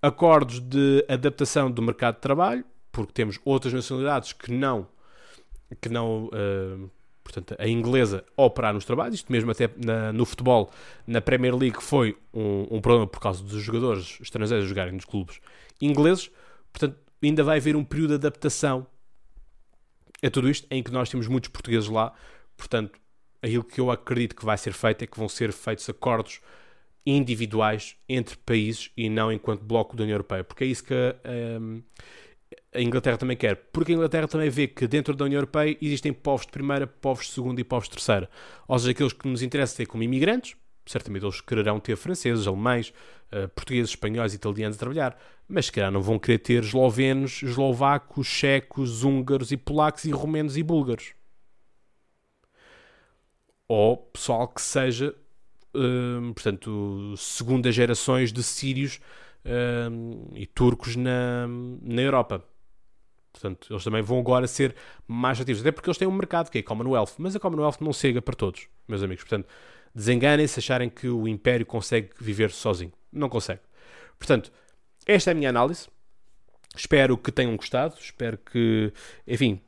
acordos 0.01 0.62
de 0.62 1.05
adaptação 1.10 1.70
do 1.70 1.82
mercado 1.82 2.16
de 2.16 2.22
trabalho, 2.22 2.64
porque 2.93 3.12
temos 3.12 3.38
outras 3.43 3.74
nacionalidades 3.74 4.32
que 4.32 4.53
não 4.53 4.88
que 5.76 5.90
não 5.90 6.26
uh, 6.28 6.90
portanto, 7.24 7.56
a 7.60 7.68
inglesa 7.68 8.24
operar 8.36 8.74
nos 8.74 8.86
trabalhos, 8.86 9.16
isto 9.16 9.32
mesmo 9.32 9.52
até 9.52 9.70
na, 9.78 10.12
no 10.12 10.26
futebol, 10.26 10.72
na 11.06 11.22
Premier 11.22 11.56
League 11.56 11.82
foi 11.82 12.18
um, 12.34 12.68
um, 12.72 12.82
problema 12.82 13.08
por 13.08 13.20
causa 13.20 13.44
dos 13.44 13.62
jogadores 13.62 14.18
estrangeiros 14.22 14.68
jogarem 14.68 14.94
nos 14.94 15.06
clubes 15.06 15.40
ingleses, 15.80 16.32
portanto, 16.74 16.98
ainda 17.22 17.44
vai 17.44 17.58
haver 17.58 17.76
um 17.76 17.84
período 17.84 18.10
de 18.10 18.16
adaptação 18.16 18.86
a 20.22 20.30
tudo 20.30 20.50
isto, 20.50 20.68
em 20.70 20.84
que 20.84 20.92
nós 20.92 21.10
temos 21.10 21.28
muitos 21.28 21.50
portugueses 21.50 21.88
lá, 21.88 22.14
portanto, 22.58 23.00
aquilo 23.42 23.64
que 23.64 23.80
eu 23.80 23.90
acredito 23.90 24.36
que 24.36 24.44
vai 24.44 24.58
ser 24.58 24.74
feito 24.74 25.04
é 25.04 25.08
que 25.08 25.18
vão 25.18 25.30
ser 25.30 25.54
feitos 25.54 25.88
acordos 25.90 26.42
individuais 27.06 27.96
entre 28.08 28.38
países 28.38 28.92
e 28.98 29.10
não 29.10 29.32
enquanto 29.32 29.64
bloco 29.64 29.96
da 29.96 30.04
União 30.04 30.16
Europeia, 30.16 30.44
porque 30.44 30.64
é 30.64 30.68
isso 30.68 30.84
que 30.84 30.94
um, 31.60 31.82
a 32.74 32.82
Inglaterra 32.82 33.18
também 33.18 33.36
quer, 33.36 33.56
porque 33.74 33.92
a 33.92 33.96
Inglaterra 33.96 34.28
também 34.28 34.50
vê 34.50 34.68
que 34.68 34.88
dentro 34.88 35.16
da 35.16 35.26
União 35.26 35.38
Europeia 35.38 35.76
existem 35.82 36.14
povos 36.14 36.46
de 36.46 36.52
primeira, 36.52 36.86
povos 36.86 37.26
de 37.26 37.32
segunda 37.32 37.60
e 37.60 37.64
povos 37.64 37.90
de 37.90 37.96
terceira. 37.96 38.30
Ou 38.68 38.78
seja, 38.78 38.92
aqueles 38.92 39.14
que 39.14 39.28
nos 39.28 39.42
interessam 39.42 39.78
ter 39.78 39.86
como 39.88 40.04
imigrantes, 40.04 40.56
certamente 40.86 41.26
eles 41.26 41.42
quererão 41.42 41.80
ter 41.80 41.96
franceses, 41.96 42.46
alemães, 42.46 42.94
uh, 43.34 43.50
portugueses, 43.50 43.92
espanhóis, 43.92 44.34
italianos 44.34 44.78
a 44.78 44.80
trabalhar, 44.80 45.20
mas 45.48 45.66
se 45.66 45.72
calhar 45.72 45.92
não 45.92 46.02
vão 46.02 46.20
querer 46.20 46.40
ter 46.40 46.64
eslovenos, 46.64 47.42
eslovacos, 47.42 48.28
checos, 48.28 49.04
húngaros 49.04 49.52
e 49.52 49.58
polacos 49.58 50.06
e 50.06 50.12
romenos 50.12 50.56
e 50.56 50.62
búlgaros. 50.62 51.14
Ou 53.68 53.98
pessoal 53.98 54.48
que 54.48 54.62
seja, 54.62 55.16
uh, 55.76 56.34
portanto, 56.34 57.16
segunda 57.18 57.72
gerações 57.72 58.32
de 58.32 58.44
sírios 58.44 59.00
uh, 59.46 60.32
e 60.36 60.46
turcos 60.46 60.96
na, 60.96 61.48
na 61.82 62.02
Europa. 62.02 62.44
Portanto, 63.32 63.68
eles 63.72 63.84
também 63.84 64.02
vão 64.02 64.20
agora 64.20 64.48
ser 64.48 64.76
mais 65.08 65.40
ativos, 65.40 65.62
até 65.62 65.72
porque 65.72 65.90
eles 65.90 65.98
têm 65.98 66.08
um 66.08 66.12
mercado 66.12 66.50
que 66.50 66.58
é 66.58 66.62
a 66.62 66.64
Commonwealth, 66.64 67.14
mas 67.18 67.36
a 67.36 67.40
Commonwealth 67.40 67.78
não 67.80 67.94
chega 67.94 68.22
para 68.22 68.36
todos, 68.36 68.68
meus 68.88 69.04
amigos. 69.04 69.24
Portanto, 69.24 69.48
desenganem-se 69.94 70.60
acharem 70.60 70.90
que 70.90 71.08
o 71.08 71.28
Império 71.28 71.66
consegue 71.66 72.10
viver 72.20 72.52
sozinho. 72.52 72.92
Não 73.12 73.30
consegue. 73.30 73.62
Portanto, 74.18 74.52
esta 75.06 75.30
é 75.30 75.34
a 75.34 75.36
minha 75.36 75.50
análise. 75.50 75.88
Espero 76.76 77.18
que 77.18 77.32
tenham 77.32 77.56
gostado. 77.56 77.96
Espero 78.00 78.38
que, 78.38 78.92
enfim, 79.28 79.62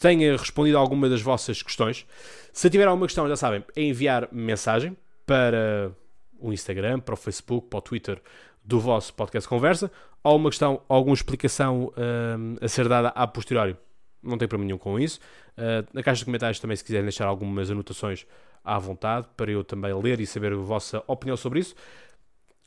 tenha 0.00 0.36
respondido 0.36 0.76
a 0.78 0.80
alguma 0.80 1.08
das 1.08 1.22
vossas 1.22 1.62
questões. 1.62 2.06
Se 2.52 2.70
tiver 2.70 2.88
alguma 2.88 3.06
questão, 3.06 3.28
já 3.28 3.36
sabem, 3.36 3.64
é 3.74 3.82
enviar 3.82 4.28
mensagem 4.32 4.96
para 5.24 5.92
o 6.38 6.52
Instagram, 6.52 7.00
para 7.00 7.14
o 7.14 7.16
Facebook, 7.16 7.68
para 7.68 7.78
o 7.78 7.82
Twitter 7.82 8.20
do 8.66 8.80
vosso 8.80 9.14
podcast 9.14 9.48
Conversa, 9.48 9.90
ou 10.24 10.36
uma 10.36 10.50
questão, 10.50 10.82
alguma 10.88 11.14
explicação 11.14 11.84
uh, 11.84 12.64
a 12.64 12.66
ser 12.66 12.88
dada 12.88 13.08
a 13.08 13.26
posteriori. 13.26 13.76
Não 14.22 14.36
tem 14.36 14.48
problema 14.48 14.66
nenhum 14.66 14.78
com 14.78 14.98
isso. 14.98 15.20
Uh, 15.56 15.86
na 15.92 16.02
caixa 16.02 16.18
de 16.18 16.24
comentários 16.24 16.58
também, 16.58 16.76
se 16.76 16.82
quiserem 16.82 17.04
deixar 17.04 17.26
algumas 17.26 17.70
anotações 17.70 18.26
à 18.64 18.76
vontade, 18.78 19.28
para 19.36 19.52
eu 19.52 19.62
também 19.62 19.94
ler 19.94 20.20
e 20.20 20.26
saber 20.26 20.52
a 20.52 20.56
vossa 20.56 21.02
opinião 21.06 21.36
sobre 21.36 21.60
isso. 21.60 21.76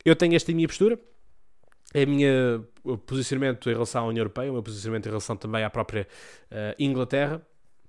Eu 0.05 0.15
tenho 0.15 0.35
esta 0.35 0.53
minha 0.53 0.67
postura, 0.67 0.97
é 1.93 2.05
o 2.05 2.07
meu 2.07 2.97
posicionamento 2.99 3.69
em 3.69 3.73
relação 3.73 4.05
à 4.05 4.07
União 4.07 4.21
Europeia, 4.21 4.49
o 4.49 4.53
meu 4.53 4.63
posicionamento 4.63 5.07
em 5.07 5.09
relação 5.09 5.35
também 5.35 5.65
à 5.65 5.69
própria 5.69 6.07
uh, 6.49 6.75
Inglaterra. 6.79 7.41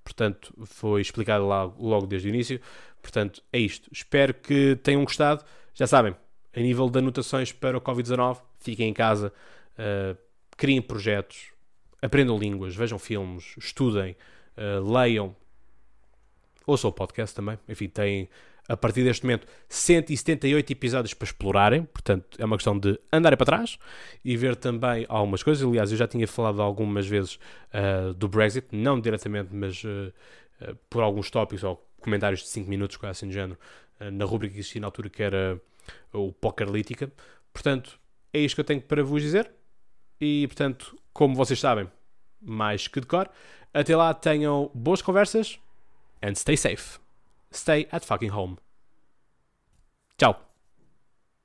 Portanto, 0.03 0.53
foi 0.65 1.01
explicado 1.01 1.47
lá, 1.47 1.63
logo 1.63 2.07
desde 2.07 2.27
o 2.27 2.31
início. 2.31 2.61
Portanto, 3.01 3.41
é 3.53 3.59
isto. 3.61 3.89
Espero 3.93 4.35
que 4.35 4.77
tenham 4.83 5.05
gostado. 5.05 5.45
Já 5.75 5.87
sabem, 5.87 6.17
a 6.55 6.61
nível 6.61 6.89
de 6.89 6.99
anotações 6.99 7.53
para 7.53 7.77
o 7.77 7.81
Covid-19, 7.81 8.39
fiquem 8.59 8.89
em 8.89 8.95
casa, 8.95 9.33
uh, 9.79 10.17
criem 10.57 10.83
projetos, 10.83 11.53
aprendam 12.03 12.39
línguas, 12.39 12.75
vejam 12.75 12.99
filmes, 12.99 13.55
estudem, 13.59 14.17
uh, 14.57 14.93
leiam, 14.93 15.35
ouçam 16.67 16.91
o 16.91 16.93
podcast 16.93 17.35
também. 17.35 17.59
Enfim, 17.69 17.89
têm 17.89 18.29
a 18.71 18.77
partir 18.77 19.03
deste 19.03 19.25
momento 19.25 19.49
178 19.69 20.73
episódios 20.73 21.13
para 21.13 21.25
explorarem, 21.25 21.83
portanto 21.83 22.37
é 22.39 22.45
uma 22.45 22.57
questão 22.57 22.79
de 22.79 22.97
andarem 23.13 23.37
para 23.37 23.47
trás 23.47 23.77
e 24.25 24.37
ver 24.37 24.55
também 24.55 25.05
algumas 25.09 25.43
coisas. 25.43 25.67
Aliás, 25.67 25.91
eu 25.91 25.99
já 25.99 26.07
tinha 26.07 26.29
falado 26.29 26.63
algumas 26.63 27.05
vezes 27.05 27.35
uh, 27.75 28.15
do 28.15 28.29
Brexit, 28.29 28.69
não 28.71 29.01
diretamente, 29.01 29.49
mas 29.53 29.83
uh, 29.83 30.13
uh, 30.63 30.77
por 30.89 31.03
alguns 31.03 31.31
tópicos 31.31 31.65
ou 31.65 31.85
comentários 32.01 32.43
de 32.43 32.49
5 32.49 32.71
minutos, 32.71 32.97
quase 32.97 33.11
assim 33.11 33.29
de 33.29 33.35
género, 33.35 33.59
na 34.13 34.25
rubrica 34.25 34.55
que 34.55 34.61
existia 34.61 34.81
na 34.81 34.87
altura 34.87 35.11
que 35.11 35.23
era 35.23 35.61
o 36.13 36.33
Pokerlítica. 36.33 37.13
Portanto, 37.53 37.99
é 38.33 38.39
isto 38.41 38.55
que 38.55 38.61
eu 38.61 38.65
tenho 38.65 38.83
para 38.83 39.03
vos 39.03 39.23
dizer. 39.23 39.51
E, 40.21 40.47
portanto, 40.47 40.99
como 41.13 41.35
vocês 41.35 41.59
sabem, 41.59 41.91
mais 42.41 42.89
que 42.89 43.01
de 43.01 43.07
cor, 43.07 43.29
até 43.73 43.97
lá 43.97 44.13
tenham 44.13 44.71
boas 44.75 45.03
conversas 45.03 45.59
and 46.23 46.35
stay 46.35 46.57
safe. 46.57 46.99
Stay 47.53 47.89
at 47.91 48.05
fucking 48.05 48.31
home. 48.31 48.57
Tchau. 50.17 50.50